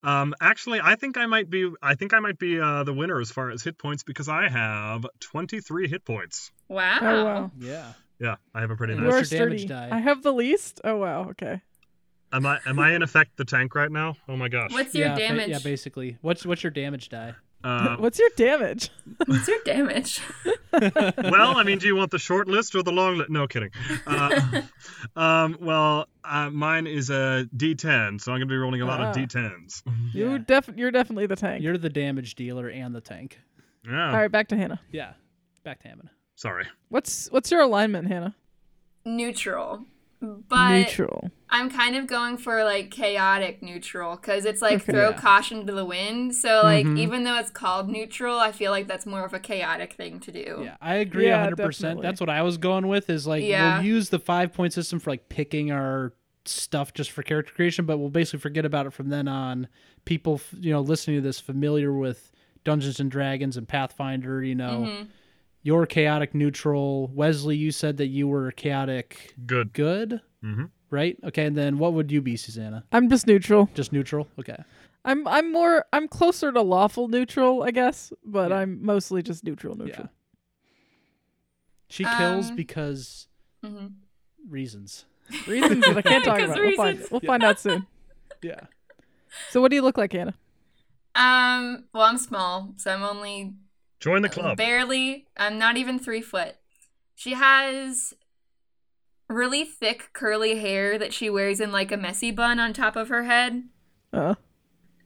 Um, 0.03 0.33
actually, 0.41 0.79
I 0.83 0.95
think 0.95 1.17
I 1.17 1.25
might 1.27 1.49
be 1.49 1.71
I 1.81 1.95
think 1.95 2.13
I 2.13 2.19
might 2.19 2.37
be 2.37 2.59
uh, 2.59 2.83
the 2.83 2.93
winner 2.93 3.19
as 3.21 3.31
far 3.31 3.49
as 3.51 3.63
hit 3.63 3.77
points 3.77 4.03
because 4.03 4.27
I 4.27 4.49
have 4.49 5.05
23 5.21 5.87
hit 5.87 6.03
points. 6.05 6.51
wow. 6.67 6.97
Oh 7.01 7.25
wow. 7.25 7.51
Yeah. 7.59 7.93
Yeah, 8.19 8.35
I 8.53 8.61
have 8.61 8.71
a 8.71 8.75
pretty 8.75 8.93
And 8.93 9.03
nice. 9.03 9.13
what's 9.13 9.31
your 9.31 9.45
damage 9.47 9.65
die? 9.67 9.89
I 9.91 9.99
have 9.99 10.21
the 10.23 10.31
least. 10.33 10.81
Oh 10.83 10.97
wow. 10.97 11.29
Okay. 11.31 11.61
Am 12.31 12.45
I 12.45 12.59
am 12.65 12.79
I 12.79 12.93
in 12.95 13.01
effect 13.01 13.37
the 13.37 13.45
tank 13.45 13.75
right 13.75 13.91
now? 13.91 14.15
Oh 14.27 14.35
my 14.35 14.49
gosh. 14.49 14.71
What's 14.71 14.93
your 14.95 15.07
yeah, 15.07 15.13
ba- 15.13 15.19
damage? 15.19 15.49
yeah, 15.49 15.59
basically. 15.63 16.17
What's 16.21 16.45
what's 16.45 16.63
your 16.63 16.71
damage 16.71 17.09
die? 17.09 17.33
Uh, 17.63 17.95
What's 17.99 18.19
your 18.19 18.29
damage? 18.35 18.89
What's 19.25 19.47
your 19.47 19.59
damage? 19.65 20.21
well, 20.73 21.57
I 21.57 21.63
mean, 21.63 21.77
do 21.79 21.87
you 21.87 21.95
want 21.95 22.11
the 22.11 22.19
short 22.19 22.47
list 22.47 22.75
or 22.75 22.83
the 22.83 22.91
long 22.91 23.17
list? 23.17 23.29
No, 23.29 23.47
kidding. 23.47 23.69
Uh, 24.05 24.61
um, 25.15 25.57
well, 25.61 26.07
uh, 26.23 26.49
mine 26.49 26.87
is 26.87 27.09
a 27.09 27.47
D10, 27.55 28.19
so 28.21 28.31
I'm 28.31 28.39
going 28.39 28.41
to 28.41 28.45
be 28.53 28.57
rolling 28.57 28.81
a 28.81 28.85
lot 28.85 28.99
Ah. 28.99 29.09
of 29.11 29.15
D10s. 29.15 29.83
You 30.13 30.31
Yeah. 30.31 30.37
def 30.39 30.69
you're 30.75 30.91
definitely 30.91 31.25
the 31.27 31.35
tank. 31.35 31.63
You're 31.63 31.77
the 31.77 31.89
damage 31.89 32.35
dealer 32.35 32.69
and 32.69 32.93
the 32.93 33.01
tank. 33.01 33.39
Yeah. 33.85 34.09
All 34.11 34.17
right, 34.17 34.31
back 34.31 34.47
to 34.49 34.57
Hannah. 34.57 34.79
Yeah. 34.91 35.13
Back 35.63 35.81
to 35.83 35.87
Hannah. 35.87 36.09
Sorry. 36.35 36.65
What's 36.89 37.29
what's 37.31 37.49
your 37.51 37.61
alignment, 37.61 38.07
Hannah? 38.07 38.35
Neutral. 39.05 39.85
But 40.23 40.69
Neutral. 40.71 41.29
I'm 41.49 41.69
kind 41.69 41.95
of 41.95 42.07
going 42.07 42.37
for 42.37 42.63
like 42.63 42.89
chaotic 42.91 43.61
neutral 43.61 44.15
because 44.15 44.45
it's 44.45 44.61
like 44.61 44.81
Okay. 44.81 44.91
throw 44.93 45.09
Yeah. 45.09 45.17
caution 45.17 45.67
to 45.67 45.73
the 45.73 45.85
wind. 45.85 46.33
So 46.33 46.61
like 46.63 46.85
Mhm. 46.85 46.97
even 46.97 47.23
though 47.25 47.37
it's 47.37 47.51
called 47.51 47.89
neutral, 47.89 48.39
I 48.39 48.51
feel 48.51 48.71
like 48.71 48.87
that's 48.87 49.05
more 49.05 49.25
of 49.25 49.33
a 49.33 49.39
chaotic 49.39 49.93
thing 49.93 50.19
to 50.21 50.31
do. 50.31 50.61
Yeah, 50.63 50.77
I 50.81 50.95
agree 50.95 51.27
Yeah, 51.27 51.37
100%. 51.43 51.81
definitely. 51.81 52.01
That's 52.07 52.19
what 52.21 52.29
I 52.29 52.41
was 52.41 52.57
going 52.57 52.87
with 52.87 53.09
is 53.09 53.27
like 53.27 53.43
Yeah. 53.43 53.75
we'll 53.77 53.85
use 53.85 54.09
the 54.09 54.19
5 54.19 54.53
point 54.53 54.71
system 54.73 54.99
for 54.99 55.09
like 55.11 55.27
picking 55.29 55.71
our 55.71 56.13
stuff 56.45 56.93
just 56.93 57.11
for 57.11 57.21
character 57.23 57.53
creation, 57.53 57.85
but 57.85 57.97
we'll 57.97 58.09
basically 58.09 58.39
forget 58.39 58.65
about 58.65 58.85
it 58.85 58.93
from 58.93 59.09
then 59.09 59.27
on. 59.27 59.67
People, 60.05 60.41
you 60.59 60.71
know, 60.71 60.81
listening 60.81 61.17
to 61.17 61.21
this 61.21 61.39
familiar 61.39 61.93
with 61.93 62.31
Dungeons 62.63 62.99
and 62.99 63.11
Dragons 63.11 63.57
and 63.57 63.67
Pathfinder, 63.67 64.41
you 64.43 64.55
know, 64.55 64.87
Mhm. 64.89 65.07
You're 65.63 65.85
chaotic 65.85 66.35
neutral. 66.35 67.07
Wesley, 67.07 67.55
you 67.57 67.71
said 67.71 67.97
that 67.97 68.07
you 68.07 68.27
were 68.27 68.51
chaotic 68.51 69.33
Good. 69.45 69.73
good, 69.73 70.21
hmm 70.41 70.65
right? 70.89 71.17
Okay, 71.23 71.45
and 71.47 71.57
then 71.57 71.79
what 71.79 71.93
would 71.93 72.11
you 72.11 72.21
be, 72.21 72.35
Susanna? 72.37 72.83
I'm 72.91 73.09
just 73.09 73.25
neutral. 73.25 73.67
Just 73.73 73.91
neutral? 73.91 74.27
Okay. 74.39 74.57
I'm 75.05 75.27
I'm 75.27 75.51
more 75.51 75.85
I'm 75.91 76.07
closer 76.07 76.51
to 76.51 76.61
lawful 76.61 77.07
neutral, 77.07 77.63
I 77.63 77.71
guess, 77.71 78.13
but 78.23 78.51
Yeah. 78.51 78.57
I'm 78.57 78.85
mostly 78.85 79.21
just 79.23 79.43
neutral 79.43 79.75
Yeah. 79.77 79.85
neutral. 79.85 80.09
She 81.89 82.05
kills 82.05 82.49
Um, 82.49 82.55
because 82.55 83.27
Mhm. 83.63 83.93
reasons. 84.47 85.05
Reasons 85.47 85.85
that 85.85 85.97
I 85.97 86.01
can't 86.01 86.23
talk 86.23 86.35
Because 86.37 86.51
about. 86.51 86.63
We'll 86.63 86.75
find 86.75 87.05
we'll 87.11 87.21
find 87.21 87.43
out 87.43 87.59
soon. 87.59 87.87
Yeah. 88.43 88.59
So 89.51 89.61
what 89.61 89.69
do 89.69 89.75
you 89.77 89.81
look 89.81 89.97
like, 89.97 90.13
Anna? 90.13 90.33
Um. 91.15 91.85
Well, 91.93 92.03
I'm 92.03 92.17
small, 92.17 92.73
so 92.77 92.91
I'm 92.91 93.03
only 93.03 93.53
Join 94.03 94.21
the 94.21 94.27
club. 94.29 94.57
barely. 94.57 95.27
I'm 95.37 95.57
not 95.57 95.77
even 95.77 95.97
three 95.97 96.21
foot. 96.21 96.55
She 97.15 97.33
has 97.35 98.13
really 99.29 99.63
thick 99.63 100.09
curly 100.11 100.59
hair 100.59 100.97
that 100.99 101.13
she 101.13 101.29
wears 101.29 101.61
in 101.61 101.71
like 101.71 101.89
a 101.89 101.95
messy 101.97 102.29
bun 102.29 102.59
on 102.59 102.73
top 102.73 102.97
of 102.97 103.07
her 103.07 103.23
head. 103.23 103.63
Uh, 104.11 104.35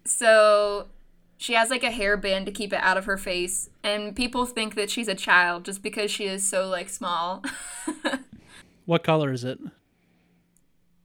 So 0.04 0.88
she 1.38 1.54
has 1.54 1.70
like 1.70 1.84
a 1.84 1.92
hairband 1.92 2.46
to 2.46 2.52
keep 2.52 2.74
it 2.74 2.80
out 2.82 2.98
of 2.98 3.06
her 3.06 3.18
face, 3.18 3.70
and 3.84 4.16
people 4.16 4.48
think 4.48 4.74
that 4.74 4.90
she's 4.90 5.08
a 5.08 5.14
child 5.14 5.64
just 5.66 5.84
because 5.84 6.10
she 6.10 6.26
is 6.26 6.50
so 6.50 6.68
like 6.68 6.90
small. 6.90 7.44
What 8.86 9.04
color 9.04 9.32
is 9.34 9.44
it? 9.44 9.60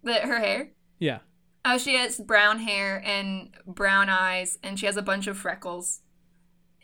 that 0.04 0.22
her 0.22 0.38
hair. 0.38 0.68
Yeah. 1.00 1.18
Oh, 1.64 1.78
she 1.78 1.96
has 1.96 2.18
brown 2.20 2.60
hair 2.60 3.02
and 3.04 3.50
brown 3.66 4.08
eyes, 4.08 4.58
and 4.62 4.78
she 4.78 4.86
has 4.86 4.96
a 4.96 5.02
bunch 5.02 5.26
of 5.26 5.36
freckles. 5.36 6.00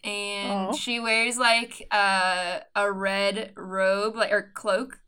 And 0.09 0.69
Aw. 0.69 0.73
she 0.73 0.99
wears 1.01 1.37
like 1.37 1.87
a 1.91 2.63
a 2.75 2.91
red 2.91 3.53
robe, 3.57 4.17
like 4.17 4.33
or 4.33 4.51
cloak, 4.55 5.01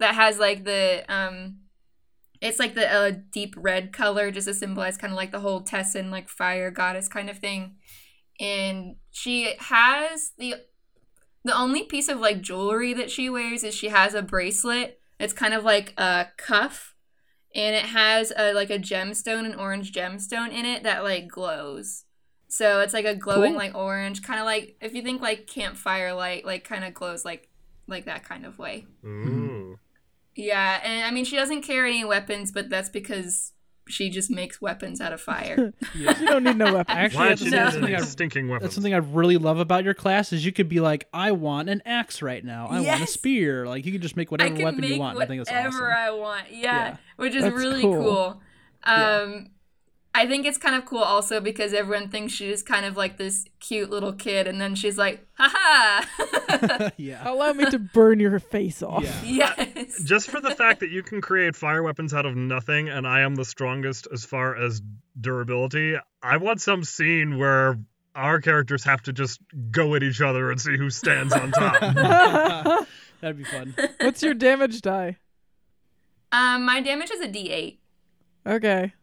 that 0.00 0.16
has 0.16 0.38
like 0.40 0.64
the 0.64 1.04
um, 1.08 1.58
it's 2.40 2.58
like 2.58 2.74
the 2.74 2.92
uh, 2.92 3.12
deep 3.30 3.54
red 3.56 3.92
color, 3.92 4.32
just 4.32 4.48
to 4.48 4.54
symbolize 4.54 4.96
kind 4.96 5.12
of 5.12 5.16
like 5.16 5.30
the 5.30 5.40
whole 5.40 5.62
Tessin 5.62 6.10
like 6.10 6.28
fire 6.28 6.72
goddess 6.72 7.06
kind 7.06 7.30
of 7.30 7.38
thing. 7.38 7.76
And 8.40 8.96
she 9.12 9.54
has 9.60 10.32
the 10.36 10.56
the 11.44 11.56
only 11.56 11.84
piece 11.84 12.08
of 12.08 12.18
like 12.18 12.42
jewelry 12.42 12.92
that 12.94 13.12
she 13.12 13.30
wears 13.30 13.62
is 13.62 13.74
she 13.76 13.88
has 13.88 14.12
a 14.12 14.22
bracelet. 14.22 14.98
It's 15.20 15.32
kind 15.32 15.54
of 15.54 15.62
like 15.62 15.94
a 15.96 16.26
cuff 16.36 16.96
and 17.54 17.76
it 17.76 17.86
has 17.86 18.32
a 18.36 18.52
like 18.52 18.70
a 18.70 18.78
gemstone, 18.78 19.46
an 19.46 19.54
orange 19.54 19.92
gemstone 19.92 20.50
in 20.50 20.66
it 20.66 20.82
that 20.82 21.04
like 21.04 21.28
glows. 21.28 22.05
So 22.56 22.80
it's 22.80 22.94
like 22.94 23.04
a 23.04 23.14
glowing 23.14 23.52
Cool. 23.52 23.58
like 23.58 23.74
orange, 23.74 24.22
kind 24.22 24.40
of 24.40 24.46
like 24.46 24.76
if 24.80 24.94
you 24.94 25.02
think 25.02 25.20
like 25.20 25.46
campfire 25.46 26.14
light, 26.14 26.46
like 26.46 26.64
kind 26.64 26.84
of 26.84 26.94
glows 26.94 27.24
like 27.24 27.48
like 27.86 28.06
that 28.06 28.24
kind 28.24 28.46
of 28.46 28.58
way. 28.58 28.86
Ooh. 29.04 29.78
Yeah, 30.34 30.80
and 30.82 31.04
I 31.04 31.10
mean 31.10 31.24
she 31.26 31.36
doesn't 31.36 31.62
carry 31.62 31.90
any 31.90 32.04
weapons, 32.04 32.52
but 32.52 32.70
that's 32.70 32.88
because 32.88 33.52
she 33.88 34.10
just 34.10 34.30
makes 34.30 34.60
weapons 34.60 35.00
out 35.00 35.12
of 35.12 35.20
fire. 35.20 35.72
Yeah. 35.94 36.18
you 36.20 36.26
don't 36.26 36.44
need 36.44 36.56
no 36.56 36.72
weapon. 36.74 36.96
Actually, 36.96 37.18
Why 37.18 37.28
that's 37.28 37.42
did 37.42 37.52
no. 37.52 37.70
something 37.70 37.84
any 37.84 37.94
I 37.94 38.00
stinking 38.04 38.48
weapons? 38.48 38.62
That's 38.64 38.74
something 38.74 38.94
I 38.94 38.98
really 38.98 39.36
love 39.36 39.58
about 39.60 39.84
your 39.84 39.94
class 39.94 40.32
is 40.32 40.44
you 40.44 40.50
could 40.52 40.68
be 40.68 40.80
like, 40.80 41.06
I 41.12 41.32
want 41.32 41.68
an 41.68 41.82
axe 41.86 42.20
right 42.22 42.44
now. 42.44 42.66
I 42.68 42.80
want 42.80 43.02
a 43.02 43.06
spear. 43.06 43.66
Like 43.66 43.86
you 43.86 43.92
could 43.92 44.02
just 44.02 44.16
make 44.16 44.28
I 44.28 44.30
whatever 44.32 44.56
can 44.56 44.64
weapon 44.64 44.80
make 44.80 44.90
you 44.90 44.98
want. 44.98 45.18
I 45.20 45.26
think 45.26 45.40
that's 45.40 45.50
whatever 45.50 45.92
awesome. 45.92 46.04
I 46.04 46.10
want. 46.10 46.44
Yeah, 46.50 46.56
Yeah. 46.88 46.96
which 47.16 47.34
is 47.34 47.42
That's 47.44 47.54
really 47.54 47.82
cool. 47.82 48.02
cool. 48.02 48.40
Yeah. 48.86 49.20
Um, 49.20 49.50
I 50.16 50.26
think 50.26 50.46
it's 50.46 50.56
kind 50.56 50.74
of 50.74 50.86
cool 50.86 51.02
also 51.02 51.40
because 51.40 51.74
everyone 51.74 52.08
thinks 52.08 52.32
she's 52.32 52.62
kind 52.62 52.86
of 52.86 52.96
like 52.96 53.18
this 53.18 53.44
cute 53.60 53.90
little 53.90 54.14
kid, 54.14 54.46
and 54.46 54.58
then 54.58 54.74
she's 54.74 54.96
like, 54.96 55.26
haha. 55.34 56.90
yeah. 56.96 57.30
Allow 57.30 57.52
me 57.52 57.66
to 57.66 57.78
burn 57.78 58.18
your 58.18 58.38
face 58.40 58.82
off. 58.82 59.04
Yeah. 59.22 59.52
yes. 59.58 60.02
Just 60.04 60.30
for 60.30 60.40
the 60.40 60.54
fact 60.54 60.80
that 60.80 60.88
you 60.88 61.02
can 61.02 61.20
create 61.20 61.54
fire 61.54 61.82
weapons 61.82 62.14
out 62.14 62.24
of 62.24 62.34
nothing, 62.34 62.88
and 62.88 63.06
I 63.06 63.20
am 63.20 63.34
the 63.34 63.44
strongest 63.44 64.08
as 64.10 64.24
far 64.24 64.56
as 64.56 64.80
durability, 65.20 65.96
I 66.22 66.38
want 66.38 66.62
some 66.62 66.82
scene 66.82 67.36
where 67.36 67.78
our 68.14 68.40
characters 68.40 68.84
have 68.84 69.02
to 69.02 69.12
just 69.12 69.38
go 69.70 69.96
at 69.96 70.02
each 70.02 70.22
other 70.22 70.50
and 70.50 70.58
see 70.58 70.78
who 70.78 70.88
stands 70.88 71.34
on 71.34 71.52
top. 71.52 72.86
That'd 73.20 73.36
be 73.36 73.44
fun. 73.44 73.74
What's 74.00 74.22
your 74.22 74.32
damage 74.32 74.80
die? 74.80 75.18
Um, 76.32 76.64
my 76.64 76.80
damage 76.80 77.10
is 77.10 77.20
a 77.20 77.28
D8. 77.28 77.76
Okay. 78.46 78.94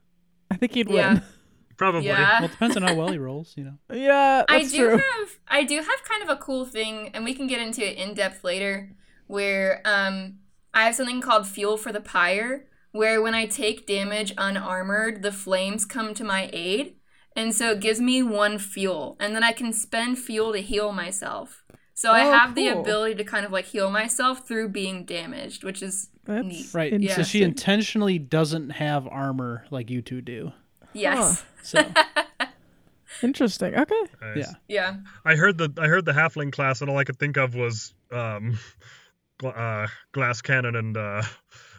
I 0.54 0.58
think 0.58 0.74
he'd 0.74 0.90
Yeah. 0.90 1.14
win. 1.14 1.22
Probably. 1.78 2.08
Yeah. 2.08 2.40
Well, 2.40 2.46
it 2.50 2.52
depends 2.58 2.78
on 2.78 2.84
how 2.84 2.94
well 2.96 3.12
he 3.12 3.18
rolls, 3.18 3.54
you 3.58 3.64
know. 3.64 3.78
Yeah, 3.92 4.46
I 4.48 4.64
do 4.64 4.78
true. 4.78 4.98
have 4.98 5.30
I 5.48 5.64
do 5.64 5.78
have 5.78 6.04
kind 6.08 6.22
of 6.24 6.30
a 6.30 6.36
cool 6.38 6.66
thing, 6.66 7.10
and 7.14 7.24
we 7.26 7.34
can 7.34 7.48
get 7.48 7.60
into 7.60 7.82
it 7.86 7.98
in 7.98 8.14
depth 8.14 8.44
later, 8.44 8.92
where 9.28 9.82
um 9.86 10.36
I 10.74 10.86
have 10.86 10.96
something 10.96 11.22
called 11.22 11.48
Fuel 11.48 11.78
for 11.78 11.92
the 11.92 12.00
Pyre, 12.00 12.68
where 12.92 13.22
when 13.22 13.34
I 13.34 13.46
take 13.48 13.88
damage 13.88 14.34
unarmored, 14.38 15.22
the 15.24 15.32
flames 15.32 15.86
come 15.86 16.14
to 16.14 16.24
my 16.24 16.50
aid, 16.54 16.96
and 17.36 17.54
so 17.56 17.72
it 17.72 17.80
gives 17.80 18.00
me 18.00 18.22
one 18.24 18.60
fuel, 18.60 19.18
and 19.20 19.36
then 19.36 19.44
I 19.44 19.52
can 19.52 19.74
spend 19.74 20.20
fuel 20.20 20.54
to 20.54 20.62
heal 20.62 20.92
myself. 20.92 21.63
So 21.96 22.12
I 22.12 22.26
Oh, 22.26 22.32
have 22.32 22.56
the 22.56 22.68
ability 22.70 23.16
to 23.16 23.24
kind 23.24 23.46
of 23.46 23.52
like 23.52 23.66
heal 23.66 23.90
myself 23.92 24.48
through 24.48 24.70
being 24.70 25.06
damaged, 25.06 25.64
which 25.64 25.82
is 25.84 26.10
That's 26.26 26.46
neat. 26.46 26.68
Right. 26.74 27.10
So 27.12 27.24
she 27.24 27.44
intentionally 27.44 28.18
doesn't 28.20 28.72
have 28.72 29.08
armor 29.08 29.66
like 29.70 29.90
you 29.90 30.02
two 30.02 30.22
do. 30.22 30.52
yes. 30.94 31.44
So 31.62 31.86
Interesting. 33.22 33.76
Okay. 33.76 34.02
Nice. 34.22 34.38
yeah. 34.38 34.52
Yeah. 34.68 34.96
I 35.24 35.36
heard 35.36 35.58
the 35.58 35.72
I 35.78 35.88
heard 35.88 36.04
the 36.06 36.14
halfling 36.14 36.52
class, 36.52 36.82
and 36.82 36.90
all 36.90 36.98
I 36.98 37.04
could 37.04 37.20
think 37.20 37.38
of 37.38 37.54
was 37.56 37.94
um, 38.12 38.58
gla- 39.38 39.52
uh, 39.52 39.88
glass 40.12 40.42
cannon 40.42 40.76
and 40.76 40.98
uh, 40.98 41.22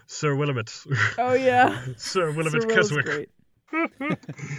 Sir 0.07 0.35
Willamette. 0.37 0.73
Oh 1.19 1.35
yeah. 1.35 1.83
Sir 1.97 2.31
Willamette 2.31 2.63
Sir 2.63 2.69
Keswick. 2.69 3.05
great. 3.05 3.29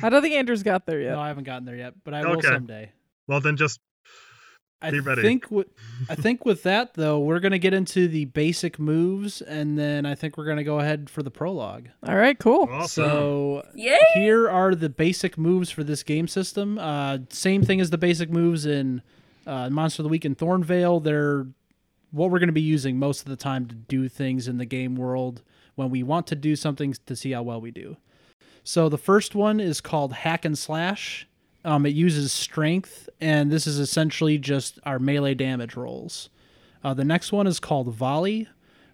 I 0.03 0.09
don't 0.09 0.21
think 0.21 0.35
Andrew's 0.35 0.63
got 0.63 0.85
there 0.85 0.99
yet. 0.99 1.13
No, 1.13 1.21
I 1.21 1.29
haven't 1.29 1.45
gotten 1.45 1.63
there 1.65 1.77
yet, 1.77 1.93
but 2.03 2.13
I 2.13 2.25
will 2.25 2.41
someday. 2.41 2.91
Well, 3.27 3.39
then 3.39 3.55
just 3.55 3.79
I 4.87 4.91
Be 4.91 4.99
ready. 4.99 5.21
think 5.21 5.49
with 5.51 5.67
I 6.09 6.15
think 6.15 6.45
with 6.45 6.63
that 6.63 6.93
though, 6.93 7.19
we're 7.19 7.39
gonna 7.39 7.57
get 7.59 7.73
into 7.73 8.07
the 8.07 8.25
basic 8.25 8.79
moves, 8.79 9.41
and 9.41 9.77
then 9.77 10.05
I 10.05 10.15
think 10.15 10.37
we're 10.37 10.45
gonna 10.45 10.63
go 10.63 10.79
ahead 10.79 11.09
for 11.09 11.23
the 11.23 11.31
prologue. 11.31 11.87
All 12.07 12.15
right, 12.15 12.37
cool. 12.37 12.67
Awesome. 12.71 13.03
So 13.05 13.67
Yay! 13.75 13.99
here 14.13 14.49
are 14.49 14.75
the 14.75 14.89
basic 14.89 15.37
moves 15.37 15.71
for 15.71 15.83
this 15.83 16.03
game 16.03 16.27
system. 16.27 16.77
Uh, 16.77 17.19
same 17.29 17.63
thing 17.63 17.81
as 17.81 17.89
the 17.89 17.97
basic 17.97 18.29
moves 18.29 18.65
in 18.65 19.01
uh, 19.47 19.69
Monster 19.69 20.01
of 20.01 20.05
the 20.05 20.09
Week 20.09 20.25
in 20.25 20.35
Thornvale. 20.35 21.03
They're 21.03 21.47
what 22.11 22.31
we're 22.31 22.39
going 22.39 22.47
to 22.47 22.53
be 22.53 22.61
using 22.61 22.97
most 22.97 23.21
of 23.21 23.27
the 23.27 23.35
time 23.35 23.65
to 23.65 23.75
do 23.75 24.07
things 24.07 24.47
in 24.47 24.57
the 24.57 24.65
game 24.65 24.95
world 24.95 25.41
when 25.75 25.89
we 25.89 26.01
want 26.01 26.25
to 26.27 26.35
do 26.35 26.55
something 26.55 26.95
to 27.05 27.13
see 27.15 27.31
how 27.31 27.43
well 27.43 27.59
we 27.59 27.71
do. 27.71 27.97
So 28.63 28.87
the 28.87 28.97
first 28.97 29.35
one 29.35 29.59
is 29.59 29.81
called 29.81 30.13
Hack 30.13 30.45
and 30.45 30.57
Slash. 30.57 31.27
Um, 31.65 31.85
it 31.85 31.95
uses 31.95 32.31
strength, 32.31 33.09
and 33.19 33.51
this 33.51 33.65
is 33.67 33.79
essentially 33.79 34.37
just 34.37 34.79
our 34.83 34.99
melee 34.99 35.33
damage 35.33 35.75
rolls. 35.75 36.29
Uh, 36.83 36.93
the 36.93 37.03
next 37.03 37.31
one 37.31 37.47
is 37.47 37.59
called 37.59 37.93
Volley, 37.93 38.47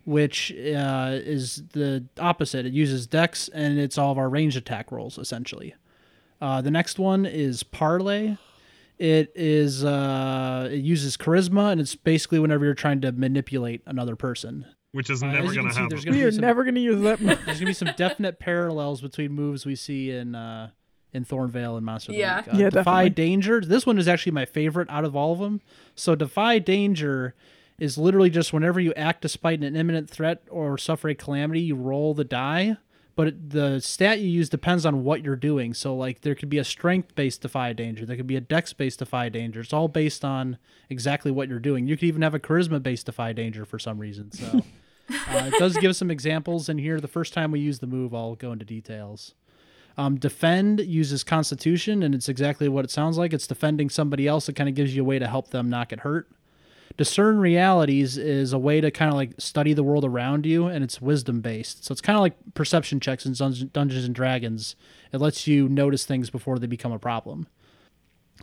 which 0.05 0.51
uh, 0.53 1.11
is 1.13 1.63
the 1.73 2.05
opposite. 2.17 2.65
It 2.65 2.73
uses 2.73 3.05
dex, 3.07 3.49
and 3.49 3.77
it's 3.77 3.97
all 3.97 4.11
of 4.13 4.17
our 4.17 4.29
range 4.29 4.55
attack 4.55 4.91
rolls, 4.91 5.17
essentially. 5.17 5.75
Uh, 6.39 6.61
the 6.61 6.71
next 6.71 6.97
one 6.97 7.25
is 7.25 7.61
Parley. 7.61 8.37
It 8.97 9.31
is 9.35 9.83
uh, 9.83 10.69
it 10.71 10.77
uses 10.77 11.17
charisma, 11.17 11.71
and 11.71 11.81
it's 11.81 11.95
basically 11.95 12.39
whenever 12.39 12.63
you're 12.65 12.73
trying 12.73 13.01
to 13.01 13.11
manipulate 13.11 13.81
another 13.85 14.15
person. 14.15 14.65
Which 14.93 15.09
is 15.09 15.21
Uh, 15.23 15.27
never 15.31 15.47
you 15.47 15.55
going 15.55 15.69
to 15.69 15.73
happen. 15.73 15.97
gonna 15.97 16.11
We 16.11 16.17
be 16.17 16.23
are 16.23 16.31
some- 16.31 16.41
never 16.41 16.63
going 16.63 16.75
to 16.75 16.81
use 16.81 17.01
that. 17.01 17.19
There's 17.45 17.59
gonna 17.59 17.65
be 17.65 17.73
some 17.73 17.91
definite 17.97 18.39
parallels 18.39 19.01
between 19.01 19.31
moves 19.33 19.65
we 19.65 19.75
see 19.75 20.11
in 20.11 20.35
uh, 20.35 20.69
in 21.13 21.25
Thornvale 21.25 21.75
and 21.77 21.85
Monster 21.85 22.13
Yeah. 22.13 22.37
Week. 22.41 22.53
Uh, 22.53 22.57
Yeah, 22.57 22.69
Defy 22.69 22.83
definitely. 23.05 23.09
Danger. 23.11 23.61
This 23.61 23.85
one 23.85 23.97
is 23.97 24.07
actually 24.07 24.31
my 24.31 24.45
favorite 24.45 24.89
out 24.89 25.03
of 25.05 25.15
all 25.15 25.33
of 25.33 25.39
them. 25.39 25.61
So 25.95 26.15
Defy 26.15 26.59
Danger 26.59 27.33
is 27.79 27.97
literally 27.97 28.29
just 28.29 28.53
whenever 28.53 28.79
you 28.79 28.93
act 28.93 29.21
despite 29.21 29.61
an 29.63 29.75
imminent 29.75 30.09
threat 30.09 30.43
or 30.49 30.77
suffer 30.77 31.09
a 31.09 31.15
calamity, 31.15 31.61
you 31.61 31.75
roll 31.75 32.13
the 32.13 32.23
die. 32.23 32.77
But 33.13 33.27
it, 33.27 33.49
the 33.49 33.81
stat 33.81 34.19
you 34.19 34.29
use 34.29 34.47
depends 34.49 34.85
on 34.85 35.03
what 35.03 35.21
you're 35.23 35.35
doing. 35.35 35.73
So 35.73 35.93
like 35.95 36.21
there 36.21 36.33
could 36.33 36.49
be 36.49 36.59
a 36.59 36.63
strength 36.63 37.13
based 37.13 37.41
Defy 37.41 37.73
Danger. 37.73 38.05
There 38.05 38.15
could 38.15 38.25
be 38.27 38.37
a 38.37 38.41
Dex 38.41 38.71
based 38.71 38.99
Defy 38.99 39.27
Danger. 39.29 39.59
It's 39.59 39.73
all 39.73 39.89
based 39.89 40.23
on 40.23 40.57
exactly 40.89 41.29
what 41.29 41.49
you're 41.49 41.59
doing. 41.59 41.87
You 41.87 41.97
could 41.97 42.07
even 42.07 42.21
have 42.21 42.33
a 42.33 42.39
Charisma 42.39 42.81
based 42.81 43.07
Defy 43.07 43.33
Danger 43.33 43.65
for 43.65 43.79
some 43.79 43.99
reason. 43.99 44.31
So. 44.31 44.61
Uh, 45.29 45.49
it 45.53 45.59
does 45.59 45.75
give 45.75 45.93
some 45.93 46.09
examples 46.09 46.69
in 46.69 46.77
here. 46.77 47.01
The 47.01 47.07
first 47.07 47.33
time 47.33 47.51
we 47.51 47.59
use 47.59 47.79
the 47.79 47.87
move, 47.87 48.13
I'll 48.15 48.35
go 48.35 48.53
into 48.53 48.63
details. 48.63 49.33
Um, 49.97 50.17
defend 50.17 50.79
uses 50.79 51.23
Constitution, 51.23 52.01
and 52.01 52.15
it's 52.15 52.29
exactly 52.29 52.69
what 52.69 52.85
it 52.85 52.91
sounds 52.91 53.17
like. 53.17 53.33
It's 53.33 53.47
defending 53.47 53.89
somebody 53.89 54.27
else. 54.27 54.47
It 54.47 54.53
kind 54.53 54.69
of 54.69 54.75
gives 54.75 54.95
you 54.95 55.01
a 55.01 55.05
way 55.05 55.19
to 55.19 55.27
help 55.27 55.49
them 55.49 55.69
not 55.69 55.89
get 55.89 56.01
hurt. 56.01 56.29
Discern 56.97 57.39
realities 57.39 58.17
is 58.17 58.53
a 58.53 58.59
way 58.59 58.81
to 58.81 58.91
kind 58.91 59.09
of 59.09 59.15
like 59.15 59.33
study 59.37 59.73
the 59.73 59.83
world 59.83 60.05
around 60.05 60.45
you, 60.45 60.67
and 60.67 60.83
it's 60.83 61.01
wisdom 61.01 61.41
based. 61.41 61.85
So 61.85 61.91
it's 61.91 62.01
kind 62.01 62.17
of 62.17 62.21
like 62.21 62.35
perception 62.53 62.99
checks 62.99 63.25
in 63.25 63.33
Dun- 63.33 63.69
Dungeons 63.71 64.05
and 64.05 64.15
Dragons. 64.15 64.75
It 65.11 65.19
lets 65.19 65.47
you 65.47 65.69
notice 65.69 66.05
things 66.05 66.29
before 66.29 66.59
they 66.59 66.67
become 66.67 66.91
a 66.91 66.99
problem. 66.99 67.47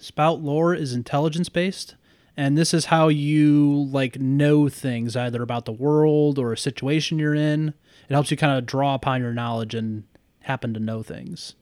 Spout 0.00 0.40
lore 0.40 0.74
is 0.74 0.92
intelligence 0.92 1.48
based, 1.48 1.96
and 2.36 2.56
this 2.56 2.72
is 2.72 2.86
how 2.86 3.08
you 3.08 3.88
like 3.90 4.18
know 4.20 4.68
things 4.68 5.16
either 5.16 5.42
about 5.42 5.64
the 5.64 5.72
world 5.72 6.38
or 6.38 6.52
a 6.52 6.58
situation 6.58 7.18
you're 7.18 7.34
in. 7.34 7.74
It 8.08 8.14
helps 8.14 8.30
you 8.30 8.36
kind 8.36 8.56
of 8.56 8.64
draw 8.64 8.94
upon 8.94 9.20
your 9.20 9.34
knowledge 9.34 9.74
and 9.74 10.04
happen 10.48 10.74
to 10.74 10.80
know 10.80 11.02
things. 11.02 11.54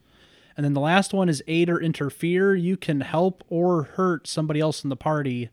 And 0.57 0.65
then 0.65 0.73
the 0.73 0.81
last 0.81 1.13
one 1.13 1.29
is 1.29 1.43
aid 1.47 1.69
or 1.69 1.79
interfere. 1.79 2.55
You 2.55 2.79
can 2.79 3.03
help 3.03 3.45
or 3.49 3.83
hurt 3.83 4.27
somebody 4.27 4.61
else 4.61 4.83
in 4.83 4.89
the 4.89 4.97
party, 4.97 5.51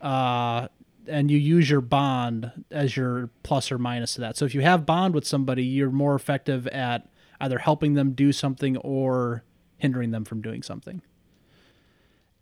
uh, 0.00 0.66
and 1.06 1.30
you 1.30 1.38
use 1.38 1.70
your 1.70 1.80
bond 1.80 2.50
as 2.70 2.96
your 2.96 3.30
plus 3.44 3.70
or 3.70 3.78
minus 3.78 4.14
to 4.14 4.20
that. 4.22 4.36
So 4.36 4.44
if 4.44 4.54
you 4.54 4.62
have 4.62 4.84
bond 4.84 5.14
with 5.14 5.26
somebody, 5.26 5.64
you're 5.64 5.90
more 5.90 6.16
effective 6.16 6.66
at 6.68 7.08
either 7.40 7.58
helping 7.58 7.94
them 7.94 8.12
do 8.12 8.32
something 8.32 8.76
or 8.78 9.44
hindering 9.78 10.10
them 10.10 10.24
from 10.24 10.40
doing 10.40 10.62
something. 10.62 11.02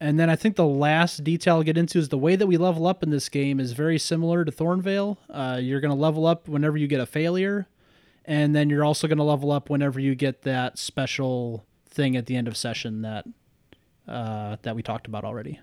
And 0.02 0.18
then 0.18 0.30
I 0.30 0.36
think 0.36 0.56
the 0.56 0.66
last 0.66 1.24
detail 1.24 1.56
I'll 1.56 1.62
get 1.62 1.76
into 1.76 1.98
is 1.98 2.08
the 2.08 2.16
way 2.16 2.34
that 2.34 2.46
we 2.46 2.56
level 2.56 2.86
up 2.86 3.02
in 3.02 3.10
this 3.10 3.28
game 3.28 3.60
is 3.60 3.72
very 3.72 3.98
similar 3.98 4.46
to 4.46 4.52
Thornvale. 4.52 5.18
Uh, 5.28 5.58
you're 5.60 5.80
going 5.80 5.90
to 5.90 6.00
level 6.00 6.26
up 6.26 6.48
whenever 6.48 6.78
you 6.78 6.86
get 6.86 7.00
a 7.00 7.06
failure, 7.06 7.66
and 8.24 8.54
then 8.54 8.70
you're 8.70 8.84
also 8.84 9.06
going 9.08 9.18
to 9.18 9.24
level 9.24 9.50
up 9.50 9.70
whenever 9.70 9.98
you 10.00 10.14
get 10.14 10.42
that 10.42 10.78
special 10.78 11.64
thing 11.88 12.16
at 12.16 12.26
the 12.26 12.36
end 12.36 12.46
of 12.48 12.56
session 12.56 13.02
that 13.02 13.24
uh, 14.08 14.56
that 14.62 14.74
we 14.76 14.82
talked 14.82 15.06
about 15.06 15.24
already. 15.24 15.58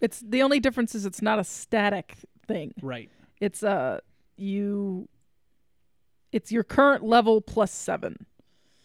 It's 0.00 0.20
the 0.20 0.42
only 0.42 0.60
difference 0.60 0.94
is 0.94 1.06
it's 1.06 1.22
not 1.22 1.38
a 1.38 1.44
static 1.44 2.16
thing. 2.46 2.74
Right. 2.82 3.10
It's 3.40 3.62
uh 3.62 4.00
you. 4.36 5.08
It's 6.32 6.50
your 6.52 6.64
current 6.64 7.04
level 7.04 7.40
plus 7.40 7.70
seven. 7.72 8.26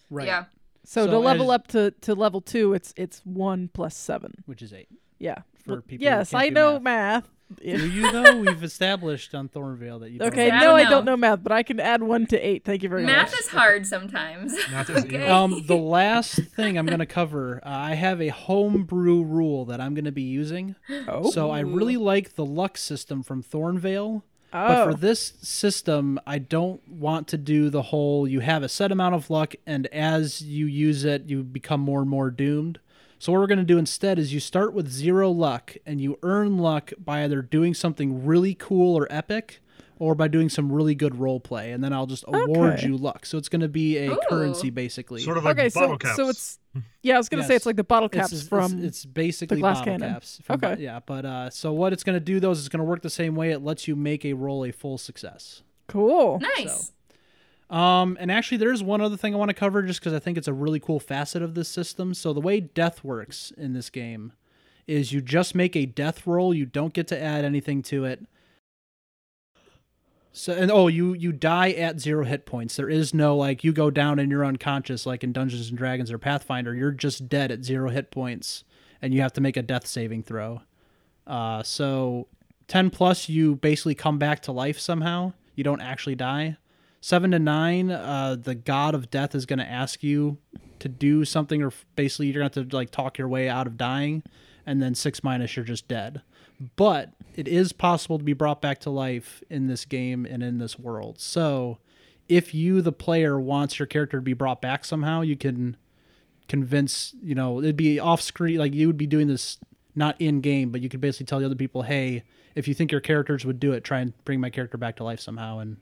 Right. 0.10 0.28
Yeah. 0.28 0.46
So, 0.86 1.06
So 1.06 1.12
to 1.12 1.20
level 1.20 1.52
as- 1.52 1.56
up 1.56 1.68
to, 1.70 1.92
to 2.02 2.14
level 2.16 2.42
two, 2.42 2.74
it's 2.74 2.94
it's 2.96 3.20
one 3.26 3.70
plus 3.74 3.98
seven. 3.98 4.44
Which 4.46 4.62
is 4.62 4.72
eight. 4.74 4.88
Yeah. 5.18 5.40
For 5.66 5.74
Well, 5.74 5.82
people 5.82 6.06
who 6.06 6.12
yes, 6.12 6.30
can't 6.32 6.44
I 6.44 6.48
do 6.50 6.54
know 6.54 6.74
math. 6.80 7.24
math. 7.24 7.30
Do 7.64 7.88
you 7.88 8.12
though? 8.12 8.38
We've 8.42 8.64
established 8.64 9.34
on 9.34 9.50
Thornvale 9.50 10.00
that 10.02 10.12
you. 10.12 10.20
don't 10.20 10.28
Okay, 10.28 10.50
know. 10.50 10.56
I 10.56 10.60
no, 10.60 10.66
don't 10.68 10.80
I 10.80 10.90
don't 10.90 11.06
know 11.06 11.18
math, 11.18 11.42
but 11.44 11.52
I 11.52 11.64
can 11.64 11.80
add 11.80 12.04
one 12.04 12.28
to 12.28 12.38
eight. 12.40 12.64
Thank 12.64 12.84
you 12.84 12.90
very 12.90 13.04
Math 13.06 13.16
much. 13.28 13.32
Math 13.32 13.40
is 13.40 13.48
hard 13.48 13.88
sometimes. 13.88 14.54
Math 14.72 14.90
is 14.92 15.04
Okay. 15.06 15.28
Um, 15.28 15.64
the 15.66 15.76
last 15.78 16.36
thing 16.56 16.78
I'm 16.78 16.86
going 16.86 17.00
to 17.00 17.06
cover, 17.08 17.60
uh, 17.66 17.70
I 17.70 17.96
have 17.96 18.22
a 18.22 18.28
homebrew 18.30 19.24
rule 19.24 19.66
that 19.66 19.82
I'm 19.82 19.96
going 19.96 20.06
to 20.06 20.12
be 20.12 20.22
using. 20.22 20.76
Oh. 21.08 21.32
So 21.32 21.50
I 21.50 21.62
really 21.62 21.98
like 21.98 22.36
the 22.36 22.46
luck 22.46 22.78
system 22.78 23.24
from 23.24 23.42
Thornvale. 23.42 24.22
oh. 24.54 24.68
But 24.68 24.86
for 24.86 24.94
this 24.94 25.34
system, 25.42 26.20
I 26.28 26.38
don't 26.38 26.88
want 26.88 27.28
to 27.30 27.38
do 27.38 27.70
the 27.72 27.82
whole 27.84 28.28
you 28.28 28.42
have 28.42 28.62
a 28.64 28.70
set 28.70 28.92
amount 28.92 29.16
of 29.16 29.30
luck, 29.32 29.56
and 29.66 29.88
as 29.88 30.42
you 30.42 30.68
use 30.68 31.04
it, 31.04 31.24
you 31.30 31.42
become 31.44 31.82
more 31.82 32.02
and 32.02 32.10
more 32.10 32.30
doomed. 32.30 32.80
So, 33.20 33.32
what 33.34 33.40
we're 33.40 33.48
going 33.48 33.60
to 33.60 33.66
do 33.66 33.78
instead 33.78 34.18
is 34.18 34.34
you 34.34 34.40
start 34.40 34.74
with 34.74 34.90
zero 34.90 35.30
luck, 35.30 35.76
and 35.86 36.00
you 36.00 36.18
earn 36.24 36.58
luck 36.58 36.94
by 36.98 37.24
either 37.26 37.42
doing 37.42 37.74
something 37.74 38.26
really 38.26 38.54
cool 38.56 38.98
or 38.98 39.08
epic, 39.12 39.60
or 40.00 40.16
by 40.16 40.30
doing 40.30 40.48
some 40.48 40.72
really 40.72 40.96
good 40.96 41.20
role 41.20 41.42
play, 41.42 41.74
and 41.74 41.84
then 41.84 41.92
I'll 41.92 42.06
just 42.06 42.24
award 42.28 42.76
Okay. 42.76 42.88
you 42.88 42.96
luck. 42.96 43.26
So, 43.26 43.38
it's 43.38 43.50
going 43.50 43.60
to 43.62 43.68
be 43.68 43.98
a 43.98 44.12
Ooh. 44.14 44.20
currency 44.30 44.70
basically. 44.70 45.20
Sort 45.22 45.38
of 45.38 45.44
like 45.44 45.60
okay, 45.60 45.68
bottle 45.74 45.96
so 45.96 45.98
caps. 45.98 46.16
so 46.16 46.30
it's 46.30 46.60
yeah, 47.04 47.16
I 47.16 47.18
was 47.18 47.28
gonna 47.30 47.44
say 47.44 47.56
it's 47.56 47.66
like 47.66 47.76
the 47.78 47.84
bottle 47.84 48.08
caps 48.08 48.32
it's, 48.32 48.48
from 48.48 48.84
it's, 48.86 49.04
basically 49.04 49.60
glass 49.60 49.80
bottle 49.80 49.94
cannon. 49.98 50.14
caps. 50.14 50.40
from- 50.44 50.56
Okay. 50.64 50.82
yeah, 50.82 51.00
but 51.06 51.26
uh, 51.26 51.50
so 51.50 51.74
what 51.74 51.92
it's 51.92 52.04
going 52.04 52.16
to 52.16 52.20
do 52.22 52.40
though 52.40 52.52
is 52.52 52.60
it's 52.60 52.70
going 52.70 52.78
to 52.80 52.86
work 52.86 53.02
the 53.02 53.10
same 53.10 53.36
way. 53.36 53.52
It 53.52 53.64
lets 53.64 53.86
you 53.88 53.96
make 53.98 54.24
a 54.24 54.32
roll 54.34 54.64
a 54.64 54.72
full 54.72 54.98
success. 54.98 55.64
cool. 55.88 56.40
nice. 56.40 56.94
Um, 57.70 58.18
and 58.20 58.32
actually, 58.32 58.58
there's 58.58 58.82
one 58.82 59.02
other 59.02 59.18
thing 59.18 59.34
I 59.34 59.38
want 59.38 59.50
to 59.50 59.56
cover 59.56 59.84
just 59.84 60.00
because 60.00 60.14
I 60.14 60.20
think 60.20 60.38
it's 60.38 60.48
a 60.48 60.54
really 60.54 60.80
cool 60.80 61.00
facet 61.00 61.44
of 61.44 61.54
this 61.54 61.70
system. 61.70 62.14
So 62.14 62.34
the 62.34 62.42
way 62.42 62.60
death 62.60 63.04
works 63.04 63.52
in 63.58 63.74
this 63.74 63.90
game 63.90 64.34
is 64.88 65.12
you 65.14 65.22
just 65.22 65.54
make 65.54 65.76
a 65.76 65.86
death 65.86 66.26
roll. 66.26 66.54
You 66.54 66.66
don't 66.66 66.94
get 66.94 67.08
to 67.10 67.22
add 67.22 67.46
anything 67.46 67.84
to 67.84 68.06
it. 68.06 68.26
So 70.32 70.54
and 70.54 70.72
oh, 70.72 70.88
you 70.88 71.14
you 71.14 71.32
die 71.32 71.72
at 71.72 72.00
zero 72.00 72.24
hit 72.24 72.46
points. 72.46 72.76
There 72.76 72.90
is 72.90 73.14
no 73.14 73.36
like 73.36 73.64
you 73.64 73.74
go 73.74 73.92
down 73.92 74.20
and 74.20 74.32
you're 74.32 74.46
unconscious 74.46 75.06
like 75.06 75.24
in 75.24 75.32
Dungeons 75.32 75.70
and 75.70 75.78
Dragons 75.78 76.12
or 76.12 76.18
Pathfinder. 76.18 76.74
You're 76.74 76.92
just 76.92 77.30
dead 77.30 77.52
at 77.52 77.64
zero 77.64 77.90
hit 77.90 78.10
points, 78.10 78.64
and 79.02 79.14
you 79.14 79.22
have 79.22 79.34
to 79.34 79.42
make 79.42 79.58
a 79.58 79.62
death 79.62 79.86
saving 79.86 80.24
throw. 80.24 80.62
Uh, 81.28 81.62
so 81.62 82.28
ten 82.68 82.90
plus, 82.90 83.28
you 83.28 83.56
basically 83.56 83.96
come 83.96 84.18
back 84.18 84.42
to 84.44 84.52
life 84.52 84.80
somehow. 84.80 85.34
You 85.56 85.64
don't 85.64 85.82
actually 85.82 86.16
die 86.16 86.58
seven 87.02 87.32
to 87.32 87.40
nine, 87.40 87.92
uh, 87.92 88.36
the 88.40 88.56
god 88.56 88.96
of 88.96 89.10
death 89.10 89.36
is 89.36 89.46
going 89.46 89.60
to 89.60 89.70
ask 89.70 90.04
you 90.04 90.38
to 90.80 90.90
do 90.90 91.26
something, 91.26 91.62
or 91.62 91.72
basically 91.96 92.28
you're 92.28 92.42
going 92.42 92.50
to 92.50 92.60
have 92.60 92.70
to 92.70 92.76
like 92.76 92.92
talk 92.92 93.18
your 93.18 93.28
way 93.28 93.50
out 93.50 93.68
of 93.68 93.78
dying, 93.78 94.24
and 94.66 94.82
then 94.82 94.96
six 94.96 95.24
minus, 95.24 95.56
you're 95.56 95.66
just 95.66 95.88
dead. 95.88 96.22
But 96.76 97.14
it 97.36 97.48
is 97.48 97.72
possible 97.72 98.18
to 98.18 98.24
be 98.24 98.34
brought 98.34 98.62
back 98.62 98.80
to 98.82 98.90
life 98.90 99.42
in 99.50 99.68
this 99.68 99.86
game 99.86 100.26
and 100.26 100.44
in 100.44 100.58
this 100.58 100.78
world. 100.78 101.20
So, 101.20 101.78
if 102.28 102.54
you, 102.54 102.82
the 102.82 102.92
player, 102.92 103.40
wants 103.40 103.80
your 103.80 103.86
character 103.86 104.18
to 104.18 104.22
be 104.22 104.34
brought 104.34 104.62
back 104.62 104.86
somehow, 104.86 105.22
you 105.22 105.36
can 105.36 105.78
convince. 106.48 107.16
You 107.22 107.36
know, 107.36 107.60
it'd 107.60 107.78
be 107.78 108.00
off 108.00 108.22
screen, 108.22 108.58
like 108.58 108.74
you 108.74 108.88
would 108.88 108.98
be 108.98 109.08
doing 109.08 109.28
this 109.28 109.58
not 109.96 110.20
in 110.20 110.42
game, 110.42 110.70
but 110.70 110.82
you 110.82 110.90
could 110.90 111.02
basically 111.02 111.26
tell 111.26 111.40
the 111.40 111.46
other 111.46 111.56
people, 111.56 111.84
"Hey, 111.84 112.24
if 112.56 112.68
you 112.68 112.74
think 112.74 112.92
your 112.92 113.02
characters 113.02 113.46
would 113.46 113.60
do 113.60 113.72
it, 113.72 113.84
try 113.84 114.00
and 114.00 114.14
bring 114.26 114.40
my 114.40 114.50
character 114.50 114.78
back 114.78 114.98
to 114.98 115.04
life 115.04 115.20
somehow." 115.20 115.60
And 115.60 115.78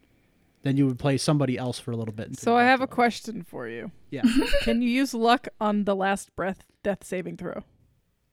then 0.64 0.78
you 0.78 0.86
would 0.88 0.99
play 0.99 1.18
somebody 1.18 1.58
else 1.58 1.80
for 1.80 1.91
a 1.91 1.95
little 1.95 2.14
bit. 2.14 2.38
So 2.39 2.58
I 2.58 2.64
have 2.64 2.80
to 2.80 2.86
a 2.86 2.88
question 2.88 3.43
for 3.43 3.68
you. 3.68 3.91
Yeah, 4.10 4.24
Can 4.62 4.82
you 4.82 4.89
use 4.89 5.14
luck 5.14 5.47
on 5.62 5.84
the 5.84 5.95
last 5.95 6.36
breath 6.36 6.64
death 6.84 7.03
saving 7.03 7.38
throw? 7.38 7.64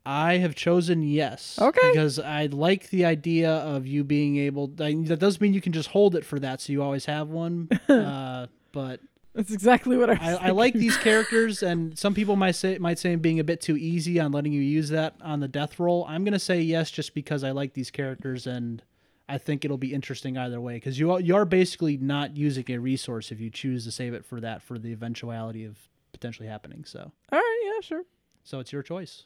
I 0.07 0.37
have 0.37 0.55
chosen 0.55 1.03
yes. 1.03 1.59
Okay. 1.61 1.91
Because 1.91 2.19
I 2.19 2.47
like 2.47 2.91
the 2.91 3.07
idea 3.07 3.51
of 3.51 3.87
you 3.87 4.05
being 4.05 4.37
able. 4.37 4.71
I, 4.79 4.95
that 5.05 5.19
does 5.19 5.41
mean 5.41 5.55
you 5.55 5.63
can 5.63 5.73
just 5.73 5.89
hold 5.89 6.15
it 6.15 6.25
for 6.25 6.39
that, 6.41 6.61
so 6.61 6.73
you 6.73 6.83
always 6.83 7.07
have 7.07 7.29
one. 7.29 7.69
uh, 7.89 8.49
but 8.73 9.01
That's 9.35 9.51
exactly 9.51 9.97
what 9.97 10.11
I. 10.11 10.13
Was 10.13 10.39
I, 10.41 10.49
I 10.49 10.51
like 10.51 10.75
these 10.75 10.97
characters, 10.99 11.63
and 11.63 11.99
some 11.99 12.15
people 12.15 12.37
might 12.37 12.55
say 12.55 12.77
might 12.79 12.99
say 12.99 13.13
I'm 13.13 13.21
being 13.21 13.41
a 13.41 13.45
bit 13.45 13.63
too 13.63 13.79
easy 13.79 14.21
on 14.21 14.33
letting 14.33 14.53
you 14.53 14.61
use 14.61 14.91
that 14.91 15.15
on 15.23 15.41
the 15.41 15.49
death 15.49 15.79
roll. 15.79 16.05
I'm 16.07 16.23
gonna 16.25 16.39
say 16.39 16.61
yes, 16.61 16.91
just 16.91 17.15
because 17.15 17.43
I 17.43 17.53
like 17.53 17.73
these 17.73 17.91
characters, 17.91 18.47
and 18.47 18.83
I 19.29 19.39
think 19.39 19.65
it'll 19.65 19.79
be 19.79 19.95
interesting 19.95 20.37
either 20.37 20.61
way. 20.61 20.75
Because 20.75 20.99
you 20.99 21.13
are, 21.13 21.21
you 21.21 21.35
are 21.35 21.45
basically 21.47 21.97
not 21.97 22.37
using 22.37 22.65
a 22.69 22.77
resource 22.79 23.33
if 23.33 23.41
you 23.41 23.51
choose 23.51 23.85
to 23.85 23.91
save 23.91 24.13
it 24.15 24.25
for 24.25 24.41
that 24.41 24.63
for 24.63 24.79
the 24.79 24.93
eventuality 24.93 25.65
of 25.65 25.77
potentially 26.13 26.49
happening. 26.49 26.85
So 26.85 27.11
All 27.33 27.39
right, 27.39 27.61
yeah, 27.75 27.81
sure. 27.81 28.03
so 28.43 28.61
it's 28.61 28.73
your 28.73 28.83
choice. 28.83 29.25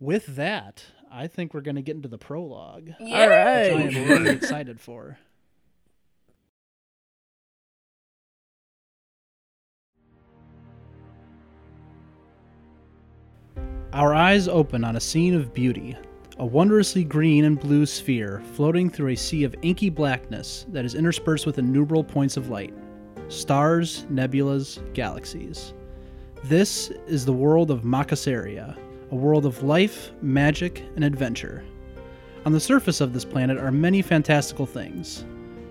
With 0.00 0.34
that, 0.34 0.84
I 1.12 1.28
think 1.28 1.54
we're 1.54 1.60
gonna 1.60 1.82
get 1.82 1.94
into 1.94 2.08
the 2.08 2.18
prologue, 2.18 2.86
which 2.98 3.08
Yeah. 3.08 3.22
All 3.22 3.28
right. 3.28 3.70
I 3.72 3.82
am 3.82 4.08
really 4.08 4.30
excited 4.36 4.80
for. 4.80 5.18
Our 13.92 14.14
eyes 14.14 14.48
open 14.48 14.84
on 14.84 14.96
a 14.96 15.00
scene 15.00 15.34
of 15.34 15.52
beauty, 15.52 15.96
a 16.38 16.46
wondrously 16.46 17.04
green 17.04 17.44
and 17.44 17.60
blue 17.60 17.84
sphere 17.84 18.42
floating 18.54 18.88
through 18.88 19.10
a 19.10 19.16
sea 19.16 19.44
of 19.44 19.54
inky 19.62 19.90
blackness 19.90 20.66
that 20.68 20.84
is 20.84 20.94
interspersed 20.94 21.46
with 21.46 21.58
innumerable 21.58 22.04
points 22.04 22.36
of 22.36 22.48
light 22.48 22.72
stars, 23.28 24.04
nebulas, 24.10 24.78
galaxies. 24.92 25.72
This 26.44 26.90
is 27.06 27.24
the 27.24 27.32
world 27.32 27.70
of 27.70 27.82
Makasaria, 27.82 28.76
a 29.10 29.14
world 29.14 29.46
of 29.46 29.62
life, 29.62 30.12
magic, 30.20 30.84
and 30.96 31.04
adventure. 31.04 31.64
On 32.44 32.52
the 32.52 32.60
surface 32.60 33.00
of 33.00 33.12
this 33.12 33.24
planet 33.24 33.56
are 33.56 33.70
many 33.70 34.02
fantastical 34.02 34.66
things 34.66 35.24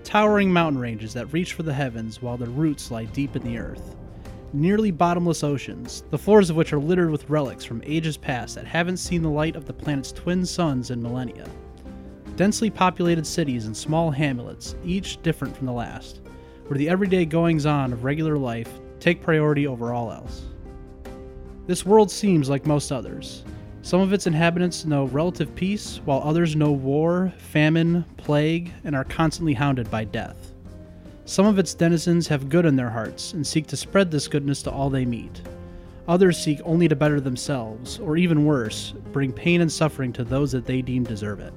towering 0.04 0.52
mountain 0.52 0.82
ranges 0.82 1.14
that 1.14 1.32
reach 1.32 1.54
for 1.54 1.64
the 1.64 1.74
heavens 1.74 2.22
while 2.22 2.38
their 2.38 2.50
roots 2.50 2.90
lie 2.90 3.06
deep 3.06 3.36
in 3.36 3.44
the 3.44 3.58
earth 3.58 3.96
nearly 4.54 4.92
bottomless 4.92 5.44
oceans, 5.44 6.04
the 6.10 6.18
floors 6.18 6.50
of 6.50 6.56
which 6.56 6.74
are 6.74 6.80
littered 6.80 7.10
with 7.10 7.30
relics 7.30 7.64
from 7.64 7.82
ages 7.86 8.18
past 8.18 8.56
that 8.56 8.66
haven't 8.66 8.98
seen 8.98 9.22
the 9.22 9.30
light 9.30 9.56
of 9.56 9.66
the 9.66 9.74
planet's 9.74 10.12
twin 10.12 10.46
suns 10.46 10.92
in 10.92 11.02
millennia. 11.02 11.48
Densely 12.36 12.70
populated 12.70 13.26
cities 13.26 13.66
and 13.66 13.76
small 13.76 14.12
hamlets, 14.12 14.76
each 14.84 15.22
different 15.22 15.56
from 15.56 15.68
the 15.68 15.74
last, 15.74 16.22
where 16.68 16.78
the 16.78 16.90
everyday 16.90 17.26
goings 17.26 17.66
on 17.66 17.94
of 17.94 18.04
regular 18.04 18.38
life 18.38 18.80
take 19.00 19.22
priority 19.22 19.68
over 19.68 19.94
all 19.94 20.12
else. 20.12 20.44
This 21.68 21.86
world 21.86 22.10
seems 22.10 22.50
like 22.50 22.66
most 22.66 22.92
others. 22.92 23.44
Some 23.84 24.02
of 24.02 24.14
its 24.14 24.28
inhabitants 24.28 24.86
know 24.86 25.06
relative 25.06 25.54
peace, 25.56 26.02
while 26.06 26.22
others 26.24 26.56
know 26.56 26.72
war, 26.72 27.34
famine, 27.38 28.06
plague, 28.18 28.72
and 28.84 28.96
are 28.96 29.04
constantly 29.04 29.54
hounded 29.54 29.90
by 29.90 30.04
death. 30.04 30.41
Some 31.32 31.46
of 31.46 31.58
its 31.58 31.74
denizens 31.74 32.28
have 32.28 32.50
good 32.50 32.66
in 32.66 32.76
their 32.76 32.90
hearts 32.90 33.32
and 33.32 33.48
seek 33.48 33.66
to 33.68 33.78
spread 33.78 34.12
this 34.12 34.28
goodness 34.28 34.62
to 34.64 34.70
all 34.70 34.90
they 34.90 35.06
meet. 35.06 35.42
Others 36.10 36.38
seek 36.38 36.60
only 36.66 36.90
to 36.90 36.96
better 36.98 37.22
themselves, 37.22 38.00
or 38.00 38.18
even 38.18 38.44
worse, 38.44 38.92
bring 39.14 39.32
pain 39.32 39.62
and 39.62 39.72
suffering 39.72 40.12
to 40.12 40.26
those 40.26 40.52
that 40.52 40.66
they 40.66 40.82
deem 40.82 41.06
deserve 41.06 41.40
it. 41.40 41.54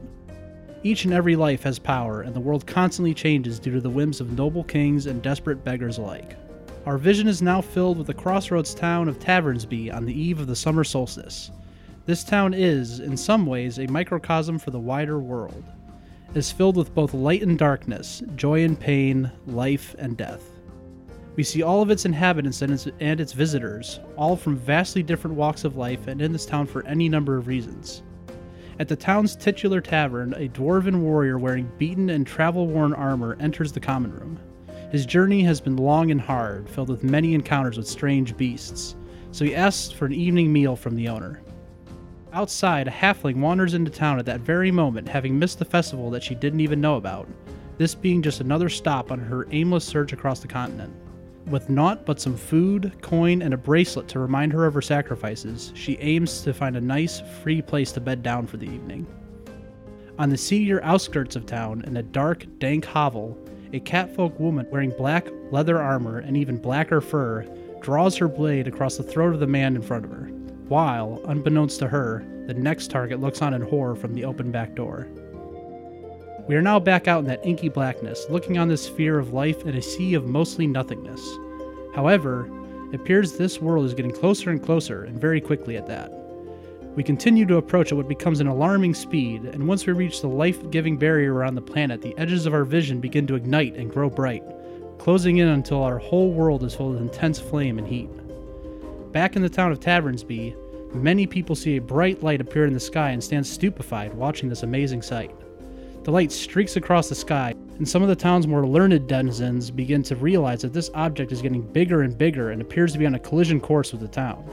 Each 0.84 1.04
and 1.04 1.12
every 1.12 1.34
life 1.34 1.64
has 1.64 1.80
power, 1.80 2.20
and 2.22 2.32
the 2.32 2.38
world 2.38 2.68
constantly 2.68 3.14
changes 3.14 3.58
due 3.58 3.72
to 3.72 3.80
the 3.80 3.90
whims 3.90 4.20
of 4.20 4.38
noble 4.38 4.62
kings 4.62 5.06
and 5.06 5.20
desperate 5.20 5.64
beggars 5.64 5.98
alike. 5.98 6.36
Our 6.86 6.96
vision 6.96 7.26
is 7.26 7.42
now 7.42 7.60
filled 7.60 7.98
with 7.98 8.06
the 8.06 8.14
crossroads 8.14 8.76
town 8.76 9.08
of 9.08 9.18
Tavernsby 9.18 9.92
on 9.92 10.06
the 10.06 10.16
eve 10.16 10.38
of 10.38 10.46
the 10.46 10.54
summer 10.54 10.84
solstice. 10.84 11.50
This 12.06 12.22
town 12.22 12.54
is, 12.54 13.00
in 13.00 13.16
some 13.16 13.44
ways, 13.44 13.80
a 13.80 13.88
microcosm 13.88 14.60
for 14.60 14.70
the 14.70 14.78
wider 14.78 15.18
world 15.18 15.64
is 16.34 16.50
filled 16.50 16.76
with 16.76 16.94
both 16.94 17.14
light 17.14 17.42
and 17.42 17.58
darkness, 17.58 18.22
joy 18.34 18.64
and 18.64 18.78
pain, 18.78 19.30
life 19.46 19.94
and 19.98 20.16
death. 20.16 20.42
We 21.36 21.42
see 21.42 21.62
all 21.62 21.82
of 21.82 21.90
its 21.90 22.04
inhabitants 22.04 22.62
and 22.62 22.72
its, 22.72 22.88
and 23.00 23.20
its 23.20 23.32
visitors, 23.32 24.00
all 24.16 24.36
from 24.36 24.56
vastly 24.56 25.02
different 25.02 25.36
walks 25.36 25.64
of 25.64 25.76
life 25.76 26.06
and 26.06 26.20
in 26.22 26.32
this 26.32 26.46
town 26.46 26.66
for 26.66 26.86
any 26.86 27.08
number 27.08 27.36
of 27.36 27.46
reasons. 27.46 28.02
At 28.78 28.88
the 28.88 28.96
town's 28.96 29.36
titular 29.36 29.80
tavern, 29.80 30.32
a 30.34 30.48
dwarven 30.48 31.00
warrior 31.00 31.38
wearing 31.38 31.70
beaten 31.78 32.10
and 32.10 32.26
travel 32.26 32.66
worn 32.66 32.92
armor 32.92 33.36
enters 33.38 33.72
the 33.72 33.80
common 33.80 34.12
room. 34.12 34.38
His 34.90 35.06
journey 35.06 35.42
has 35.42 35.60
been 35.60 35.76
long 35.76 36.10
and 36.10 36.20
hard, 36.20 36.68
filled 36.68 36.88
with 36.88 37.04
many 37.04 37.34
encounters 37.34 37.76
with 37.76 37.86
strange 37.86 38.36
beasts, 38.36 38.96
so 39.30 39.44
he 39.44 39.54
asks 39.54 39.92
for 39.92 40.06
an 40.06 40.12
evening 40.12 40.52
meal 40.52 40.74
from 40.74 40.96
the 40.96 41.08
owner. 41.08 41.40
Outside, 42.34 42.88
a 42.88 42.90
halfling 42.90 43.36
wanders 43.36 43.74
into 43.74 43.92
town 43.92 44.18
at 44.18 44.26
that 44.26 44.40
very 44.40 44.72
moment, 44.72 45.08
having 45.08 45.38
missed 45.38 45.60
the 45.60 45.64
festival 45.64 46.10
that 46.10 46.24
she 46.24 46.34
didn't 46.34 46.58
even 46.58 46.80
know 46.80 46.96
about, 46.96 47.28
this 47.78 47.94
being 47.94 48.22
just 48.22 48.40
another 48.40 48.68
stop 48.68 49.12
on 49.12 49.20
her 49.20 49.46
aimless 49.52 49.84
search 49.84 50.12
across 50.12 50.40
the 50.40 50.48
continent. 50.48 50.92
With 51.46 51.70
naught 51.70 52.04
but 52.04 52.20
some 52.20 52.36
food, 52.36 52.92
coin, 53.02 53.40
and 53.40 53.54
a 53.54 53.56
bracelet 53.56 54.08
to 54.08 54.18
remind 54.18 54.52
her 54.52 54.66
of 54.66 54.74
her 54.74 54.82
sacrifices, 54.82 55.70
she 55.76 55.96
aims 55.98 56.40
to 56.42 56.52
find 56.52 56.76
a 56.76 56.80
nice, 56.80 57.22
free 57.40 57.62
place 57.62 57.92
to 57.92 58.00
bed 58.00 58.24
down 58.24 58.48
for 58.48 58.56
the 58.56 58.66
evening. 58.66 59.06
On 60.18 60.28
the 60.28 60.36
seedier 60.36 60.82
outskirts 60.82 61.36
of 61.36 61.46
town, 61.46 61.84
in 61.86 61.98
a 61.98 62.02
dark, 62.02 62.46
dank 62.58 62.84
hovel, 62.84 63.38
a 63.72 63.78
catfolk 63.78 64.40
woman 64.40 64.66
wearing 64.72 64.90
black 64.90 65.28
leather 65.52 65.80
armor 65.80 66.18
and 66.18 66.36
even 66.36 66.56
blacker 66.56 67.00
fur 67.00 67.46
draws 67.80 68.16
her 68.16 68.26
blade 68.26 68.66
across 68.66 68.96
the 68.96 69.04
throat 69.04 69.34
of 69.34 69.40
the 69.40 69.46
man 69.46 69.76
in 69.76 69.82
front 69.82 70.04
of 70.04 70.10
her, 70.10 70.32
while, 70.68 71.20
unbeknownst 71.26 71.78
to 71.80 71.88
her, 71.88 72.24
the 72.46 72.54
next 72.54 72.90
target 72.90 73.20
looks 73.20 73.42
on 73.42 73.54
in 73.54 73.62
horror 73.62 73.94
from 73.94 74.14
the 74.14 74.24
open 74.24 74.50
back 74.50 74.74
door. 74.74 75.08
We 76.46 76.56
are 76.56 76.62
now 76.62 76.78
back 76.78 77.08
out 77.08 77.20
in 77.20 77.26
that 77.26 77.44
inky 77.44 77.70
blackness, 77.70 78.26
looking 78.28 78.58
on 78.58 78.68
this 78.68 78.84
sphere 78.84 79.18
of 79.18 79.32
life 79.32 79.64
in 79.64 79.76
a 79.76 79.82
sea 79.82 80.14
of 80.14 80.26
mostly 80.26 80.66
nothingness. 80.66 81.22
However, 81.94 82.50
it 82.92 82.96
appears 82.96 83.32
this 83.32 83.60
world 83.60 83.86
is 83.86 83.94
getting 83.94 84.12
closer 84.12 84.50
and 84.50 84.62
closer, 84.62 85.04
and 85.04 85.18
very 85.18 85.40
quickly 85.40 85.76
at 85.76 85.86
that. 85.86 86.12
We 86.94 87.02
continue 87.02 87.44
to 87.46 87.56
approach 87.56 87.90
at 87.90 87.96
what 87.96 88.08
becomes 88.08 88.40
an 88.40 88.46
alarming 88.46 88.94
speed, 88.94 89.46
and 89.46 89.66
once 89.66 89.86
we 89.86 89.92
reach 89.94 90.20
the 90.20 90.28
life 90.28 90.70
giving 90.70 90.96
barrier 90.96 91.34
around 91.34 91.56
the 91.56 91.62
planet, 91.62 92.02
the 92.02 92.16
edges 92.18 92.46
of 92.46 92.54
our 92.54 92.64
vision 92.64 93.00
begin 93.00 93.26
to 93.26 93.34
ignite 93.34 93.74
and 93.74 93.90
grow 93.90 94.08
bright, 94.08 94.44
closing 94.98 95.38
in 95.38 95.48
until 95.48 95.82
our 95.82 95.98
whole 95.98 96.30
world 96.30 96.62
is 96.62 96.74
full 96.74 96.94
of 96.94 97.00
intense 97.00 97.40
flame 97.40 97.78
and 97.78 97.88
heat. 97.88 98.10
Back 99.14 99.36
in 99.36 99.42
the 99.42 99.48
town 99.48 99.70
of 99.70 99.78
Tavernsby, 99.78 100.56
many 100.92 101.24
people 101.24 101.54
see 101.54 101.76
a 101.76 101.80
bright 101.80 102.24
light 102.24 102.40
appear 102.40 102.66
in 102.66 102.72
the 102.72 102.80
sky 102.80 103.10
and 103.10 103.22
stand 103.22 103.46
stupefied 103.46 104.12
watching 104.12 104.48
this 104.48 104.64
amazing 104.64 105.02
sight. 105.02 105.30
The 106.02 106.10
light 106.10 106.32
streaks 106.32 106.74
across 106.74 107.08
the 107.08 107.14
sky, 107.14 107.54
and 107.78 107.88
some 107.88 108.02
of 108.02 108.08
the 108.08 108.16
town's 108.16 108.48
more 108.48 108.66
learned 108.66 109.06
denizens 109.06 109.70
begin 109.70 110.02
to 110.02 110.16
realize 110.16 110.62
that 110.62 110.72
this 110.72 110.90
object 110.94 111.30
is 111.30 111.42
getting 111.42 111.62
bigger 111.62 112.02
and 112.02 112.18
bigger 112.18 112.50
and 112.50 112.60
appears 112.60 112.92
to 112.92 112.98
be 112.98 113.06
on 113.06 113.14
a 113.14 113.20
collision 113.20 113.60
course 113.60 113.92
with 113.92 114.00
the 114.00 114.08
town. 114.08 114.44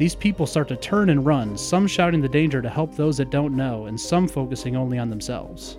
These 0.00 0.16
people 0.16 0.48
start 0.48 0.66
to 0.68 0.76
turn 0.76 1.08
and 1.08 1.24
run, 1.24 1.56
some 1.56 1.86
shouting 1.86 2.20
the 2.20 2.28
danger 2.28 2.60
to 2.60 2.68
help 2.68 2.96
those 2.96 3.18
that 3.18 3.30
don't 3.30 3.54
know, 3.54 3.86
and 3.86 4.00
some 4.00 4.26
focusing 4.26 4.74
only 4.74 4.98
on 4.98 5.10
themselves. 5.10 5.78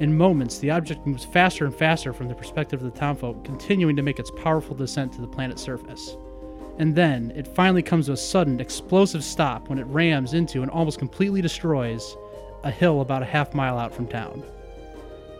In 0.00 0.18
moments, 0.18 0.58
the 0.58 0.72
object 0.72 1.06
moves 1.06 1.24
faster 1.24 1.66
and 1.66 1.74
faster 1.74 2.12
from 2.12 2.26
the 2.26 2.34
perspective 2.34 2.82
of 2.82 2.92
the 2.92 2.98
townfolk, 2.98 3.44
continuing 3.44 3.94
to 3.94 4.02
make 4.02 4.18
its 4.18 4.32
powerful 4.32 4.74
descent 4.74 5.12
to 5.12 5.20
the 5.20 5.28
planet's 5.28 5.62
surface. 5.62 6.16
And 6.80 6.94
then, 6.94 7.30
it 7.36 7.46
finally 7.46 7.82
comes 7.82 8.06
to 8.06 8.12
a 8.12 8.16
sudden, 8.16 8.58
explosive 8.58 9.22
stop 9.22 9.68
when 9.68 9.78
it 9.78 9.86
rams 9.88 10.32
into 10.32 10.62
and 10.62 10.70
almost 10.70 10.98
completely 10.98 11.42
destroys 11.42 12.16
a 12.64 12.70
hill 12.70 13.02
about 13.02 13.20
a 13.20 13.26
half 13.26 13.52
mile 13.52 13.76
out 13.76 13.92
from 13.92 14.06
town. 14.06 14.42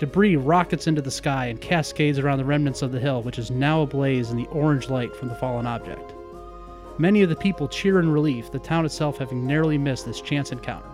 Debris 0.00 0.36
rockets 0.36 0.86
into 0.86 1.00
the 1.00 1.10
sky 1.10 1.46
and 1.46 1.58
cascades 1.58 2.18
around 2.18 2.36
the 2.36 2.44
remnants 2.44 2.82
of 2.82 2.92
the 2.92 3.00
hill, 3.00 3.22
which 3.22 3.38
is 3.38 3.50
now 3.50 3.80
ablaze 3.80 4.30
in 4.30 4.36
the 4.36 4.48
orange 4.48 4.90
light 4.90 5.16
from 5.16 5.28
the 5.28 5.34
fallen 5.34 5.66
object. 5.66 6.12
Many 6.98 7.22
of 7.22 7.30
the 7.30 7.36
people 7.36 7.68
cheer 7.68 8.00
in 8.00 8.12
relief, 8.12 8.52
the 8.52 8.58
town 8.58 8.84
itself 8.84 9.16
having 9.16 9.46
narrowly 9.46 9.78
missed 9.78 10.04
this 10.04 10.20
chance 10.20 10.52
encounter. 10.52 10.90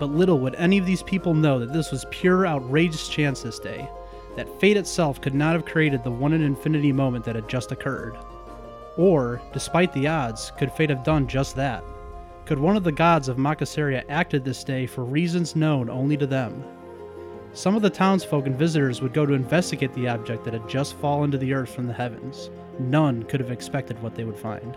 But 0.00 0.10
little 0.10 0.40
would 0.40 0.56
any 0.56 0.76
of 0.76 0.86
these 0.86 1.04
people 1.04 1.34
know 1.34 1.60
that 1.60 1.72
this 1.72 1.92
was 1.92 2.04
pure 2.10 2.48
outrageous 2.48 3.08
chance 3.08 3.42
this 3.42 3.60
day, 3.60 3.88
that 4.34 4.60
fate 4.60 4.76
itself 4.76 5.20
could 5.20 5.34
not 5.34 5.52
have 5.52 5.66
created 5.66 6.02
the 6.02 6.10
one 6.10 6.32
in 6.32 6.42
infinity 6.42 6.90
moment 6.90 7.24
that 7.26 7.36
had 7.36 7.48
just 7.48 7.70
occurred. 7.70 8.16
Or, 8.96 9.40
despite 9.52 9.92
the 9.92 10.06
odds, 10.06 10.52
could 10.56 10.72
fate 10.72 10.90
have 10.90 11.04
done 11.04 11.26
just 11.26 11.56
that? 11.56 11.84
Could 12.46 12.58
one 12.58 12.76
of 12.76 12.84
the 12.84 12.92
gods 12.92 13.28
of 13.28 13.36
Makasaria 13.36 14.04
acted 14.08 14.44
this 14.44 14.64
day 14.64 14.86
for 14.86 15.04
reasons 15.04 15.56
known 15.56 15.90
only 15.90 16.16
to 16.16 16.26
them? 16.26 16.64
Some 17.52 17.74
of 17.74 17.82
the 17.82 17.90
townsfolk 17.90 18.46
and 18.46 18.56
visitors 18.56 19.02
would 19.02 19.12
go 19.12 19.26
to 19.26 19.32
investigate 19.32 19.92
the 19.94 20.08
object 20.08 20.44
that 20.44 20.54
had 20.54 20.68
just 20.68 20.94
fallen 20.94 21.30
to 21.30 21.38
the 21.38 21.52
earth 21.54 21.74
from 21.74 21.86
the 21.86 21.92
heavens. 21.92 22.50
None 22.78 23.22
could 23.24 23.40
have 23.40 23.50
expected 23.50 24.00
what 24.02 24.14
they 24.14 24.24
would 24.24 24.38
find. 24.38 24.76